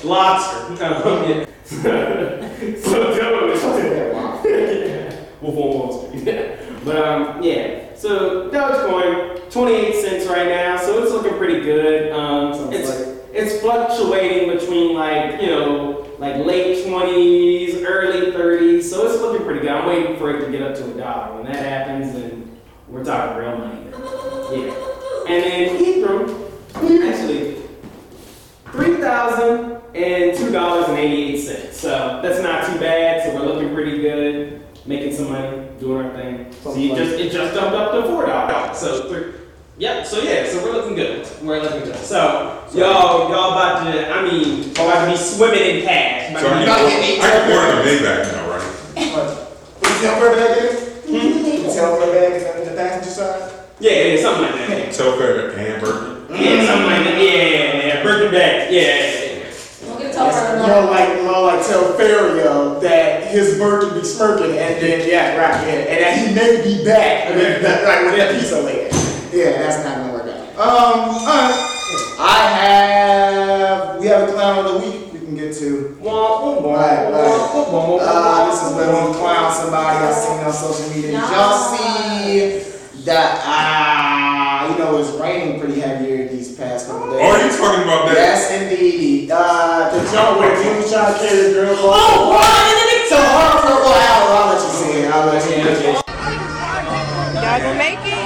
whole 0.03 0.39
float 0.39 0.49
away. 0.49 0.67
Yeah. 0.79 0.79
Lobster. 0.79 0.85
Um, 0.85 1.31
yeah. 1.31 1.47
so 2.83 3.17
Doge. 3.17 3.63
Wolf 5.41 5.55
on 5.57 5.61
Wall 5.63 6.09
Street. 6.09 6.25
but 6.85 6.97
um, 6.97 7.43
yeah. 7.43 7.95
So 7.95 8.51
Dogecoin, 8.51 9.51
28 9.51 9.95
cents 9.95 10.27
right 10.27 10.49
now. 10.49 10.77
So 10.79 11.03
it's 11.03 11.13
looking 11.13 11.37
pretty 11.39 11.61
good. 11.61 12.13
Um, 12.13 12.73
it's 12.73 12.89
like- 12.89 13.09
it's 13.31 13.61
fluctuating 13.61 14.49
between 14.57 14.95
like 14.95 15.41
you 15.41 15.49
know 15.49 16.09
like 16.19 16.45
late 16.45 16.85
20s, 16.87 17.85
early 17.87 18.33
30s. 18.33 18.85
So 18.85 19.07
it's 19.07 19.21
looking 19.21 19.45
pretty 19.45 19.61
good. 19.61 19.71
I'm 19.71 19.87
waiting 19.87 20.17
for 20.17 20.31
it 20.31 20.45
to 20.45 20.51
get 20.51 20.63
up 20.63 20.75
to 20.77 20.91
a 20.93 20.95
dollar. 20.97 21.37
When 21.37 21.45
that 21.53 21.57
happens, 21.65 22.13
then 22.15 22.59
we're 22.89 23.05
talking 23.05 23.37
real 23.37 23.59
money. 23.59 23.85
Yeah. 24.51 24.75
And 25.29 25.45
then 25.45 25.77
Ethereum, 25.77 26.51
actually 26.75 27.58
three 28.79 28.97
thousand 28.99 29.81
and 29.95 30.37
two 30.37 30.53
dollars 30.53 30.89
and 30.89 30.99
eighty-eight 30.99 31.41
cents. 31.41 31.77
So 31.81 32.21
that's 32.23 32.41
not 32.41 32.67
too 32.67 32.79
bad. 32.79 33.25
So 33.25 33.35
we're 33.35 33.47
looking 33.53 33.75
pretty 33.75 33.99
good, 34.01 34.63
making 34.87 35.15
some 35.15 35.31
money, 35.33 35.67
doing 35.81 36.07
our 36.07 36.13
thing. 36.15 36.53
So 36.63 36.75
you 36.77 36.95
just 36.95 37.19
it 37.19 37.33
just 37.33 37.55
jumped 37.55 37.75
up 37.77 37.93
to 37.93 38.03
four 38.09 38.27
dollars. 38.27 38.79
So 38.79 39.09
three, 39.11 39.33
Yep. 39.79 40.07
So 40.07 40.23
yeah. 40.23 40.47
So 40.49 40.63
we're 40.63 40.73
looking 40.73 40.95
good. 40.95 41.27
We're 41.43 41.61
looking 41.61 41.83
good. 41.85 41.97
So 41.97 42.65
y'all, 42.75 43.31
y'all 43.31 43.53
about 43.53 43.85
to. 43.93 44.11
I 44.13 44.23
mean, 44.31 44.71
about 44.73 45.05
to 45.07 45.11
be 45.11 45.17
swimming 45.17 45.61
in 45.79 45.85
cash. 45.85 46.33
So 46.41 46.49
to 46.49 46.55
I 46.55 46.61
be- 46.61 46.67
gotta 46.67 46.89
get 46.89 47.05
eight 47.05 47.21
can 47.21 47.41
times. 47.43 47.55
order 47.55 47.81
a 47.81 47.85
big 47.85 48.03
bag 48.03 48.33
now, 48.33 48.51
right? 48.51 48.63
What 49.15 49.91
you 49.91 50.01
tell 50.01 50.19
for 50.21 50.35
that 50.37 50.59
is? 50.59 50.85
You 51.09 51.21
Telfar 51.69 52.13
bag 52.13 52.33
is 52.33 52.45
on 52.45 52.65
the 52.65 52.73
passenger 52.77 53.11
side? 53.11 53.53
yeah, 53.79 53.91
yeah, 53.93 54.21
something 54.23 54.43
like 54.43 54.55
that. 54.69 54.93
Tell 54.93 55.13
Telfar 55.17 55.57
and 55.57 55.81
Birkin. 55.81 56.27
Yeah, 56.37 56.67
something 56.67 56.87
like 56.91 57.05
that. 57.05 57.19
Yeah, 57.23 57.58
yeah, 58.19 58.25
yeah. 58.25 58.29
Birkin 58.29 58.33
bag. 58.33 58.73
Yeah, 58.73 58.81
yeah, 58.81 58.87
yeah. 58.89 59.99
Get 59.99 60.11
a 60.11 60.15
tell 60.15 60.27
More 60.67 60.91
like, 60.91 61.23
more 61.23 61.43
like 61.43 61.63
tell 61.67 61.85
Fario 61.95 62.81
that 62.83 63.29
his 63.29 63.59
bird 63.59 63.95
be 63.95 64.03
smirking 64.05 64.59
and 64.59 64.83
then, 64.83 65.09
yeah, 65.09 65.37
right, 65.37 65.67
yeah, 65.67 65.75
and 65.75 65.99
that 66.03 66.13
he 66.19 66.35
may 66.35 66.63
be 66.63 66.85
back, 66.85 67.35
with 67.35 67.63
that, 67.63 67.85
like 67.85 68.05
with 68.05 68.17
that 68.17 68.29
pizza 68.39 68.61
later. 68.61 68.91
Yeah, 69.33 69.63
that's 69.63 69.85
not 69.85 69.97
gonna 69.99 70.13
work 70.13 70.27
out. 70.27 70.37
Um, 70.59 71.11
alright. 71.15 71.55
I 72.21 72.23
have, 72.61 74.01
we 74.01 74.07
have 74.09 74.29
a 74.29 74.33
clown 74.33 74.67
of 74.67 74.73
the 74.73 74.79
week 74.89 75.13
we 75.13 75.19
can 75.21 75.35
get 75.37 75.55
to. 75.57 75.97
Right, 76.01 77.11
right. 77.13 77.15
Uh, 77.15 78.51
this 78.51 78.63
is 78.63 78.71
when 78.75 78.89
we 78.89 79.13
clown 79.19 79.53
somebody 79.53 79.99
I 79.99 80.13
seen 80.13 80.41
on 80.45 80.53
social 80.53 80.89
media. 80.91 81.13
Did 81.13 81.21
y'all 81.21 81.59
see 81.77 82.59
that, 83.05 83.41
ah, 83.45 84.69
you 84.71 84.79
know, 84.79 84.99
it's 84.99 85.11
raining 85.11 85.61
pretty 85.61 85.81
heavy 85.81 86.07
here 86.07 86.29
these 86.29 86.57
past 86.57 86.89
couple 86.89 87.11
days. 87.13 87.21
Oh, 87.23 87.31
are 87.31 87.45
you 87.45 87.48
talking 87.59 87.83
about 87.83 88.07
that? 88.07 88.15
Yes, 88.15 88.51
indeed. 88.55 89.31
Uh, 89.31 89.91
the 89.91 90.01
jump 90.13 90.39
where 90.39 90.55
he 90.63 90.79
was 90.79 90.91
trying 90.91 91.13
to 91.15 91.19
carry 91.19 91.43
the 91.49 91.55
girl. 91.55 91.77
Oh, 91.79 92.31
wow, 92.31 93.09
So 93.09 93.19
hard 93.19 93.61
for 93.67 93.75
a 93.75 93.83
while. 93.83 94.27
I'll 94.39 94.55
let 94.55 94.63
you 94.63 94.71
see 94.71 95.03
it. 95.03 95.11
I'll 95.11 95.27
let 95.27 95.43
you 95.43 95.51
see 95.51 95.59
it. 95.59 95.95
Y'all 97.35 97.61
gonna 97.61 97.79
make 97.79 97.99
it? 98.07 98.18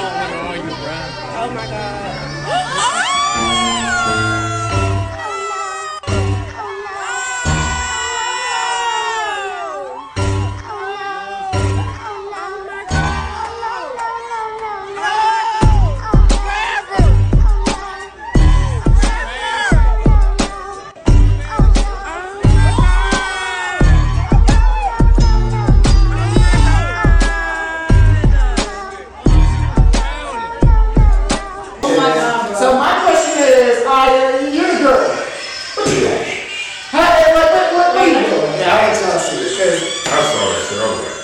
Y'all 39.62 39.70
to 39.70 39.78
see 39.78 39.86
it. 39.86 40.04
'cause 40.04 40.12
I 40.12 40.22
saw 40.22 40.42
that 40.50 40.60
shit. 40.66 40.78
I 40.78 40.86
was 40.90 41.00
like, 41.02 41.18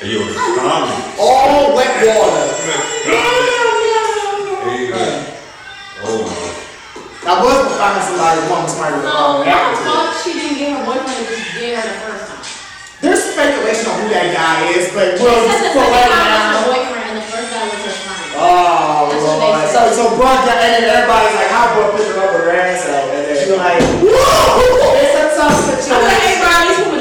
hey, 0.00 0.08
yo, 0.10 0.18
it's 0.26 0.36
Tommy. 0.58 0.94
all 1.18 1.76
wet 1.76 1.92
water. 2.06 2.46
Hey, 4.60 4.90
oh 6.02 6.24
no. 6.24 6.34
I 7.20 7.36
was 7.44 7.52
gonna 7.52 7.76
find 7.76 8.00
somebody 8.02 8.40
who 8.40 8.48
wants 8.50 8.72
somebody 8.72 8.96
with 8.96 9.04
a 9.04 9.08
So, 9.08 9.12
problem. 9.12 9.44
how 9.48 9.70
the 9.70 9.76
fuck 9.84 10.08
she 10.24 10.30
didn't 10.34 10.56
get 10.58 10.72
her 10.72 10.82
boyfriend 10.88 11.20
to 11.20 11.24
just 11.36 11.52
get 11.60 11.76
her 11.76 11.84
the 11.84 11.96
first 12.00 12.24
time? 12.32 12.44
There's 13.00 13.22
speculation 13.32 13.86
on 13.92 13.96
who 14.00 14.06
that 14.12 14.28
guy 14.32 14.56
is, 14.76 14.88
but 14.96 15.16
She 15.16 15.24
well, 15.24 15.36
said 15.48 15.60
the 15.60 15.72
for 15.76 15.84
second 15.84 16.00
right 16.00 16.08
time 16.10 16.20
was 16.20 16.40
her 16.40 16.48
now. 16.50 16.64
boyfriend 16.72 17.04
and 17.12 17.16
the 17.20 17.26
first 17.28 17.48
guy 17.52 17.62
was 17.68 17.80
her 17.84 17.92
friend. 17.92 18.40
Oh, 18.40 19.08
That's 19.12 19.24
what 19.24 19.36
Lord. 19.40 19.68
So, 19.68 19.80
so 19.92 20.04
bro, 20.16 20.28
and 20.32 20.48
then 20.48 20.84
everybody's 20.84 21.36
like, 21.36 21.50
how 21.52 21.64
about 21.76 21.92
pick 21.96 22.08
her 22.08 22.16
up 22.24 22.32
with 22.32 22.44
her 22.44 22.56
ass 22.56 22.88
out? 22.88 23.04
And 23.12 23.20
then 23.28 23.36
she's 23.36 23.52
like, 23.56 23.80
whoa! 24.00 24.96
It's 24.96 25.16
a 25.16 25.24
tough 25.36 25.60
I'm 25.60 26.00
like, 26.00 26.20
hey, 26.24 26.40
situation. 26.40 26.99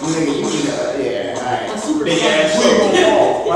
Nigga, 0.00 0.32
you 0.40 0.66
know, 0.66 0.96
yeah, 0.98 1.38
alright. 1.38 1.70
A 1.70 1.78
super 1.78 2.04
Big 2.04 2.18
slut. 2.18 2.30
ass 2.30 2.56
We 2.56 2.62
show. 2.98 3.46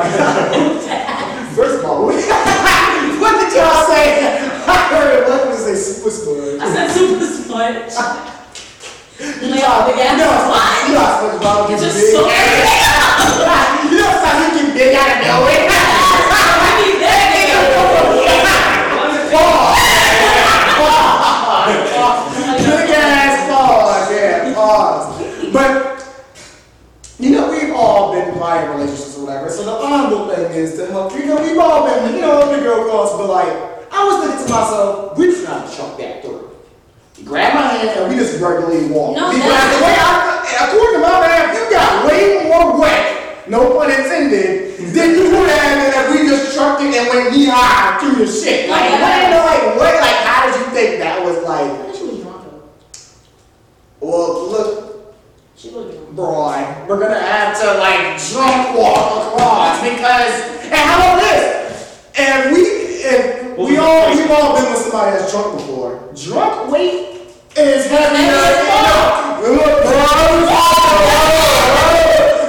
First 1.57 1.77
of 1.79 1.85
all, 1.85 2.07
what 2.07 2.15
what 2.15 3.35
did 3.41 3.51
y'all 3.55 3.87
say? 3.87 4.39
I 4.67 4.69
heard 4.91 5.29
what 5.29 5.49
was 5.49 5.65
they 5.67 5.75
super 5.75 6.11
sponge. 6.11 6.61
I 6.61 6.63
said 6.73 6.91
super 6.91 7.27
sponge. 7.55 8.35
You 9.15 9.49
Like, 9.49 9.63
know, 9.63 9.87
big 9.87 9.99
ass 10.03 10.13
you 10.13 10.19
know, 10.19 10.35
sponge. 10.43 10.89
you 10.89 10.95
know, 10.95 11.07
SpongeBob 11.07 11.69
gets 11.69 11.83
Just 11.83 11.97
big. 11.97 12.11
so 12.11 12.21
You 12.21 13.99
know, 14.01 14.11
how 14.25 14.35
he 14.43 14.47
get 14.59 14.75
big 14.75 14.95
out 14.97 15.11
of 15.15 15.19
nowhere. 15.23 15.71
I 15.71 16.83
need 16.83 17.01
that 17.03 18.35
Big 21.65 22.91
ass 22.91 23.49
pause, 23.51 24.11
yeah, 24.11 24.55
pause. 24.55 25.53
But 25.53 25.71
you 27.19 27.31
know, 27.31 27.51
we've 27.51 27.73
all 27.75 28.13
been 28.13 28.37
prior 28.37 28.71
relationships 28.73 29.17
or 29.19 29.27
whatever. 29.27 29.51
So 29.51 29.65
the 29.65 29.71
honorable 29.73 30.35
thing 30.35 30.53
is 30.53 30.75
to 30.77 30.87
help. 30.91 31.13
You 31.15 31.27
know, 31.27 31.43
we've 31.43 31.59
all 31.59 31.87
been, 31.87 32.15
you 32.15 32.21
know, 32.21 32.55
the 32.55 32.61
girl 32.63 32.89
calls, 32.91 33.13
but 33.17 33.29
like, 33.31 33.49
I 33.93 34.05
was 34.05 34.25
thinking 34.27 34.47
to 34.47 34.53
myself, 34.53 35.19
we 35.19 35.27
just 35.27 35.45
not 35.45 35.71
chuck 35.73 35.97
that 35.99 36.23
through. 36.23 36.44
You 37.25 37.31
grab 37.31 37.55
my 37.55 37.63
hand 37.73 37.89
and 37.89 38.13
we 38.13 38.17
just 38.21 38.39
regularly 38.39 38.85
walk. 38.93 39.17
No, 39.17 39.33
because 39.33 39.49
that's- 39.49 39.79
the 39.79 39.85
way 39.85 39.97
I, 39.97 40.69
according 40.69 40.95
to 40.95 41.01
my 41.01 41.21
math, 41.25 41.57
you 41.57 41.71
got 41.75 42.07
way 42.07 42.45
more 42.53 42.79
wet, 42.79 43.49
no 43.49 43.79
pun 43.79 43.91
intended, 43.91 44.77
than 44.93 45.11
you 45.17 45.31
would 45.33 45.49
have 45.49 45.89
if 45.89 46.11
we 46.21 46.29
just 46.29 46.55
trucked 46.55 46.83
it 46.83 46.95
and 46.95 47.09
went 47.09 47.33
knee 47.35 47.47
high 47.49 47.99
through 47.99 48.27
the 48.27 48.31
shit. 48.31 48.69
Oh, 48.69 48.73
like, 48.73 48.85
No, 48.85 48.93
what, 48.93 49.01
that's- 49.01 49.47
like, 49.49 49.77
what, 49.81 49.95
like, 50.05 50.21
how 50.29 50.47
did 50.53 50.55
you 50.61 50.67
think 50.77 50.99
that 51.01 51.25
was 51.25 51.43
like? 51.49 51.97
She 51.97 52.05
was 52.05 52.21
drunk 52.21 52.45
though. 52.45 54.07
Well, 54.07 54.49
look, 54.51 55.15
She 55.57 55.71
was 55.71 55.95
drunk. 55.95 56.11
boy, 56.15 56.77
we're 56.87 57.01
gonna 57.01 57.19
have 57.19 57.59
to 57.59 57.79
like 57.81 58.21
drunk 58.21 58.77
walk 58.79 59.33
across 59.33 59.81
because, 59.83 60.61
and 60.65 60.75
how 60.75 61.15
about 61.17 61.23
this? 61.23 62.05
And 62.19 62.53
we, 62.53 63.03
and 63.09 63.57
we 63.57 63.77
all, 63.79 64.15
we've 64.15 64.31
all 64.31 64.55
been 64.61 64.71
with 64.71 64.83
somebody 64.83 65.17
that's 65.17 65.33
drunk 65.33 65.57
before. 65.57 66.01
Drunk 66.15 66.71
weight 66.71 67.04
is 67.57 67.87
heavy. 67.87 68.17
Heavy 68.17 68.35
as 68.35 68.59
fuck. 68.69 69.41
Look, 69.45 69.75
bro. 69.85 69.99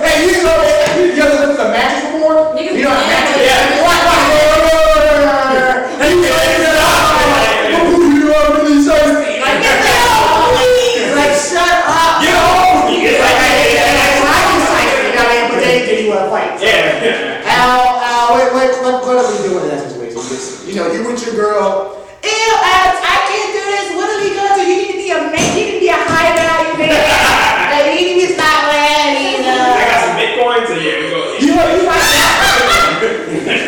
Hey, 0.02 0.16
you 0.26 0.44
know, 0.44 0.56
you 0.96 1.22
ever 1.22 1.36
looked 1.46 1.60
at 1.60 1.66
the 1.66 1.70
mattress 1.70 2.06
before? 2.14 2.56
Niggas 2.56 2.76
You 2.76 2.84
know, 2.84 2.96
be 2.96 3.04
the 3.04 3.10
mattress. 3.12 3.36
mad. 3.36 3.46
Yeah. 3.46 3.84
What, 3.86 4.00
what, 4.06 4.24
Hey, 6.02 6.12
you 6.12 6.22
know, 6.22 6.40
you 8.06 8.26
know, 8.26 8.42
really 8.56 8.80
thirsty. 8.82 9.34
Like, 9.42 9.60
get 9.62 9.78
the 9.84 9.92
hell, 9.92 10.56
please. 10.56 11.14
Like, 11.16 11.36
shut 11.36 11.76
up. 11.86 12.24
Get 12.24 12.36
off 12.36 12.88
me. 12.88 12.96
It's 13.06 13.20
like, 13.20 13.38
hey, 13.46 13.76
hey, 13.76 13.92
hey, 13.92 14.24
I 14.26 14.40
can 14.46 14.60
fight, 14.66 14.90
you 15.06 15.12
know 15.14 15.22
what 15.22 15.30
I 15.30 15.36
mean? 15.36 15.46
But 15.52 15.60
they 15.62 15.78
did 15.86 15.98
you 16.06 16.10
want 16.12 16.24
to 16.26 16.30
fight. 16.32 16.52
Yeah. 16.64 17.46
Al, 17.46 18.02
Al, 18.02 18.28
wait, 18.40 18.50
wait, 18.56 18.72
what, 18.82 19.04
what 19.06 19.16
are 19.20 19.28
we 19.30 19.38
doing 19.46 19.64
in 19.66 19.70
that 19.70 19.82
situation? 19.92 20.22
Just, 20.26 20.66
you 20.68 20.74
know, 20.76 20.88
you 20.92 21.04
with 21.06 21.22
your 21.26 21.36
girl. 21.36 22.02
Ew, 22.26 22.32
Alex, 22.58 22.98
I 23.06 23.16
can't 23.30 23.52
do 23.54 23.62
this. 23.70 23.86
What 23.96 24.10
are 24.10 24.18
we 24.20 24.34
gonna 24.34 24.56
do? 24.58 24.64
You 24.66 24.76
need 24.82 24.92
to 24.92 24.98
be 24.98 25.10
a 25.14 25.20
man. 25.30 25.46
You 25.54 25.62
need 25.62 25.74
to 25.78 25.80
be 25.86 25.90
a 25.94 26.00
high 26.10 26.34
value 26.34 26.74
man. 26.82 27.06
like, 27.70 27.86
you 27.86 27.94
need 28.02 28.10
to 28.18 28.28
be 28.28 28.34
stop 28.34 28.66
wearing, 28.66 29.14
you 29.30 29.46
I 29.46 29.54
know. 29.54 29.78
got 29.78 30.02
some 30.02 30.18
Bitcoin, 30.18 30.62
so 30.66 30.74
yeah, 30.82 30.98
we 31.06 31.08
go. 31.14 31.20
You 31.38 31.54
know, 31.54 31.66
you 31.70 31.86
like 31.86 32.02
that. 32.02 32.34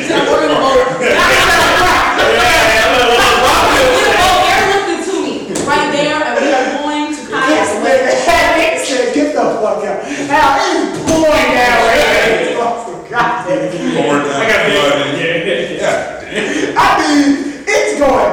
So 0.10 0.14
we're 0.26 0.50
gonna 0.50 0.58
go. 0.58 0.74
airlifted 3.78 5.00
to 5.06 5.14
me 5.22 5.34
right 5.70 5.88
there, 5.94 6.18
and 6.18 6.34
we 6.42 6.50
are 6.50 6.66
going 6.82 7.14
to 7.14 7.22
Yes, 7.30 7.70
kayak. 7.78 7.86
nigga. 7.86 8.10
That 8.26 8.58
nigga 8.58 8.82
said, 8.82 9.14
get 9.14 9.28
the 9.38 9.44
fuck 9.62 9.86
out. 9.86 10.02
Al, 10.02 10.58
it's 10.66 10.98
pouring 11.06 11.52
down 11.54 11.78
right 11.86 12.02
here. 12.02 12.58
Oh, 12.58 13.06
God 13.06 13.46
damn 13.46 13.70
it. 13.70 13.72
Pouring 13.94 14.26
down 14.26 14.42
I 14.42 14.50
got 14.50 14.62
blood 14.66 14.94
Bitcoin. 14.98 15.14
and- 15.14 15.22
Yeah. 15.22 15.46
Yeah, 15.78 15.98
damn. 16.26 16.78
I 16.78 16.80
mean, 16.98 17.64
it's 17.68 18.00
going 18.00 18.32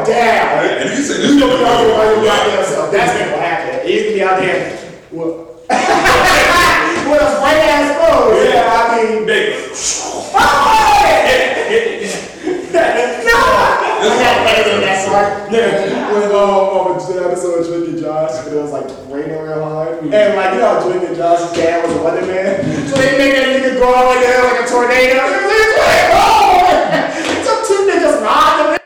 And 0.84 0.92
you 0.98 1.02
said 1.02 1.24
You 1.24 1.40
gonna 1.40 1.56
be 1.58 1.64
out 1.64 1.78
there 1.80 1.96
by 1.96 2.04
your 2.12 2.20
goddamn 2.24 2.64
self. 2.64 2.92
That's 2.92 3.12
not 3.18 3.30
gonna 3.30 3.42
happen. 3.42 3.86
He's 3.88 4.02
gonna 4.02 4.14
be 4.14 4.22
out 4.22 4.38
there. 4.40 4.76
What? 5.10 5.34
With 7.08 7.20
a 7.20 7.22
bright 7.40 7.60
ass 7.64 7.88
phone. 7.96 8.36
Yeah, 8.36 8.68
I 8.68 8.70
mean. 8.96 9.24
Big. 9.26 9.64
No! 12.74 13.32
I 13.32 13.34
got 14.20 14.36
better 14.44 14.64
than 14.68 14.80
that 14.82 14.98
part. 15.08 15.50
Yeah, 15.52 16.12
when 16.12 16.24
um, 16.24 16.32
on 16.34 16.98
the 16.98 17.24
episode 17.24 17.60
of 17.60 17.64
Drake 17.66 17.88
and 17.94 17.98
Josh, 17.98 18.34
it 18.46 18.52
was 18.52 18.72
like 18.72 18.84
raining 19.08 19.40
real 19.40 19.64
hard. 19.64 19.98
And 20.04 20.36
like, 20.36 20.52
you 20.52 20.60
know 20.60 20.82
Drake 20.84 21.08
and 21.08 21.16
Josh's 21.16 21.52
dad 21.56 21.84
was 21.86 21.96
a 21.96 21.98
weatherman? 22.00 22.86
So 22.88 22.96
they 22.96 23.16
made 23.16 23.32
that 23.34 23.46
nigga 23.48 23.78
go 23.78 23.94
out 23.94 24.06
like 24.06 24.20
that, 24.26 24.44
like 24.44 24.60
a 24.68 24.70
tornado 24.70 25.20
up 27.54 27.66
two 27.66 27.88
niggas 27.88 28.20
riding. 28.20 28.78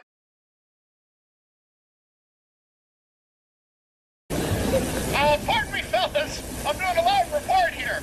Uh, 5.15 5.39
pardon 5.47 5.73
me, 5.73 5.83
fellas. 5.83 6.43
I'm 6.67 6.77
doing 6.77 6.97
a 6.97 7.03
live 7.03 7.33
report 7.33 7.73
here. 7.73 8.01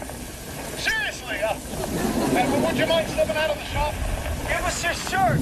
Seriously, 0.78 1.38
uh, 1.42 1.54
uh, 1.54 2.66
would 2.66 2.78
you 2.78 2.85
mind 2.96 3.10
stepping 3.10 3.36
out 3.36 3.50
of 3.50 3.58
the 3.58 3.66
shop? 3.66 3.94
Give 4.48 4.64
us 4.64 4.84
your 4.84 4.94
shirt. 4.94 5.38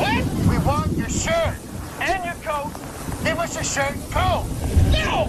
What? 0.00 0.24
We 0.48 0.58
want 0.64 0.96
your 0.96 1.10
shirt 1.10 1.54
and 2.00 2.24
your 2.24 2.34
coat. 2.42 2.72
Give 3.22 3.38
us 3.38 3.54
your 3.54 3.64
shirt 3.64 3.92
and 3.92 4.10
coat. 4.10 4.46
No! 4.92 5.26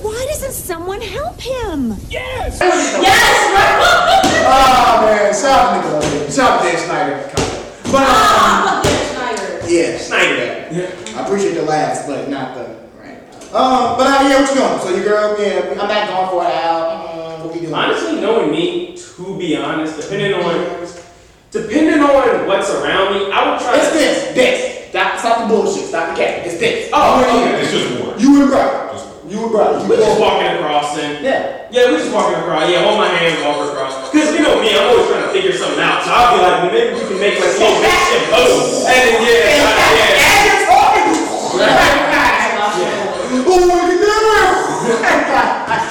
Why 0.00 0.24
doesn't 0.30 0.52
someone 0.52 1.02
help 1.02 1.38
him? 1.38 1.94
Yes! 2.08 2.58
Yes! 2.60 4.26
Oh 4.42 5.04
man, 5.04 5.34
shout 5.34 5.44
out 5.44 5.82
to 5.82 6.06
Nickelodeon. 6.08 6.34
Shout 6.34 6.50
out 6.50 6.62
to 6.62 6.70
Dan 6.72 6.86
Schneider. 6.86 7.30
But 7.92 8.02
um, 8.08 8.82
Fuck 8.82 8.82
that 8.84 8.98
Schneider. 9.12 9.72
yeah, 9.72 9.98
Schneider. 9.98 11.16
I 11.18 11.22
appreciate 11.24 11.54
the 11.54 11.62
laughs, 11.62 12.06
but 12.06 12.28
not 12.30 12.54
the 12.54 12.64
right. 12.98 13.18
Um, 13.54 13.96
but 13.98 14.06
uh, 14.06 14.28
yeah, 14.28 14.40
what 14.40 14.48
you 14.48 14.56
doing? 14.56 14.80
So 14.80 14.88
your 14.96 15.04
girl, 15.04 15.36
yeah, 15.40 15.80
I'm 15.80 15.88
back 15.88 16.08
going 16.08 16.28
for 16.30 16.44
an 16.44 16.52
hour. 16.52 17.34
Um, 17.36 17.44
what 17.44 17.54
we 17.54 17.60
doing? 17.60 17.74
Honestly, 17.74 18.20
knowing 18.20 18.50
me, 18.50 18.96
to 18.96 19.38
be 19.38 19.56
honest, 19.56 20.00
depending 20.00 20.34
on 20.34 20.86
depending 21.50 22.00
on 22.00 22.46
what's 22.46 22.70
around 22.70 23.14
me, 23.14 23.30
I 23.32 23.50
would 23.50 23.60
try 23.60 23.76
It's 23.76 23.88
to 23.88 23.94
this, 23.94 24.34
this. 24.34 24.88
Stop, 24.90 25.18
stop 25.18 25.36
the 25.46 25.54
bullshit. 25.54 25.86
Stop 25.86 26.14
the 26.14 26.22
cat. 26.22 26.46
It's 26.46 26.58
this. 26.58 26.90
Oh, 26.92 27.22
You 27.22 27.26
and 27.30 27.54
okay. 27.54 27.62
It's 27.62 27.70
just 27.70 27.86
water. 28.02 28.18
You, 28.18 28.26
you 28.30 28.42
and 28.42 28.50
brother. 28.50 28.78
You 29.30 29.38
and 29.46 29.52
brother. 29.54 29.78
We're 29.86 29.96
just 30.02 30.18
both- 30.18 30.20
walking 30.20 30.50
across 30.58 30.98
and 30.98 31.22
Yeah. 31.24 31.70
yeah, 31.70 31.90
we're 31.90 31.98
just 32.02 32.10
walking 32.12 32.38
across. 32.42 32.66
Yeah, 32.68 32.82
hold 32.82 32.98
my 32.98 33.06
hands 33.06 33.38
walk 33.46 33.62
across. 33.70 34.10
Cause 34.10 34.34
you 34.34 34.42
know 34.42 34.58
me, 34.58 34.74
I'm 34.74 34.90
always 34.90 35.06
trying 35.06 35.22
to 35.22 35.30
figure 35.30 35.54
something 35.54 35.78
out. 35.78 36.02
So 36.02 36.10
I'll 36.10 36.34
be 36.34 36.42
like, 36.42 36.58
well, 36.66 36.72
maybe 36.74 36.90
we 36.98 37.02
can 37.06 37.18
make 37.22 37.38
like 37.38 37.54
a 37.54 37.58
little 37.62 37.78
makeshift 37.78 38.26
boat. 38.34 38.90
And 38.90 38.98
then 38.98 39.22
yeah, 39.22 39.54
yeah, 39.62 40.26
And 40.26 40.42
you're 40.50 40.66
talking. 40.66 41.06
Oh, 43.46 43.66
what 43.70 43.86
you 43.92 43.98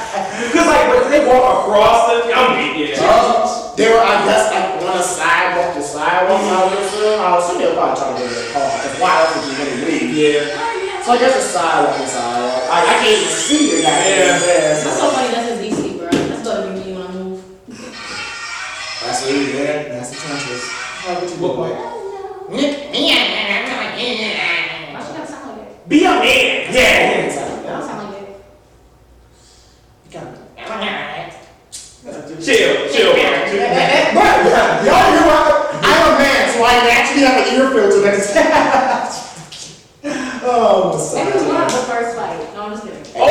doing? 0.59 0.67
Cause 0.67 0.67
like 0.67 0.85
when 0.91 1.11
they 1.11 1.23
walk 1.27 1.65
across 1.65 1.99
the, 2.11 2.15
I'm 2.35 2.51
yeah. 2.75 2.95
Uh, 2.99 3.75
they 3.79 3.87
were, 3.87 4.03
I 4.03 4.15
guess, 4.27 4.51
like 4.51 4.83
on 4.83 4.97
a 4.97 5.03
sidewalk, 5.03 5.75
the 5.75 5.81
sidewalk. 5.81 6.41
I 6.43 6.67
was 6.67 6.73
assuming, 6.83 7.19
I 7.19 7.31
was 7.35 7.43
assuming 7.47 7.61
they 7.63 7.69
were 7.71 7.79
probably 7.79 7.95
trying 7.95 8.15
to 8.15 8.19
get 8.19 8.27
in 8.27 8.35
the 8.35 8.51
car. 8.51 8.67
Cause 8.69 8.95
why 8.99 9.11
else 9.23 9.31
would 9.39 9.45
you 9.47 9.53
really 9.55 9.77
leave? 9.87 10.09
Yeah. 10.19 11.03
So 11.03 11.11
I 11.13 11.17
guess 11.17 11.33
the 11.35 11.41
sidewalk 11.47 11.95
is 12.03 12.11
sidewalk. 12.11 12.63
I, 12.69 12.77
I 12.83 12.93
can't 12.99 13.15
even 13.17 13.31
see 13.31 13.63
the 13.75 13.81
guy. 13.83 13.97
Yeah. 14.03 14.39
That's 14.39 14.83
so- 14.83 14.99
so 14.99 15.05
funny. 15.15 15.29
That's 15.31 15.47
in 15.55 15.57
DC, 15.63 15.97
bro. 15.97 16.09
That's 16.11 16.43
gonna 16.43 16.73
be 16.75 16.79
me 16.83 16.93
when 16.93 17.07
I 17.07 17.11
move. 17.13 17.39
That's 17.69 19.21
what 19.23 19.31
you 19.31 19.45
did. 19.47 19.91
That's 19.91 20.09
the 20.11 20.17
trenches. 20.17 20.61
How 20.69 21.19
would 21.19 21.29
you 21.29 21.35
What 21.39 21.55
look 21.57 21.71
way? 21.71 21.71
like? 21.71 21.95
Why 22.49 22.57
she 25.05 25.13
gotta 25.13 25.27
sound 25.27 25.57
like 25.57 25.69
that? 25.69 25.89
Be 25.89 26.03
a 26.03 26.09
man. 26.09 26.73
Yeah. 26.73 27.29
I 27.69 27.98
don't 30.69 30.85
sound. 30.85 32.43
Chill, 32.45 32.73
chill. 32.93 33.13
bro. 33.13 33.23
But, 33.23 34.35
yeah, 34.45 34.85
y'all 34.85 35.11
hear 35.11 35.25
what? 35.25 35.45
I'm 35.83 36.15
a 36.15 36.19
man, 36.19 36.53
so 36.53 36.63
I 36.63 36.67
actually 36.93 37.23
have 37.25 37.37
an 37.41 37.53
ear 37.53 37.67
filter 37.71 38.01
that's 38.01 38.29
Oh, 40.41 40.95
Maybe 41.13 41.31
we 41.37 41.45
won 41.47 41.61
Messiah. 41.61 41.67
the 41.67 41.73
first 41.91 42.15
fight. 42.15 42.39
No, 42.55 42.59
I'm 42.61 42.71
just 42.71 42.83
kidding. 42.85 43.03
Oh! 43.17 43.25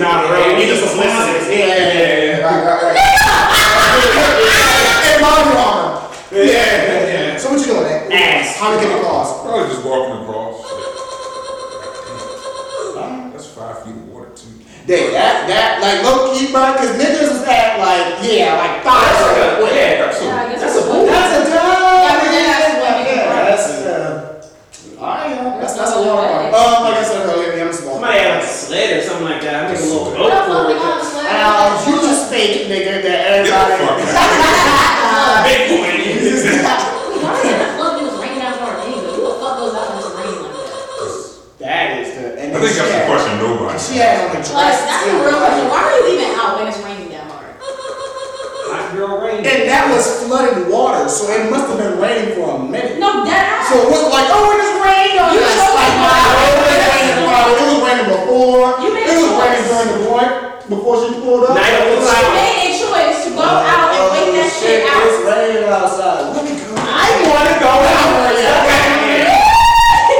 Nah, 0.00 0.26
bro, 0.26 0.58
you 0.58 0.66
just 0.66 0.82
listen. 0.96 1.06
Yeah, 1.52 1.56
yeah, 1.56 1.76
yeah, 1.76 2.24
yeah. 2.24 2.44
Right, 2.44 2.62
right, 2.66 2.82
right. 2.82 2.98
And 5.12 5.20
Mario 5.22 5.54
armor. 5.60 6.08
Yeah, 6.32 6.44
yeah, 6.44 7.06
yeah. 7.06 7.36
So 7.38 7.50
what 7.50 7.60
you 7.60 7.66
doing, 7.66 7.84
man? 7.84 8.12
Ass. 8.12 8.56
How 8.58 8.74
to 8.74 8.80
get 8.84 8.98
across? 8.98 9.42
Probably 9.42 9.68
just 9.72 9.84
walking 9.84 10.22
across. 10.24 10.56
Too. 14.90 15.14
That, 15.14 15.46
that, 15.46 15.78
like, 15.78 16.02
low 16.02 16.34
key, 16.34 16.50
bro, 16.50 16.74
cause 16.74 16.90
niggas 16.98 17.30
is 17.30 17.42
at, 17.46 17.78
like, 17.78 18.18
yeah, 18.26 18.58
like 18.58 18.82
five. 18.82 19.06
That's 19.06 19.22
like 19.22 19.38
a, 19.38 19.62
foot. 19.62 19.70
yeah, 19.70 20.02
that's 20.02 20.18
a, 20.18 20.24
Yeah, 20.26 20.50
that's 20.50 20.66
it's 20.66 20.82
a 20.82 20.90
a- 20.90 21.06
That's 21.06 21.30
a 21.30 21.42
dub. 21.46 21.78
Yeah, 22.02 22.18
but 22.18 22.30
that's 22.34 22.74
what 22.74 22.94
Yeah, 23.06 23.46
that's 23.46 23.66
a. 23.70 24.98
Alright, 25.00 25.30
yeah, 25.30 25.56
that's 25.62 25.74
that's 25.78 25.94
a 25.96 26.00
long 26.02 26.26
one. 26.28 26.52
Um, 26.52 26.82
like 26.84 26.98
I 27.00 27.04
said 27.06 27.24
earlier, 27.24 27.56
yeah, 27.56 27.64
I'm 27.64 27.72
small. 27.72 27.94
Somebody 28.02 28.18
had 28.20 28.42
a 28.42 28.46
sled 28.46 28.98
or 28.98 29.02
something 29.06 29.24
like 29.30 29.40
that. 29.46 29.54
I 29.64 29.72
make 29.72 29.80
a 29.80 29.84
little 29.88 30.12
What 30.12 30.28
boat 30.28 30.44
for 30.44 30.68
it. 30.68 30.76
on 30.76 30.98
the 31.00 31.04
sled? 31.08 31.24
Al, 31.40 31.80
you 31.88 31.94
just 32.04 32.28
fake 32.28 32.68
nigga 32.68 33.00
that 33.06 33.20
everybody. 33.48 33.80
Big 35.48 35.60
boy. 35.72 35.88
Why 37.24 37.32
did 37.40 37.56
that 37.56 37.80
was 37.80 38.12
raining 38.20 38.42
out 38.44 38.60
north 38.60 38.84
anyway? 38.84 39.08
Who 39.08 39.24
the 39.24 39.32
fuck 39.40 39.54
goes 39.56 39.72
out 39.72 39.88
when 39.88 40.04
it's 40.04 40.12
raining 40.12 40.42
like 40.44 40.52
that? 40.52 41.64
That 41.64 41.86
is 42.04 42.08
the. 42.12 42.24
And 42.36 42.52
I 42.52 42.60
think 42.60 42.76
that's 42.76 42.92
the 42.92 43.08
question 43.08 43.32
nobody. 43.40 43.79
She 43.90 43.98
had 43.98 44.22
on 44.22 44.30
the 44.30 44.38
dress. 44.38 44.54
Like, 44.54 44.70
that's 44.86 45.02
too, 45.02 45.18
a 45.18 45.26
real 45.26 45.34
question. 45.42 45.66
Why 45.66 45.82
are 45.82 45.92
you 45.98 46.14
even 46.14 46.30
out 46.38 46.54
when 46.62 46.70
it's 46.70 46.78
raining 46.78 47.10
that 47.10 47.26
hard? 47.26 47.50
Hot 47.58 48.86
girl 48.94 49.18
rain. 49.18 49.42
And 49.42 49.66
that 49.66 49.90
was 49.90 50.06
flooded 50.22 50.70
water, 50.70 51.10
so 51.10 51.26
it 51.34 51.50
must 51.50 51.66
have 51.66 51.78
been 51.82 51.98
raining 51.98 52.38
for 52.38 52.54
a 52.54 52.58
minute. 52.62 53.02
No, 53.02 53.26
that 53.26 53.66
So 53.66 53.82
it 53.82 53.90
wasn't 53.90 54.14
like, 54.14 54.30
oh, 54.30 54.46
it 54.54 54.62
just 54.62 54.78
rained 54.78 55.18
on 55.18 55.34
You 55.34 55.42
us. 55.42 55.58
showed 55.58 55.74
Like, 55.74 55.90
me. 55.90 56.06
nah, 56.06 56.22
it 56.38 56.54
was 56.54 56.70
raining, 56.86 57.18
it 57.18 57.66
was 57.66 57.82
raining 57.82 58.08
before. 58.14 58.62
You 58.78 58.88
made 58.94 59.10
It 59.10 59.18
was 59.18 59.34
raining 59.42 59.64
during 59.66 59.90
the 59.90 59.98
point, 60.06 60.30
before 60.70 60.94
she 61.02 61.08
pulled 61.18 61.50
up. 61.50 61.58
Night 61.58 61.74
It 61.82 61.98
was 61.98 62.06
outside. 62.06 62.22
You 62.22 62.38
made 62.38 62.62
a 62.62 62.78
choice 62.78 63.18
to 63.26 63.30
go 63.34 63.42
out 63.42 63.90
and 63.90 64.06
wait 64.14 64.38
that 64.38 64.46
Oh, 64.46 64.54
shit 64.54 64.86
It's 64.86 64.86
out. 64.86 65.26
raining 65.26 65.66
outside. 65.66 66.30
Let 66.30 66.46
me 66.46 66.54
go. 66.62 66.78
I 66.78 67.06
wanna 67.26 67.54
go 67.58 67.74
out. 67.74 68.38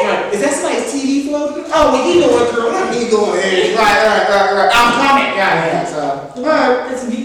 Right. 0.00 0.32
Is 0.32 0.40
that 0.40 0.52
somebody's 0.54 0.88
TV 0.90 1.28
floating? 1.28 1.64
Oh, 1.70 1.92
well, 1.92 2.02
you 2.08 2.20
know 2.22 2.30
what, 2.32 2.50
girl? 2.54 2.72
Let 2.72 2.90
me 2.90 3.10
go 3.10 3.34
ahead. 3.34 3.76
Right, 3.76 3.98
right, 4.00 4.24
right, 4.26 4.48
right. 4.56 4.70
I'm 4.74 4.90
coming. 4.96 5.30
Yeah, 5.36 5.66
yeah. 5.66 5.84
So, 5.84 6.00
alright. 6.40 6.88
That's 6.90 7.04
me. 7.06 7.18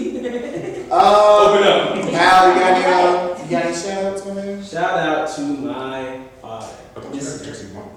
Uh, 0.90 1.50
Open 1.50 1.62
up. 1.66 1.94
Mal, 2.12 2.52
you 2.52 2.60
got 2.60 2.72
any, 2.76 2.84
uh, 2.84 3.42
you 3.42 3.50
got 3.50 3.64
any 3.66 3.74
shout 3.74 4.04
outs, 4.04 4.24
man? 4.26 4.62
Shout 4.62 4.98
out 4.98 5.28
to 5.34 5.40
my 5.42 6.20
father. 6.40 6.66
I 6.96 7.00
thought 7.00 7.14
you 7.14 7.20
had 7.24 7.42
Jesse 7.42 7.72
Mom. 7.74 7.88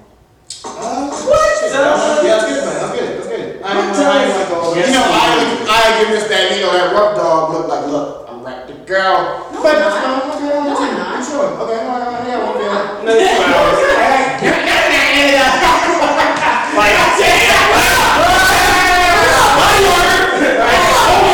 Uh, 0.65 1.09
what? 1.11 1.69
Yeah, 1.69 2.33
let's 2.33 2.45
get 2.45 2.57
it, 2.57 2.65
man. 2.65 2.75
Let's 2.81 2.93
get 2.95 3.03
it. 3.03 3.15
Let's 3.19 3.27
get 3.29 3.39
it. 3.39 3.61
I 3.63 3.69
ain't 3.69 3.89
What 3.93 3.99
I 3.99 4.23
ain't 4.23 4.33
time? 4.33 4.41
like 4.41 4.51
all 4.63 4.75
Yes, 4.75 4.87
You 4.87 4.93
know, 4.95 5.05
I, 5.05 5.13
you 5.37 5.69
I 5.69 5.99
give 6.01 6.09
this 6.15 6.25
that, 6.29 6.43
you 6.55 6.61
know, 6.65 6.71
that 6.73 6.93
rough 6.93 7.15
dog 7.15 7.51
look 7.53 7.67
like, 7.67 7.85
look, 7.87 8.25
I'm 8.29 8.41
right 8.43 8.65
the 8.67 8.73
girl. 8.89 9.49
No, 9.53 9.61
but 9.61 9.75
I'm 9.75 9.81
that's 9.81 9.95
not. 9.95 10.23
fine. 10.23 10.39
Okay, 10.39 10.49
No, 10.49 10.75
I'm 10.75 10.97
not. 10.97 11.07
I'm 11.15 11.23
sure. 11.23 11.45
Okay, 11.45 11.79
all 11.85 11.93
right, 11.93 12.07
all 12.07 12.11
right, 12.11 12.27
yeah, 12.27 12.37
one 12.41 12.55
feeling. 12.57 13.05
Another 13.05 13.21
two 13.21 13.43
hours. 13.53 13.77
Like, 13.99 15.39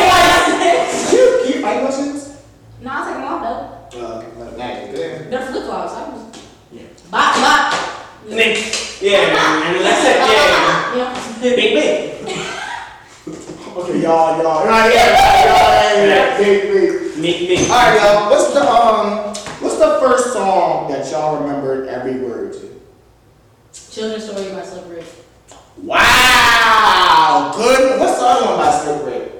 Cute, 0.06 1.46
cute. 1.46 1.62
Fight 1.62 1.80
questions? 1.82 2.36
No, 2.80 2.90
I'll 2.90 3.04
take 3.04 3.14
them 3.14 3.24
off 3.24 3.42
though. 3.42 3.98
Uh, 4.00 4.18
okay, 4.18 4.28
well, 4.36 4.52
now 4.56 4.68
you're 4.78 4.92
good. 4.94 5.30
They're 5.30 5.46
flip 5.46 5.64
flops. 5.64 5.92
I 5.94 6.04
can 6.04 6.32
just. 6.32 7.10
Bop, 7.10 7.34
bop. 7.36 7.74
Nic. 8.28 8.56
Yeah, 9.00 9.30
and 9.66 9.84
that's 9.84 10.04
it. 10.04 10.16
Yeah. 10.16 10.96
Yeah. 10.96 11.35
Big, 11.54 11.74
big. 11.74 12.12
Okay, 13.76 14.02
y'all, 14.02 14.42
y'all. 14.42 14.66
Right, 14.66 14.92
yeah, 14.92 15.12
right, 15.12 15.44
y'all, 15.46 16.06
yeah, 16.06 16.06
yeah, 16.06 16.38
big, 16.38 16.62
big. 16.72 17.16
Me, 17.18 17.48
me. 17.48 17.56
All 17.70 17.76
right, 17.76 18.00
y'all. 18.02 18.30
What's 18.30 18.52
the 18.52 18.62
um? 18.68 19.28
What's 19.62 19.78
the 19.78 20.00
first 20.00 20.32
song 20.32 20.90
that 20.90 21.08
y'all 21.10 21.40
remembered 21.40 21.86
every 21.88 22.18
word 22.18 22.52
to? 22.54 22.80
Children's 23.92 24.24
Story 24.24 24.50
by 24.50 24.64
Slick 24.64 24.84
Rick. 24.88 25.04
Wow, 25.78 27.52
good. 27.54 28.00
What's 28.00 28.18
the 28.18 28.24
other 28.26 28.46
one 28.46 28.56
by 28.58 28.70
Slick 28.82 29.06
Rick? 29.06 29.32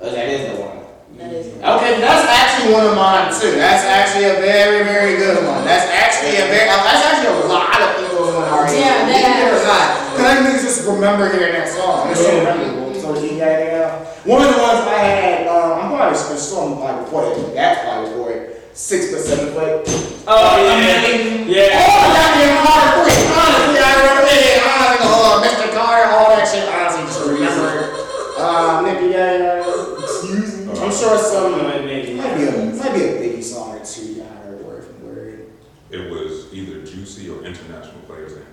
Oh, 0.00 0.10
that 0.12 0.28
is 0.28 0.56
the 0.56 0.62
one. 0.62 0.78
That 1.18 1.32
is. 1.32 1.46
Okay, 1.48 2.00
that's 2.00 2.28
actually 2.30 2.74
one 2.74 2.86
of 2.86 2.94
mine 2.94 3.34
too. 3.34 3.52
That's 3.58 3.84
actually 3.84 4.26
a 4.26 4.34
very, 4.34 4.84
very 4.84 5.16
good 5.16 5.44
one. 5.44 5.64
That's 5.64 5.90
actually 5.90 6.36
a 6.36 6.46
very. 6.46 6.68
That's 6.68 7.04
actually 7.04 7.42
a 7.42 7.46
lot 7.48 7.80
of 7.80 7.96
people's 7.96 8.34
one 8.36 8.44
already. 8.44 8.78
Yeah, 8.78 9.04
Believe 9.04 9.22
that- 9.64 10.07
not, 10.34 10.44
because 10.44 10.62
I 10.62 10.66
just 10.66 10.88
remember 10.88 11.32
hearing 11.32 11.52
that 11.54 11.68
song. 11.68 12.10
It's 12.10 12.20
so 12.20 12.32
Yeah. 12.36 12.44
memorable. 12.44 12.94
So 13.00 13.18
you 13.24 13.38
got? 13.38 14.06
One 14.26 14.42
of 14.42 14.54
the 14.54 14.60
ones 14.60 14.80
I 14.86 14.98
had. 14.98 15.46
Um, 15.48 15.72
I'm 15.80 15.88
probably 15.88 16.12
just 16.18 16.48
still 16.50 16.76
probably 16.76 17.04
before 17.04 17.24
it. 17.24 17.36
but 17.36 17.54
That's 17.54 17.80
probably 17.84 18.10
before 18.10 18.30
it. 18.32 18.70
Six 18.74 19.10
foot, 19.10 19.20
seven 19.20 19.54
foot. 19.54 19.88
Oh, 20.28 20.56
yeah. 20.60 21.08
Yeah. 21.46 21.80
All 21.80 21.98
the 22.04 22.14
goddamn 22.14 22.66
Carter 22.66 23.02
quick. 23.02 23.18
Honestly, 23.32 23.78
I 23.80 23.94
remember 23.96 24.28
it. 24.28 24.62
Honestly, 24.68 25.06
oh, 25.08 25.42
Mr. 25.44 25.72
Carter, 25.74 26.12
all 26.12 26.28
that 26.36 26.46
shit. 26.46 26.68
Honestly, 26.68 27.02
just 27.06 27.20
remember 27.26 27.68
it. 27.80 28.38
Um, 28.38 28.84
Nicky, 28.84 29.06
yeah, 29.06 29.38
yeah. 29.38 30.02
Excuse 30.02 30.58
me. 30.58 30.72
I'm 30.78 30.92
sure 30.92 31.18
some. 31.18 31.52
Might 31.64 31.84
make 31.84 32.04
it. 32.08 32.16
Might 32.16 32.36
be 32.36 32.44
a 32.44 32.52
might 32.52 32.94
be 32.94 33.02
a 33.02 33.12
Biggie 33.18 33.42
song 33.42 33.76
or 33.76 33.84
two. 33.84 34.12
Yeah, 34.12 34.24
I 34.24 34.46
heard 34.46 34.64
word 34.64 34.84
from 34.84 35.06
word. 35.06 35.46
It 35.90 36.10
was 36.10 36.52
either 36.52 36.84
Juicy 36.84 37.30
or 37.30 37.42
International 37.44 38.00
Players 38.06 38.32
Anthem. 38.32 38.46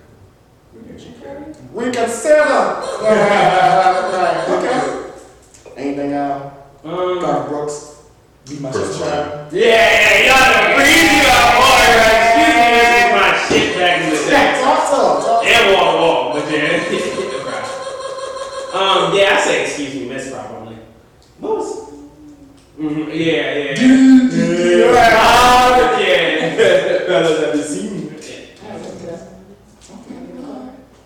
We 1.72 1.90
consider. 1.90 2.40
right, 2.40 3.02
right, 3.02 4.12
right. 4.12 4.48
Okay. 4.48 4.80
Anything 5.76 6.12
else? 6.12 6.52
Um, 6.84 7.20
Garth 7.20 7.48
Brooks. 7.48 7.96
Be 8.48 8.58
my 8.60 8.70
Chris 8.70 8.86
sister. 8.88 9.04
Brown. 9.04 9.48
Yeah, 9.52 10.26
y'all 10.26 10.48
know 10.52 10.76
breezy 10.76 11.20
up 11.26 11.52
hard, 11.58 11.88
right? 11.98 12.20
Excuse 12.30 12.54
me, 12.56 12.68
this 12.78 12.90
was 13.02 13.12
my 13.12 13.28
shit 13.48 13.68
back 13.76 13.94
in 14.02 14.08
the 14.10 14.16
day. 14.30 14.46
Talk 14.62 14.80
to 14.88 14.96
him, 14.96 15.16
talk 15.26 15.42
to 15.42 15.48
him. 15.48 15.54
And 15.54 15.64
walk 15.74 15.92
walk, 16.00 16.22
but 16.34 16.44
then. 16.48 16.74
um, 18.72 19.14
yeah, 19.16 19.36
I 19.36 19.40
say 19.44 19.56
excuse 19.64 19.94
me, 19.94 20.08
miss 20.08 20.30
probably. 20.30 20.76
What 21.40 21.56
was? 21.56 21.70
Mm-hmm, 22.78 23.10
yeah, 23.10 23.54
yeah. 23.54 23.74
Dude, 23.74 24.32
Yeah, 24.94 25.10
ah, 25.18 25.98
yeah. 25.98 26.56
Fellas 27.06 27.38
have 27.44 27.64
seen 27.64 27.90
me. 27.96 28.06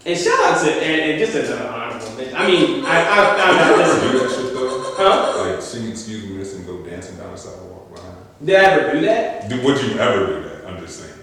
And 0.07 0.19
shout 0.19 0.41
out 0.45 0.65
to 0.65 0.71
and, 0.73 1.11
and 1.13 1.19
just 1.19 1.35
as 1.37 1.51
an 1.51 1.61
honorable 1.67 2.11
mention. 2.17 2.35
I 2.37 2.47
mean, 2.47 2.85
I 2.87 3.01
I 3.03 3.37
found 3.37 3.59
out 3.61 3.77
this. 3.77 3.89
ever 4.03 4.13
do 4.13 4.19
that 4.19 4.31
shit 4.35 4.55
though? 4.55 4.95
Huh? 4.97 5.51
Like 5.53 5.63
sing 5.63 5.89
excuse 5.91 6.25
me 6.25 6.39
this 6.39 6.55
and 6.55 6.67
go 6.67 6.79
dancing 6.83 7.17
down 7.19 7.33
the 7.33 7.37
sidewalk 7.39 7.95
behind. 7.95 8.17
Did 8.45 8.57
I 8.57 8.65
ever 8.65 8.93
do 8.93 9.01
that? 9.07 9.49
Do 9.51 9.61
would 9.63 9.83
you 9.83 9.99
ever 9.99 10.27
do 10.27 10.49
that? 10.49 10.67
I'm 10.67 10.79
just 10.81 11.01
saying. 11.01 11.15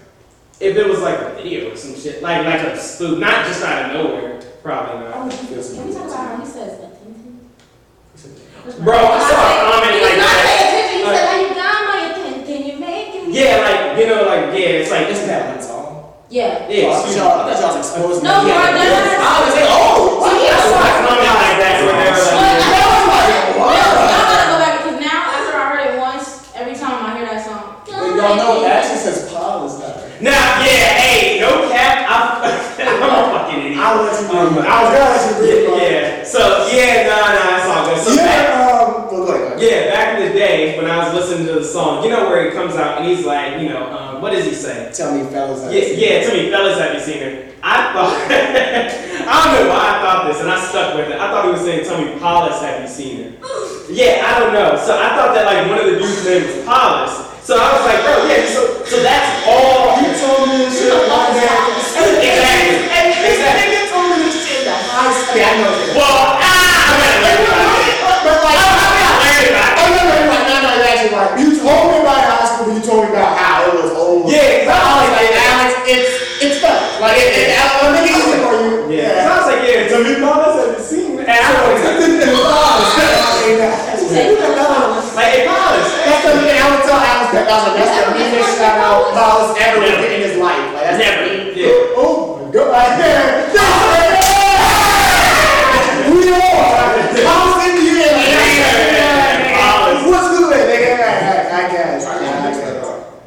If 0.60 0.76
it 0.76 0.86
was 0.88 1.00
like 1.00 1.18
a 1.18 1.34
video 1.34 1.72
or 1.72 1.76
some 1.76 1.94
shit, 1.96 2.22
like 2.22 2.44
like 2.46 2.60
a 2.60 2.76
spoof, 2.78 3.18
not 3.18 3.46
just 3.46 3.62
out 3.64 3.90
of 3.90 3.92
nowhere, 3.94 4.40
probably 4.62 5.06
not. 5.06 5.14
Oh, 5.16 5.28
can 5.28 5.86
we 5.88 5.94
talk 5.94 6.04
about 6.06 6.26
how 6.28 6.36
he 6.38 6.46
says 6.46 6.78
attention? 6.78 7.50
Bro, 8.84 8.94
I 8.96 9.18
saw 9.26 9.38
a 9.42 9.72
comment 9.72 9.94
He's 9.94 10.02
like 10.02 10.18
not 10.18 10.34
that. 10.34 10.46
paying 10.46 10.66
attention. 10.68 10.98
He 10.98 11.04
said, 11.04 11.26
"How 11.26 11.40
you 11.40 11.50
got 11.54 11.78
my 11.88 11.98
attention? 12.10 12.66
You're 12.66 12.78
making 12.78 13.28
me." 13.28 13.38
Yeah, 13.42 13.56
like 13.66 13.98
you 13.98 14.06
know, 14.06 14.22
like 14.22 14.44
yeah, 14.58 14.82
it's 14.82 14.90
like 14.90 15.06
It's 15.08 15.18
it's 15.18 15.26
that 15.28 15.54
one 15.56 15.62
song. 15.64 16.12
Yeah. 16.28 16.68
yeah. 16.68 16.84
Oh, 16.84 16.90
I 16.90 16.94
thought 16.94 17.04
excuse 17.06 17.16
me. 17.16 17.22
Y'all, 17.98 18.08
I 18.08 18.14
thought 18.14 18.14
y'all 18.14 18.14
was 18.14 18.18
exposing 18.18 18.24
No, 18.24 18.34
bro, 18.38 18.48
Yeah. 18.48 18.68
no, 18.68 18.78
no, 18.78 18.98
no. 18.98 19.18
I 19.18 19.36
was 19.42 19.54
like, 19.58 19.68
oh, 19.68 20.22
See, 20.22 20.38
he 20.38 20.48
I 20.48 20.54
was 20.54 20.68
saw 20.68 20.78
a 20.78 20.88
like, 20.88 21.38
like 21.38 21.56
that 21.58 21.74
where 21.82 21.96
they 21.98 22.08
were 22.08 22.18
Well, 22.18 22.38
like, 22.38 22.58
I 22.58 22.78
was 22.78 23.18
like, 23.18 23.46
what? 23.58 23.74
No, 23.74 23.86
I'm 23.98 24.26
gonna 24.28 24.46
go 24.48 24.56
back 24.58 24.74
because 24.78 24.98
now 25.02 25.18
after 25.28 25.52
I 25.58 25.64
heard 25.68 25.82
it 25.88 25.94
once, 25.98 26.26
every 26.54 26.76
time 26.78 26.96
I 27.04 27.10
hear 27.18 27.26
that 27.26 27.40
song. 27.44 27.64
Wait, 27.88 28.14
y'all 28.16 28.36
know 28.36 28.62
it 28.62 28.70
actually 28.70 29.00
says 29.02 29.26
Paul 29.32 29.66
is 29.66 29.78
not. 29.80 29.96
nah, 30.22 30.62
yeah, 30.62 30.98
hey, 31.02 31.40
no 31.40 31.66
cap, 31.70 32.06
I'm, 32.06 32.26
I'm 33.02 33.10
a 33.10 33.22
fucking 33.34 33.60
idiot. 33.66 33.78
I 33.82 33.88
was 33.98 34.18
Um. 34.28 34.58
I 34.62 34.76
was 34.84 34.90
gonna 34.94 35.10
let 35.10 35.22
you 35.26 35.34
read. 35.42 35.66
bro. 35.66 35.76
Yeah, 35.76 35.90
yeah. 35.90 36.24
So 36.24 36.40
yeah, 36.70 37.08
nah, 37.08 37.34
nah, 37.34 37.56
it's 37.58 37.66
all 37.66 37.82
good. 37.88 37.98
So 38.04 38.10
back, 38.16 38.48
Yeah, 38.48 38.60
um, 38.60 39.08
well, 39.10 39.26
go 39.26 39.32
ahead. 39.34 39.60
yeah, 39.60 39.90
back 39.90 40.18
in 40.20 40.28
the 40.28 40.34
day 40.38 40.76
when 40.76 40.86
I 40.90 41.04
was 41.04 41.14
listening 41.14 41.46
to 41.48 41.54
the 41.54 41.64
song, 41.64 42.04
you 42.04 42.10
know 42.10 42.28
where 42.28 42.44
he 42.44 42.50
comes 42.54 42.74
out 42.76 42.98
and 42.98 43.08
he's 43.08 43.24
like, 43.24 43.60
you 43.60 43.68
know, 43.70 43.90
um, 43.90 44.20
what 44.22 44.32
does 44.32 44.44
he 44.44 44.52
say? 44.54 44.90
Tell 44.92 45.14
me, 45.16 45.24
fellas. 45.30 45.62
have 45.64 45.72
Yeah, 45.72 45.80
you 45.80 45.86
seen 45.88 45.98
yeah, 45.98 46.20
to 46.28 46.32
me, 46.34 46.50
fellas, 46.50 46.78
have 46.78 46.94
you 46.94 47.00
seen 47.00 47.22
her? 47.22 47.47
I 47.98 48.06
thought, 48.06 48.14
I 49.26 49.34
don't 49.42 49.52
know 49.58 49.66
why 49.74 49.82
I 49.90 49.94
thought 49.98 50.20
this, 50.30 50.38
and 50.40 50.50
I 50.50 50.58
stuck 50.62 50.94
with 50.94 51.10
it. 51.10 51.18
I 51.18 51.26
thought 51.34 51.44
he 51.46 51.52
was 51.52 51.62
saying, 51.66 51.82
tell 51.84 51.98
me, 51.98 52.14
Paulus, 52.22 52.62
have 52.62 52.78
you 52.82 52.88
seen 52.88 53.14
her? 53.24 53.30
Yeah, 53.90 54.22
I 54.22 54.38
don't 54.38 54.52
know. 54.54 54.76
So 54.78 54.94
I 54.94 55.16
thought 55.18 55.34
that 55.34 55.44
like 55.50 55.66
one 55.66 55.80
of 55.82 55.86
the 55.90 55.98
dudes' 55.98 56.22
name 56.24 56.46
was 56.46 56.62
Paulus. 56.64 57.12
So 57.42 57.56
I 57.56 57.66
was 57.74 57.82
like, 57.88 58.00
bro, 58.04 58.28
yeah, 58.28 58.44
so, 58.44 58.60
so 58.84 59.00
that's 59.02 59.48
all. 59.48 59.96
You 59.98 60.12
told 60.20 60.46
me 60.52 60.68
this 60.68 60.78
shit. 60.84 60.92
Exactly. 60.92 62.76
Exactly. 62.86 63.66
Nigga 63.66 63.88
told 63.88 64.04
me 64.12 64.16
this 64.28 64.36
shit 64.44 64.68
in 64.68 64.76
high 64.76 65.08
school. 65.10 65.32
Yeah, 65.34 65.48
I 65.48 65.54
know 65.58 65.72
that. 65.72 65.96
Well, 65.96 66.36
ah, 66.38 66.44
I'm 66.44 66.96
gonna 67.00 67.24
learn 67.24 67.40
about 67.48 67.80
it. 67.88 67.96
But 68.04 68.36
like, 68.44 68.60
I'm 68.60 68.68
gonna 68.76 69.24
learn 69.32 69.48
about 69.48 69.72
Oh, 69.80 69.88
no, 69.88 70.02
no, 70.04 70.28
no, 70.28 70.36
no, 70.44 70.56
no, 70.60 70.70
you're 70.76 70.84
actually 70.92 71.12
right. 71.16 71.32
You 71.40 71.48
told 71.56 71.84
me 71.88 71.96
about 72.04 72.20
high 72.28 72.44
school, 72.44 72.64
but 72.68 72.76
you 72.76 72.82
told 72.84 73.00
me 73.08 73.16
about 73.16 73.32
how 73.40 73.56
it 73.64 73.72
was 73.80 73.90
old. 73.96 74.28
Yeah, 74.28 74.68
But 74.68 74.76
I 74.76 74.92
was 75.00 75.08
like, 75.16 75.32
Alex, 75.32 75.70
it's, 75.88 76.12
it's 76.44 76.56
fun. 76.60 76.76
Like, 77.00 77.16
it, 77.16 77.32
it, 77.32 77.56
I'll 77.56 77.88
make 77.96 78.04
it 78.04 78.12
easy 78.12 78.36
for 78.44 78.60
you. 78.60 78.92
it. 78.92 79.00
Yeah. 79.00 79.24
So 79.24 79.28
I 79.32 79.36
was 79.40 79.46
like, 79.48 79.62
yeah, 79.64 79.88
tell 79.88 80.04
me, 80.04 80.12
Paulus, 80.20 80.52
have 80.60 80.68
you 80.76 80.84
seen 80.84 81.16
her? 81.16 81.24
And 81.24 81.32
I 81.32 81.48
was 81.64 81.80
like, 81.80 81.96
She 84.08 84.14
said, 84.14 84.30
"You 84.32 84.40
know, 84.40 85.04
like, 85.14 85.28
hey, 85.28 85.44
Paulus. 85.44 85.84
That's 86.08 86.24
the 86.24 86.32
thing 86.40 86.56
I 86.56 86.66
would 86.72 86.80
tell 86.88 86.96
Alex 86.96 87.28
that 87.36 87.44
I 87.44 87.56
was 87.60 87.76
that's 87.76 87.92
the 87.92 88.16
meanest 88.16 88.56
shout 88.56 88.80
out 88.80 89.12
Paulus 89.12 89.52
ever 89.60 89.78
would 89.84 90.00
get 90.00 90.12
in 90.16 90.20
his 90.24 90.36
life. 90.40 90.64
Like, 90.72 90.84
that's 90.88 90.96
Never. 90.96 91.28
the 91.28 91.44
mean- 91.44 91.52
Yeah. 91.52 92.00
Oh 92.00 92.40
my 92.40 92.48
god. 92.48 92.88
We 96.08 96.32
are. 96.32 96.88
Paulus 97.20 97.68
in 97.68 97.74
the 97.84 98.00
air. 98.00 98.16
Paulus. 99.60 100.00
What's 100.08 100.28
good, 100.38 100.56
nigga? 100.56 100.92
I, 100.96 101.04
I, 101.04 101.36
I 101.52 101.68
guess. 101.68 102.06
I 102.06 102.16
guess. 102.18 102.56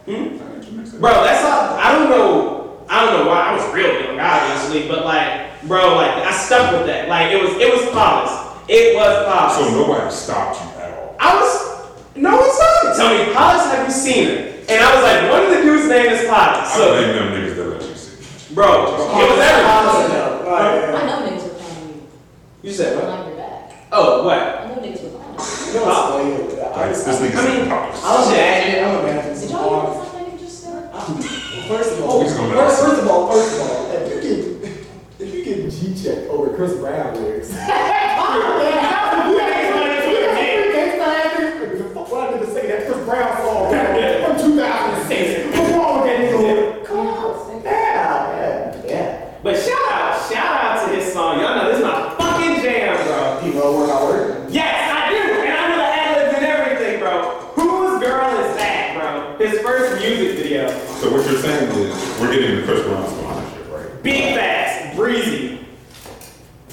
Hmm? 0.09 0.97
Bro, 0.99 1.11
that's 1.23 1.43
all. 1.45 1.77
I 1.77 1.91
don't 1.93 2.09
know. 2.09 2.81
I 2.89 3.05
don't 3.05 3.13
know 3.21 3.29
why. 3.29 3.39
I 3.41 3.53
was 3.55 3.65
real 3.73 3.93
young, 4.01 4.19
obviously, 4.19 4.87
but 4.87 5.05
like, 5.05 5.61
bro, 5.67 5.95
like 5.95 6.25
I 6.25 6.31
stuck 6.33 6.71
with 6.73 6.87
that. 6.87 7.07
Like 7.07 7.31
it 7.31 7.41
was, 7.41 7.51
it 7.61 7.69
was 7.71 7.85
Paulus. 7.93 8.31
It 8.67 8.95
was 8.95 9.25
Paulus. 9.25 9.55
So 9.57 9.69
nobody 9.77 10.09
stopped 10.11 10.59
you 10.61 10.65
at 10.65 10.67
all. 10.67 10.70
I 11.21 11.35
was. 11.37 11.53
No 12.15 12.35
one 12.35 12.51
saw 12.51 12.89
me. 12.89 12.95
Tell 12.97 13.09
me, 13.13 13.33
Paulus, 13.33 13.65
have 13.71 13.85
you 13.87 13.93
seen 13.93 14.27
her? 14.27 14.35
And 14.69 14.79
I 14.83 14.95
was 14.95 15.03
like, 15.03 15.19
one 15.31 15.43
of 15.43 15.49
the 15.55 15.61
dudes' 15.63 15.87
name 15.87 16.09
is 16.11 16.27
Paulus. 16.27 16.69
I 16.69 16.75
So, 16.75 16.89
blame 16.91 17.15
them 17.15 17.27
niggas 17.33 17.55
that 17.55 17.65
let 17.67 17.81
you 17.87 17.95
see. 17.95 18.53
bro, 18.55 18.67
it 18.67 18.91
was 18.91 19.39
everything. 19.39 19.65
I 20.51 21.05
know 21.07 21.17
niggas 21.27 21.43
were 21.43 21.55
playing 21.61 21.87
you. 21.89 22.69
You 22.69 22.71
said 22.73 22.95
what? 22.97 23.05
Behind 23.05 23.27
your 23.29 23.37
back. 23.37 23.87
Oh, 23.91 24.23
what? 24.25 24.37
I 24.37 24.67
know 24.67 24.75
niggas 24.81 25.03
were 25.03 25.09
playing 25.19 25.37
you. 25.37 25.71
You 25.71 25.79
know 25.79 25.85
what's? 25.85 26.77
I 26.77 26.87
was- 26.89 27.03
this 27.05 27.17
nigga 27.19 27.37
I 27.37 27.39
mean, 27.47 27.71
I 27.71 27.73
was 28.17 28.27
mad. 28.31 28.83
I'm 28.83 28.95
a 28.99 29.03
man 29.03 29.39
Did 29.39 29.49
y'all 29.49 29.59
hear 29.59 29.69
hard. 29.69 29.97
what 29.97 30.07
something 30.11 30.31
you 30.33 30.37
just 30.39 30.57
said? 30.63 30.81
First 31.67 31.91
of 31.93 32.03
all, 32.03 32.19
We 32.19 32.25
just 32.25 32.37
gonna 32.37 32.55
let 32.55 32.57
first, 32.67 32.81
first 32.83 33.01
of 33.01 33.07
all, 33.09 33.31
first 33.31 33.55
of 33.55 33.61
all, 33.61 33.91
if 33.91 34.03
you 34.09 34.19
get 34.21 34.71
if 35.19 35.33
you 35.35 35.41
get 35.45 35.71
G 35.71 36.03
check 36.03 36.29
over 36.29 36.49
Chris 36.55 36.73
Brown 36.75 37.13
lyrics, 37.21 37.49
What 42.11 42.29
I 42.29 42.33
need 42.33 42.45
to 42.45 42.51
say 42.51 42.67
that 42.67 42.85
Chris 42.87 43.05
Brown 43.05 43.37
song 43.37 43.71
from 43.71 44.51
2006. 44.51 45.57
What's 45.57 45.71
wrong 45.71 46.01
with 46.01 46.07
that 46.11 46.19
nigga? 46.19 46.85
Come 46.85 47.07
on, 47.07 47.63
yeah, 47.63 47.71
yeah, 48.75 48.85
yeah. 48.85 49.39
But 49.43 49.55
shout 49.57 49.91
out, 49.91 50.29
shout 50.31 50.61
out 50.63 50.87
to 50.89 50.95
his 50.95 51.13
song. 51.13 51.39
Y'all 51.39 51.55
know 51.55 51.69
this 51.69 51.77
is 51.79 51.83
my 51.85 52.15
fucking 52.17 52.61
jam, 52.61 53.07
bro. 53.07 53.39
People 53.41 53.59
know 53.61 53.77
where 53.77 53.91
I 53.95 54.03
work. 54.03 54.47
Yes, 54.49 54.91
I 54.91 55.09
do, 55.09 55.17
and 55.41 55.53
I 55.53 55.69
know 55.69 55.77
the 55.77 55.83
ad-libs 55.83 56.35
and 56.37 56.45
everything, 56.45 56.99
bro. 56.99 57.13
Whose 57.55 58.01
girl 58.03 58.27
is 58.43 58.55
that, 58.57 58.97
bro? 58.97 59.37
His 59.47 59.59
first 59.61 60.01
music 60.01 60.37
video. 60.37 60.67
So 61.11 61.17
what 61.17 61.29
you're 61.29 61.41
saying 61.41 61.71
is 61.71 62.21
we're 62.21 62.31
getting 62.31 62.55
the 62.55 62.63
Chris 62.63 62.83
Brown 62.83 63.05
sponsorship, 63.05 63.69
right? 63.69 64.01
Big 64.01 64.33
fast, 64.33 64.95
breezy. 64.95 65.59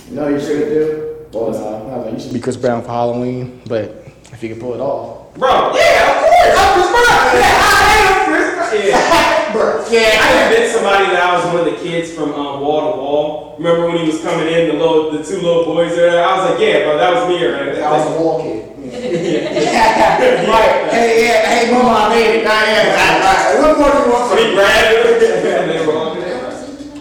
You 0.08 0.14
know 0.14 0.30
what 0.30 0.32
you 0.34 0.38
should 0.38 0.68
do? 0.68 1.26
Well, 1.32 1.50
no, 1.50 2.12
you 2.12 2.20
should 2.20 2.32
be 2.32 2.38
Chris 2.38 2.56
Brown 2.56 2.82
for 2.82 2.88
Halloween, 2.88 3.60
but 3.66 4.06
if 4.30 4.40
you 4.40 4.50
can 4.50 4.60
pull 4.60 4.74
it 4.74 4.80
off. 4.80 5.34
Bro, 5.34 5.74
yeah, 5.74 6.06
of 6.06 6.22
course. 6.22 6.54
I'm 6.54 6.72
Chris 6.74 6.86
Brown. 6.94 7.34
Yeah, 7.34 7.66
I 7.66 7.90
am 7.98 8.26
Chris 8.30 8.54
Brown. 8.54 8.82
Yeah. 8.86 9.52
Bro, 9.52 9.80
I 9.82 10.46
convinced 10.46 10.74
somebody 10.76 11.04
that 11.06 11.20
I 11.20 11.34
was 11.34 11.44
one 11.46 11.66
of 11.66 11.74
the 11.74 11.82
kids 11.82 12.12
from 12.12 12.32
um, 12.34 12.60
Wall 12.60 12.92
to 12.92 12.96
Wall. 12.96 13.56
Remember 13.58 13.88
when 13.88 13.98
he 13.98 14.06
was 14.06 14.22
coming 14.22 14.46
in, 14.46 14.68
the 14.68 14.74
little, 14.74 15.10
the 15.10 15.24
two 15.24 15.40
little 15.40 15.64
boys 15.64 15.96
there? 15.96 16.24
I 16.24 16.38
was 16.38 16.52
like, 16.52 16.60
yeah, 16.60 16.84
bro, 16.84 16.96
that 16.96 17.12
was 17.12 17.28
me, 17.28 17.44
right? 17.44 17.74
I 17.82 17.90
was 17.90 18.06
a 18.06 18.20
wall 18.22 18.40
kid. 18.40 18.67
right. 20.48 20.88
Hey, 20.88 21.28
yeah, 21.28 21.44
hey, 21.44 21.68
mama, 21.72 21.92
I 21.92 22.08
made 22.08 22.40
it. 22.40 22.44
Nah, 22.44 22.64
yeah, 22.64 22.96
right, 22.96 23.20
right. 23.20 23.60
What 23.60 23.76
more 23.76 23.92
do 23.92 23.98
you 24.00 24.08
want 24.08 24.24
from 24.30 24.38
he 24.38 24.44
me? 24.48 24.54
grabbed 24.54 24.96
it, 24.96 25.44
and 25.44 25.68
they 25.70 25.84
were 25.84 25.92
all 25.92 26.14
there. 26.14 26.40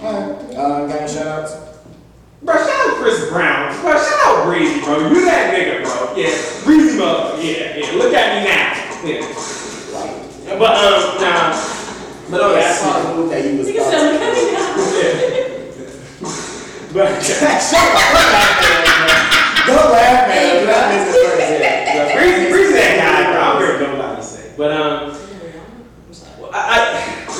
Uh, 0.04 0.84
got 0.88 0.92
any 0.92 1.08
shout 1.08 1.28
outs? 1.28 1.54
Bro, 2.44 2.56
shout 2.58 2.68
out 2.68 2.96
Chris 3.00 3.30
Brown. 3.30 3.72
Bro, 3.80 3.94
shout 4.04 4.20
out 4.28 4.44
Breezy, 4.46 4.84
bro. 4.84 5.00
You 5.08 5.24
that 5.32 5.54
nigga, 5.56 5.88
bro. 5.88 6.12
Yeah, 6.20 6.36
Breezy 6.66 7.00
motherfucker. 7.00 7.40
Yeah, 7.40 7.80
yeah. 7.80 7.96
Look 7.96 8.14
at 8.14 8.28
me 8.36 8.44
now. 8.52 8.76
Yeah. 9.08 9.24
But, 10.60 10.76
um, 10.76 11.24
nah. 11.24 11.56
But, 12.30 12.42
oh, 12.42 12.52
I 12.52 12.60
that's 12.60 12.80
saw 12.80 13.00
the 13.00 13.16
move 13.16 13.30
that 13.32 13.46
you 13.46 13.58
was 13.60 13.68
Niggas 13.68 13.88
about 13.88 13.92
said, 13.92 14.04
to 14.04 14.12
look 14.12 14.22
at 14.24 14.36
me 14.36 14.44
now. 14.52 14.76
Don't 19.68 19.92
laugh, 19.92 20.27
But, 24.58 24.72
um, 24.72 25.12
I, 26.52 26.58
I, 26.58 26.80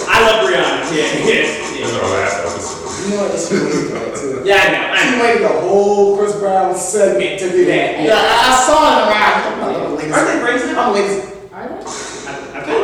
I 0.08 0.18
love 0.22 0.38
Brianna. 0.46 0.86
Yeah, 0.94 1.02
yeah, 1.02 1.26
This 1.26 1.72
is 1.74 1.80
yeah. 1.80 1.98
our 1.98 2.10
last 2.14 2.38
episode. 2.38 2.86
You 3.02 3.10
know 3.10 3.22
what? 3.26 3.40
She 3.40 3.56
waited 3.56 3.86
for 3.88 3.94
that, 3.98 4.12
too. 4.16 4.46
Yeah, 4.46 4.62
I 4.62 4.68
know. 4.70 4.84
I 4.94 4.96
She 5.02 5.10
know. 5.18 5.24
waited 5.24 5.42
the 5.44 5.54
whole 5.62 6.18
Chris 6.18 6.34
Brown 6.38 6.76
segment 6.76 7.40
to 7.40 7.50
do 7.50 7.66
that. 7.66 8.04
Yeah, 8.04 8.14
I, 8.14 8.18
I 8.22 8.66
saw 8.68 8.78
it 8.86 8.98
around. 9.10 9.42
I'm 9.50 9.96
like, 9.96 10.06
I'm. 10.06 10.14
Are 10.14 10.26
they 10.30 10.38
crazy? 10.46 10.70
I'm 10.76 10.94
lazy. 10.94 11.22
Are 11.52 11.68
they? 11.68 11.74
I, 11.74 12.32
I 12.54 12.62
think, 12.62 12.84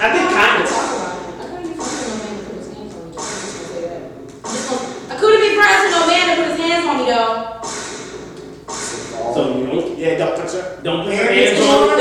I 0.00 0.02
think 0.08 0.24
kind 0.32 0.62
of. 0.62 0.68
Talk 0.70 0.88
about 0.94 1.12
it. 1.20 1.24
I 1.44 1.46
couldn't 1.50 1.68
be 1.68 1.76
friends 1.84 2.08
with 2.08 2.32
no 2.32 2.32
man 2.32 2.32
that 2.32 2.48
put 2.48 2.56
his 2.56 2.68
hands 2.72 2.94
on 2.94 3.04
me. 3.04 3.12
I'm 3.12 3.12
just 3.12 3.28
gonna 3.28 3.68
say 3.68 3.80
that. 3.84 4.00
I'm 4.44 4.52
just 4.54 4.66
gonna- 4.70 5.12
I 5.12 5.20
couldn't 5.20 5.42
be 5.44 5.50
friends 5.52 5.80
with 5.84 5.92
no 5.92 6.02
man 6.08 6.24
that 6.28 6.36
put 6.40 6.48
his 6.48 6.60
hands 6.64 6.84
on 6.88 6.94
me 6.96 7.04
though. 7.12 7.52
So 9.34 9.40
you 9.58 9.66
don't, 9.66 9.98
Yeah, 9.98 10.14
don't 10.18 10.36
touch 10.38 10.52
her. 10.52 10.78
don't 10.84 11.04
put 11.04 11.14
your 11.14 11.24
Hands 11.24 11.58
hands 11.58 11.66
on. 11.66 11.88
This 11.88 11.93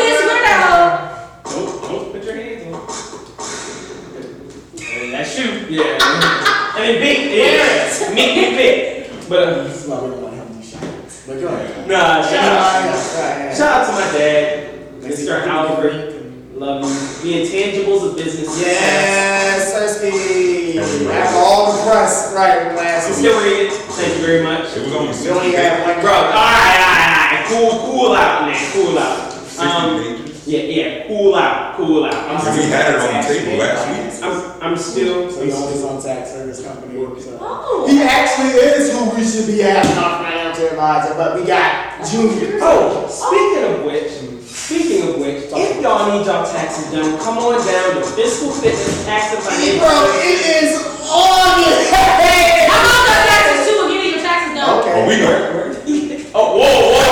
yeah. 8.10 8.16
Me, 8.16 8.26
big, 8.36 8.56
big. 8.58 9.30
But, 9.30 9.48
uh, 9.50 9.64
This 9.64 9.84
is 9.84 9.90
why 9.90 10.02
we 10.02 10.10
don't 10.12 10.22
want 10.22 10.34
to 10.34 10.40
help 10.40 10.56
you 10.56 10.64
shout. 10.64 10.82
But 11.28 11.40
go 11.40 11.48
ahead. 11.48 11.88
nah, 11.88 12.22
shout 12.22 12.52
out. 12.54 13.56
Shout 13.56 13.72
out 13.72 13.86
to 13.88 13.92
my 13.94 14.18
dad. 14.18 14.70
Mr. 15.02 15.46
Albert, 15.48 16.14
love 16.56 16.84
you. 16.84 16.90
The 17.24 17.44
intangibles 17.44 18.10
of 18.10 18.16
business. 18.18 18.60
Yes, 18.60 19.74
Sirski. 19.74 20.78
After 20.78 21.38
all 21.38 21.72
the 21.74 21.84
press, 21.92 22.34
right, 22.36 22.68
I'm 22.68 22.76
last 22.76 23.14
still 23.18 23.40
reading. 23.44 23.72
Thank 23.72 24.18
you 24.20 24.26
very 24.26 24.44
much. 24.44 24.76
It 24.76 24.84
was 24.86 24.94
only 24.94 25.08
You 25.08 25.14
sixty 25.14 25.30
only 25.32 25.52
have 25.56 25.88
like. 25.88 26.02
Bro, 26.02 26.12
alright, 26.12 26.34
alright, 26.34 27.12
alright. 27.14 27.46
Cool, 27.48 27.72
cool 27.92 28.12
out, 28.16 28.48
man. 28.48 28.72
Cool 28.74 28.98
out. 28.98 29.60
Um, 29.60 30.04
pages. 30.04 30.33
Yeah, 30.46 30.60
yeah. 30.62 31.08
Cool 31.08 31.36
out, 31.36 31.76
cool 31.78 32.06
out. 32.06 32.14
I'm, 32.14 32.36
And 32.48 32.58
we 32.58 32.64
had 32.70 32.94
it 32.94 33.00
on 33.00 33.22
the 33.22 33.28
table 33.28 33.58
last 33.60 33.88
week. 33.88 34.24
I'm, 34.24 34.62
I'm 34.62 34.78
still. 34.78 35.30
So 35.32 35.44
he 35.46 35.52
owns 35.52 35.84
on 35.84 36.02
tax 36.02 36.32
service 36.32 36.64
company. 36.66 37.00
So. 37.22 37.38
Oh. 37.42 37.86
He 37.90 38.02
actually 38.02 38.60
is 38.60 38.92
who 38.92 39.10
we 39.16 39.24
should 39.24 39.48
be 39.48 39.60
having 39.64 39.98
our 39.98 40.24
financial 40.24 40.68
advisor, 40.68 41.14
but 41.16 41.40
we 41.40 41.46
got 41.46 42.04
Junior. 42.06 42.60
Oh, 42.62 43.08
speaking 43.08 43.64
of 43.72 43.86
which, 43.86 44.12
speaking 44.48 45.10
of 45.10 45.20
which, 45.20 45.44
if 45.52 45.82
y'all 45.82 46.12
need 46.12 46.26
y'all 46.26 46.44
taxes 46.46 46.92
done, 46.92 47.18
come 47.20 47.38
on 47.40 47.60
down 47.66 47.96
to 47.96 48.04
Fiscal 48.04 48.52
Fitness 48.52 49.06
Tax 49.06 49.32
and 49.36 49.80
Bro, 49.80 50.20
it 50.24 50.40
is 50.64 50.80
on 51.08 51.60
your 51.64 51.80
head. 51.92 52.68
I'm 52.72 52.84
on 52.84 53.04
the 53.08 53.16
taxes 53.28 53.68
too, 53.68 53.80
and 53.84 53.90
getting 53.92 54.12
your 54.12 54.24
taxes 54.24 54.56
done. 54.60 54.80
Okay. 54.80 54.92
Oh, 54.92 55.08
we 55.08 55.16
know. 55.20 55.60
Oh, 56.36 56.58
whoa, 56.58 57.04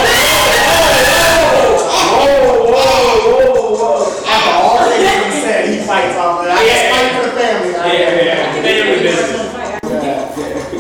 whoa, 2.72 3.76
whoa. 3.78 4.26
After 4.26 4.54
all 4.58 4.78
that 4.90 5.32
he 5.32 5.42
said, 5.42 5.70
he 5.70 5.78
fights 5.86 6.18
off 6.18 6.40
of 6.40 6.46
that. 6.46 6.58
Yeah. 6.66 6.74
He's 6.74 6.90
fighting 6.90 7.14
for 7.22 7.26
the 7.30 7.36
family. 7.38 7.70
Yeah, 7.72 7.86
yeah, 7.94 8.24
yeah. 8.26 8.62
Family 8.66 9.00
business. 9.06 9.46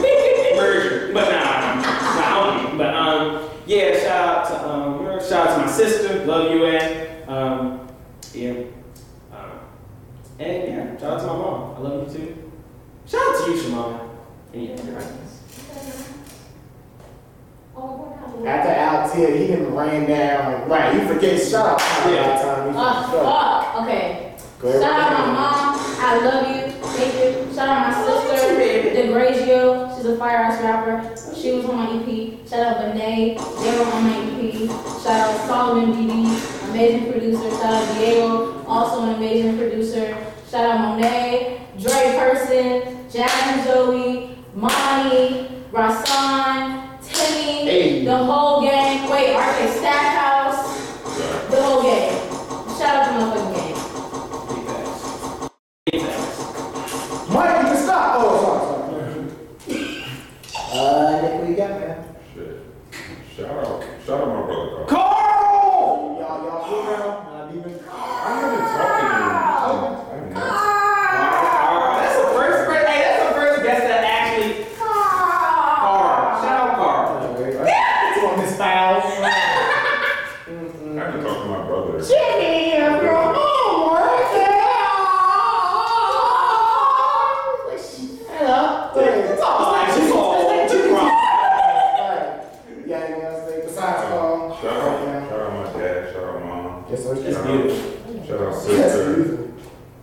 Yeah. 0.01 0.55
Merger. 0.55 1.13
But 1.13 1.25
nah, 1.31 1.75
nah, 1.81 2.21
I 2.21 2.61
don't- 2.61 2.77
but 2.77 2.91
um, 2.93 3.49
yeah, 3.65 3.99
shout 3.99 4.25
out 4.27 4.47
to 4.47 4.55
um, 4.69 5.19
shout 5.21 5.47
out 5.47 5.53
to 5.55 5.65
my 5.65 5.71
sister, 5.71 6.20
love 6.31 6.51
you, 6.51 6.65
Ann. 6.65 7.29
Um, 7.29 7.87
yeah. 8.33 8.63
Um, 9.33 9.51
and 10.39 10.63
yeah, 10.67 10.97
shout 10.97 11.13
out 11.13 11.19
to 11.19 11.27
my 11.27 11.33
mom, 11.33 11.75
I 11.75 11.79
love 11.79 12.07
you 12.13 12.17
too. 12.17 12.51
Shout 13.05 13.21
out 13.21 13.45
to 13.45 13.51
you, 13.51 13.61
Shimon. 13.61 14.09
And 14.53 14.63
yeah, 14.63 14.83
you're 14.83 14.95
right. 14.95 15.07
After 18.43 18.69
Alex 18.71 19.13
here, 19.13 19.35
he 19.35 19.47
done 19.47 19.73
ran 19.75 20.07
down. 20.07 20.67
Right, 20.69 20.95
you 20.95 21.07
forget 21.07 21.41
shout 21.41 21.67
out 21.67 21.79
time 21.79 22.13
Yeah. 22.13 22.35
by 22.35 22.41
time. 22.41 22.75
Uh, 22.77 23.03
fuck. 23.11 23.81
Okay. 23.83 24.35
Go. 24.59 24.81
Shout 24.81 24.83
out 24.83 25.11
my 25.11 25.33
mom. 25.33 25.79
I 25.99 26.25
love 26.25 26.47
you. 26.47 26.71
Thank 26.71 27.13
you. 27.47 27.53
Shout 27.53 27.67
out 27.69 27.91
my 27.91 28.05
sister, 28.05 28.55
DeGrazio. 28.95 29.95
She's 29.95 30.05
a 30.05 30.17
fire 30.17 30.37
ass 30.37 30.61
rapper. 30.63 31.30
She 31.41 31.51
was 31.53 31.65
on 31.65 31.75
my 31.75 31.85
EP. 31.95 32.47
Shout 32.47 32.59
out 32.67 32.77
Benet. 32.93 33.37
They 33.37 33.77
were 33.79 33.85
on 33.85 34.03
my 34.03 34.15
EP. 34.39 34.69
Shout 35.01 35.07
out 35.07 35.47
Solomon 35.47 35.91
BB, 35.93 36.69
amazing 36.69 37.11
producer. 37.11 37.49
Shout 37.49 37.73
out 37.73 37.97
Diego, 37.97 38.63
also 38.67 39.03
an 39.03 39.15
amazing 39.15 39.57
producer. 39.57 40.15
Shout 40.49 40.65
out 40.65 40.79
Monet, 40.99 41.61
Dre 41.79 42.15
Person, 42.19 43.09
Jasmine 43.09 43.65
Joey, 43.65 44.37
Monty, 44.53 45.47
Rasan, 45.71 46.99
Timmy, 47.01 47.65
Hey. 47.65 48.05
the 48.05 48.15
whole 48.17 48.61
gang. 48.61 49.09
Wait, 49.09 49.33
RK 49.35 49.69
Stackhouse, 49.79 50.61
the 51.49 51.61
whole 51.63 51.81
gang. 51.81 52.11
Shout 52.77 52.95
out 52.95 53.05
the 53.07 53.13
motherfucking 53.19 53.53
gang. 53.55 53.75
Mike, 57.33 57.57
you 57.57 57.67
can 57.73 57.77
stop. 57.83 58.15
Oh, 58.19 58.23
sorry, 58.43 58.61
sorry. 58.67 59.97
Uh, 60.73 61.21
Nic, 61.21 61.33
what 61.33 61.49
you 61.49 61.55
got, 61.55 61.69
man? 61.71 61.97
Shit. 62.33 62.55
Shout 63.35 63.51
out, 63.65 63.83
shout 64.05 64.21
out 64.21 64.27
my 64.27 64.33
brother. 64.45 64.85
Carl. 64.87 64.87
Carl! 64.87 66.17
Y'all, 66.19 66.39
y'all 66.45 66.63
cool 66.65 66.83
now? 66.83 67.07
Not 67.31 67.55
even. 67.55 67.73
I 67.91 67.93
haven't 68.39 68.67
talked 68.71 68.95
to 68.99 69.03
him. 69.03 69.11
I 69.11 70.15
haven't 70.15 70.33
met- 70.33 70.45
That's 72.01 72.15
the 72.17 72.27
first, 72.35 72.59
first- 72.67 72.87
hey, 72.87 72.99
that's 73.03 73.19
the 73.23 73.31
first 73.35 73.57
guest 73.63 73.81
that 73.83 74.03
actually. 74.03 74.51
Carl. 74.79 76.41
Shout 76.41 76.57
out 76.61 76.75
Carl. 76.77 77.35
It's 77.43 78.23
on 78.23 78.35
this 78.39 78.53
foul. 78.57 78.95
I 79.01 79.19
haven't 81.03 81.23
talked 81.23 81.41
to 81.41 81.47
my 81.49 81.61
brother. 81.67 81.93
Jimmy, 82.01 82.77
of 82.79 83.03
your 83.03 83.21
homework. 83.35 84.29
Hello. 88.33 88.91
Hey, 88.95 89.35
talk 89.39 89.71
like 89.71 89.93
she's 89.93 90.11
all 90.11 90.67
too 90.67 90.93
wrong. 90.93 91.11
Yeah, 92.85 92.97
anything 92.97 93.23
else 93.23 93.39
to 93.45 93.49
say 93.49 93.57
besides 93.65 94.01
Carl? 94.09 94.57
Shout 94.61 94.73
out, 94.73 95.29
shout 95.29 95.39
out 95.41 95.53
my 95.53 95.79
dad. 95.79 96.13
Shout 96.13 96.23
out 96.23 96.45
mom. 96.45 96.85
Yes, 96.89 97.03
sir. 97.03 97.13
That's 97.15 97.37
beautiful. 97.47 98.25
Shout 98.27 98.41
out 98.41 98.51
Yes, 98.51 98.61
sister. 98.65 99.13
beautiful. 99.13 99.47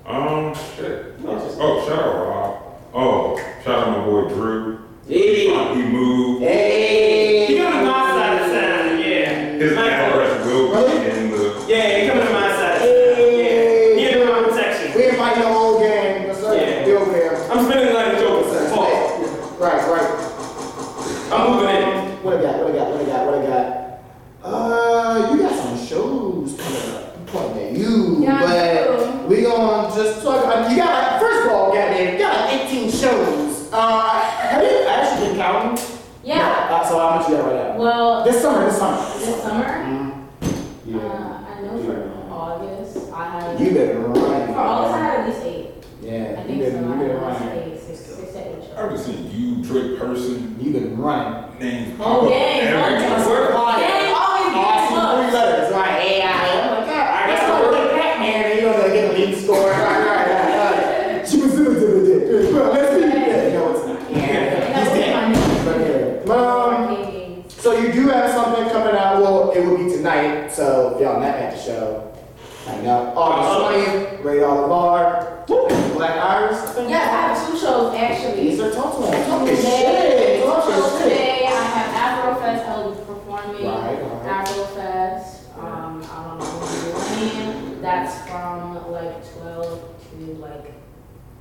Um, 0.07 0.55
shit. 0.55 1.15
Oh, 1.27 1.87
shout 1.87 1.99
out 1.99 2.15
Rob. 2.29 2.51
Oh, 2.95 3.37
shout 3.65 3.89
out 3.89 3.99
my 3.99 4.05
boy 4.05 4.29
Drew. 4.29 4.79
Yeah. 5.07 5.75
He 5.75 5.83
moved. 5.83 6.43
Hey. 6.43 7.47
He 7.47 7.57
coming 7.59 7.81
to 7.81 7.87
my 7.87 8.11
side 8.11 8.43
of 8.43 8.47
town, 8.53 8.99
yeah. 9.01 9.29
His 9.59 9.75
My 9.75 9.83
fault. 9.83 10.13
address 10.13 10.47
will 10.47 10.69
be 10.69 10.77
in 11.11 11.31
the. 11.31 11.65
Yeah, 11.69 11.99
he 11.99 12.09
coming 12.09 12.27
to 12.27 12.33
my 12.33 12.49
side 12.49 12.73
of 12.77 12.79
town. 12.79 12.87
Hey. 12.89 13.97
Yeah. 13.97 14.13
He 14.15 14.21
in 14.21 14.29
my 14.29 14.43
protection. 14.49 14.95
We 14.95 15.09
invite 15.09 15.37
the 15.37 15.49
whole 15.49 15.79
gang. 15.81 16.27
Yes, 16.27 16.41
sir. 16.41 16.55
Yeah. 16.57 16.85
Be 16.85 16.91
over 16.93 17.11
there. 17.13 17.35
I'm 17.53 17.65
spending 17.65 17.87
the 17.87 17.93
night 17.93 18.15
in 18.15 18.21
Joker. 18.21 18.69
Fuck. 18.69 19.61
Right, 19.61 19.83
right. 19.89 20.11
I'm 21.33 21.53
moving 21.53 21.69
in. 21.77 22.23
What 22.25 22.37
I 22.37 22.43
got? 22.43 22.55
What 22.59 22.69
I 22.71 22.77
got? 22.77 22.87
What 22.91 23.01
I 23.01 23.03
got? 23.07 23.27
What 23.27 23.35
I 23.35 23.47
got? 23.47 23.67
Uh, 24.45 25.31
you 25.33 25.39
got 25.43 25.55
some 25.55 25.77
shows 25.87 26.57
coming 26.61 26.95
up. 26.95 27.17
I'm 27.19 27.27
pointing 27.27 27.67
at 27.67 27.73
you, 27.77 28.23
Yeah, 28.23 28.37
I 28.37 28.97
but 28.97 29.29
we 29.29 29.43
gonna 29.43 29.95
just 29.95 30.23
talk. 30.23 30.45
Uh, 30.47 30.69
you 30.71 30.77
got 30.77 30.91
like, 31.13 31.21
first 31.21 31.47
of 31.47 31.53
all, 31.53 31.67
goddamn, 31.73 32.13
you 32.15 32.19
got 32.19 32.51
like 32.51 32.61
18 32.71 32.91
shows. 32.91 33.58
Uh, 33.73 34.21
have 34.21 34.63
you 34.63 34.87
actually 34.89 35.29
been 35.29 35.37
counting? 35.37 35.85
Yeah. 36.25 36.69
Uh, 36.71 36.89
so 36.89 36.99
how 36.99 37.17
much 37.19 37.29
you 37.29 37.37
got 37.37 37.45
right 37.47 37.55
now? 37.77 37.79
Well, 37.79 38.25
This 38.25 38.41
summer, 38.43 38.65
this 38.67 38.79
summer. 38.79 38.97
this 39.19 39.43
summer, 39.43 39.65
Mm. 39.65 40.25
uh, 40.95 40.99
I 40.99 41.61
know 41.63 41.83
for 41.85 42.33
August, 42.33 43.13
I 43.13 43.25
have. 43.41 43.61
You 43.61 43.71
better 43.73 43.99
run. 44.01 44.15
For 44.15 44.59
August, 44.59 44.95
I 44.95 44.99
had 44.99 45.21
at 45.21 45.27
least 45.29 45.43
eight. 45.45 45.71
Yeah, 46.01 46.13
I 46.13 46.43
you 46.43 46.47
think 46.49 46.59
been, 46.61 46.73
so. 46.73 46.79
you 46.81 46.93
I 46.93 46.97
been 46.97 47.09
had 47.11 47.17
at 47.17 47.29
least 47.29 47.41
running. 47.41 47.73
eight, 47.73 47.81
six, 47.83 47.99
six, 48.01 48.33
to 48.33 48.39
eight. 48.39 48.79
I've 48.79 48.91
just 48.93 49.05
seen 49.07 49.31
you, 49.31 49.63
Drake 49.65 49.99
Person, 49.99 50.57
You 50.61 50.73
been 50.73 50.97
running. 50.99 51.59
names. 51.59 51.95
Oh, 52.01 52.05
pop 52.05 52.23
up 52.23 52.29
gang, 52.31 52.61
every 52.61 52.81
one 52.81 52.93
time. 52.93 53.03
just 53.19 53.29
work 53.29 53.55
on 53.55 53.75
it. 53.75 53.87
Gang, 53.87 54.15
always 54.15 54.55
get 54.55 54.65
Awesome. 54.65 55.19
Three 55.19 55.31
fucked. 55.31 55.35
letters, 55.35 55.75
right? 55.75 56.01
A 56.01 56.23
I. 56.23 56.27
I'm 56.29 56.71
like, 56.73 56.87
God, 56.89 57.07
I 57.09 57.27
guess 57.27 57.43
I'll 57.45 57.63
look 57.63 57.75
at 57.81 58.01
Pac-Man 58.01 58.45
and 58.45 58.61
you're 58.61 58.73
gonna 58.73 58.93
get 58.95 59.11
a 59.11 59.13
lead 59.13 59.37
score. 59.45 59.71
Right, 59.71 59.81
right, 59.83 60.27
right, 60.29 61.17
right. 61.19 61.29
She 61.29 61.37
was 61.43 61.53
doing 61.53 61.77
it. 61.77 62.55
Well, 62.55 62.73
let's 62.73 62.95
be 62.95 63.01
dead. 63.01 63.53
No, 63.55 63.71
it's 63.75 63.87
not. 63.87 64.11
Yeah, 64.11 64.79
he's 64.79 64.89
dead. 64.89 65.65
But 65.65 65.79
yeah. 65.81 66.35
Um, 66.35 66.89
Arcade 66.89 67.51
so 67.51 67.73
you 67.79 67.93
do 67.93 68.09
have 68.09 68.31
something 68.31 68.69
coming 68.71 68.95
out. 68.95 69.21
Well, 69.21 69.51
it 70.19 70.29
will 70.29 70.33
be 70.33 70.39
tonight. 70.39 70.53
So 70.53 70.95
if 70.95 71.01
y'all 71.03 71.21
not 71.21 71.35
at 71.35 71.57
the 71.57 71.61
show, 71.63 72.13
hang 72.67 72.87
up. 72.87 73.17
August 73.17 73.89
20th, 73.89 74.25
Radar 74.25 74.69
Bar, 74.69 75.45
Black 75.47 76.17
Iris. 76.17 76.59
I 76.59 76.73
think. 76.73 76.91
Yeah, 76.91 76.99
I 76.99 77.01
have 77.35 77.49
two 77.51 77.57
shows 77.59 77.95
actually. 77.95 78.49
These 78.51 78.61
are 78.61 78.71
talk 78.73 78.97
to 78.97 79.07
him. 79.07 79.27
Talk 79.29 79.49
his 79.49 79.59
Today, 79.61 80.39
shit. 80.41 80.45
Talk 80.47 80.65
two 80.67 80.73
shows 80.73 80.93
shit. 80.93 81.03
today. 81.03 81.47
I 81.47 81.51
have 81.51 82.37
Afrofest. 82.39 82.69
I'll 82.69 82.91
be 82.95 82.97
performing 83.05 83.67
Right, 83.67 84.03
right. 84.03 84.47
Afrofest. 84.47 85.59
Um, 85.59 86.03
I 86.11 86.25
don't 86.29 86.39
know 86.39 86.45
when. 86.45 87.83
That's 87.83 88.29
from 88.29 88.93
like 88.93 89.35
12 89.39 89.81
to 90.11 90.25
like 90.41 90.73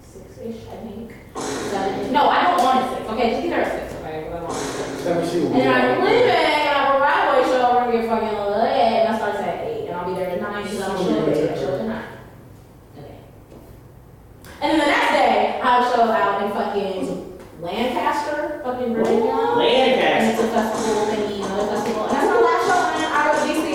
6-ish, 0.05 0.61
I 0.71 0.75
think. 0.85 1.11
Seven. 1.35 2.11
No, 2.13 2.29
I 2.29 2.43
don't 2.43 2.63
want 2.63 2.91
it 2.93 2.97
6. 2.99 3.09
Okay, 3.11 3.29
just 3.31 3.43
get 3.43 3.49
there 3.49 3.89
6, 3.89 3.95
okay? 4.01 4.23
'cause 4.23 4.33
I 4.33 4.37
don't 4.37 4.47
want 4.47 4.57
it 4.57 4.61
6. 4.61 5.05
Let 5.05 5.17
me 5.17 5.27
see 5.27 5.39
what 5.41 5.51
And 5.51 5.55
we 5.55 5.61
then 5.61 5.73
I'm 5.73 5.97
got. 5.97 6.05
leaving, 6.07 6.29
and 6.29 6.69
I 6.69 6.77
have 6.77 6.95
a 6.95 6.97
Broadway 6.97 7.41
show, 7.49 7.73
we're 7.73 7.79
gonna 7.85 7.91
get 7.97 8.09
fucking 8.09 8.37
lit, 8.37 8.71
and 8.77 9.07
that 9.07 9.15
starts 9.17 9.39
at 9.39 9.65
8, 9.65 9.85
and 9.89 9.95
I'll 9.97 10.05
be 10.09 10.13
there 10.15 10.29
at 10.29 10.41
9, 10.41 10.63
because 10.63 10.81
I'm 10.81 10.97
show 10.97 11.21
at 11.21 11.37
8, 11.37 11.49
I 11.51 11.55
show 11.57 11.73
at 11.75 11.85
9. 11.85 12.03
Okay. 12.97 13.15
And 14.61 14.67
then 14.71 14.79
the 14.79 14.85
next 14.85 15.09
day, 15.13 15.59
I 15.61 15.65
have 15.65 15.83
a 15.83 15.86
show 15.97 16.11
out 16.11 16.45
in 16.45 16.51
fucking 16.51 17.39
Lancaster, 17.59 18.61
fucking 18.63 18.93
Virginia. 18.93 19.31
And 19.31 19.57
Lancaster. 19.57 20.29
it's 20.29 20.39
a 20.43 20.47
festival, 20.53 21.09
and 21.09 21.33
you 21.33 21.41
know, 21.41 21.65
festival, 21.73 22.03
and 22.03 22.11
that's 22.13 22.27
my 22.27 22.39
last 22.39 22.63
show, 22.69 22.81
and 22.93 23.01
then 23.01 23.09
I 23.11 23.25
go 23.25 23.33
to 23.33 23.49
DC. 23.49 23.65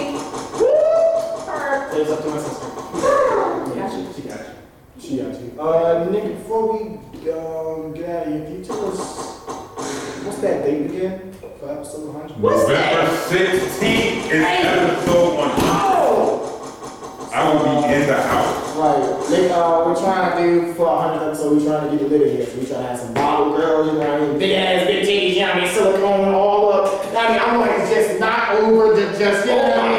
Woo! 0.60 0.70
Her. 1.50 1.90
It's 2.00 2.10
up 2.12 2.22
to 2.22 2.28
my 2.30 2.38
sister. 2.38 2.68
Got 3.74 3.90
you. 3.98 4.02
She 4.14 4.22
got 4.22 4.38
you. 4.38 4.54
She 5.00 5.16
got 5.18 5.34
you. 5.40 5.60
Uh, 5.60 6.08
Nic, 6.12 6.38
before 6.38 6.62
we 6.72 6.78
um, 7.32 7.92
get 7.92 8.08
out 8.08 8.28
of 8.28 8.32
here, 8.32 8.44
can 8.44 8.58
you 8.58 8.64
tell 8.64 8.86
us 8.86 9.42
what's 10.22 10.38
that 10.42 10.64
date 10.64 10.86
again 10.92 11.32
for 11.58 11.72
episode 11.72 12.14
100? 12.14 12.38
November 12.38 13.16
16th 13.26 14.30
is 14.30 14.46
episode 14.46 15.38
100. 15.38 15.58
Oh! 15.74 17.30
I 17.34 17.52
will 17.52 17.82
be 17.82 17.94
in 17.94 18.06
the 18.06 18.22
house. 18.22 18.61
They, 18.72 19.50
uh, 19.50 19.84
we're 19.84 20.00
trying 20.00 20.36
to 20.36 20.42
do 20.42 20.72
for 20.74 20.86
a 20.86 20.96
100 20.96 21.26
episode, 21.26 21.58
we're 21.58 21.64
trying 21.66 21.90
to 21.90 21.96
get 21.96 22.08
the 22.08 22.18
lit 22.18 22.28
in 22.28 22.36
here. 22.36 22.46
So 22.46 22.58
we're 22.58 22.66
trying 22.66 22.82
to 22.82 22.88
have 22.88 22.98
some 23.00 23.14
bottle 23.14 23.56
girls, 23.56 23.86
you 23.88 23.92
know 23.92 23.98
what 23.98 24.08
I 24.08 24.26
mean? 24.26 24.38
Big 24.38 24.52
ass, 24.52 24.86
big 24.86 25.06
titties, 25.06 25.34
you 25.34 25.40
know 25.40 25.48
what 25.48 25.56
I 25.56 25.60
mean? 25.60 25.74
Silicone, 25.74 26.34
all 26.34 26.72
up. 26.72 27.06
I 27.14 27.32
mean, 27.32 27.40
I'm 27.40 27.60
like 27.60 27.88
just 27.90 28.18
not 28.18 28.50
over 28.56 28.94
the 28.94 29.18
just, 29.18 29.46
you 29.46 29.56
know 29.56 29.91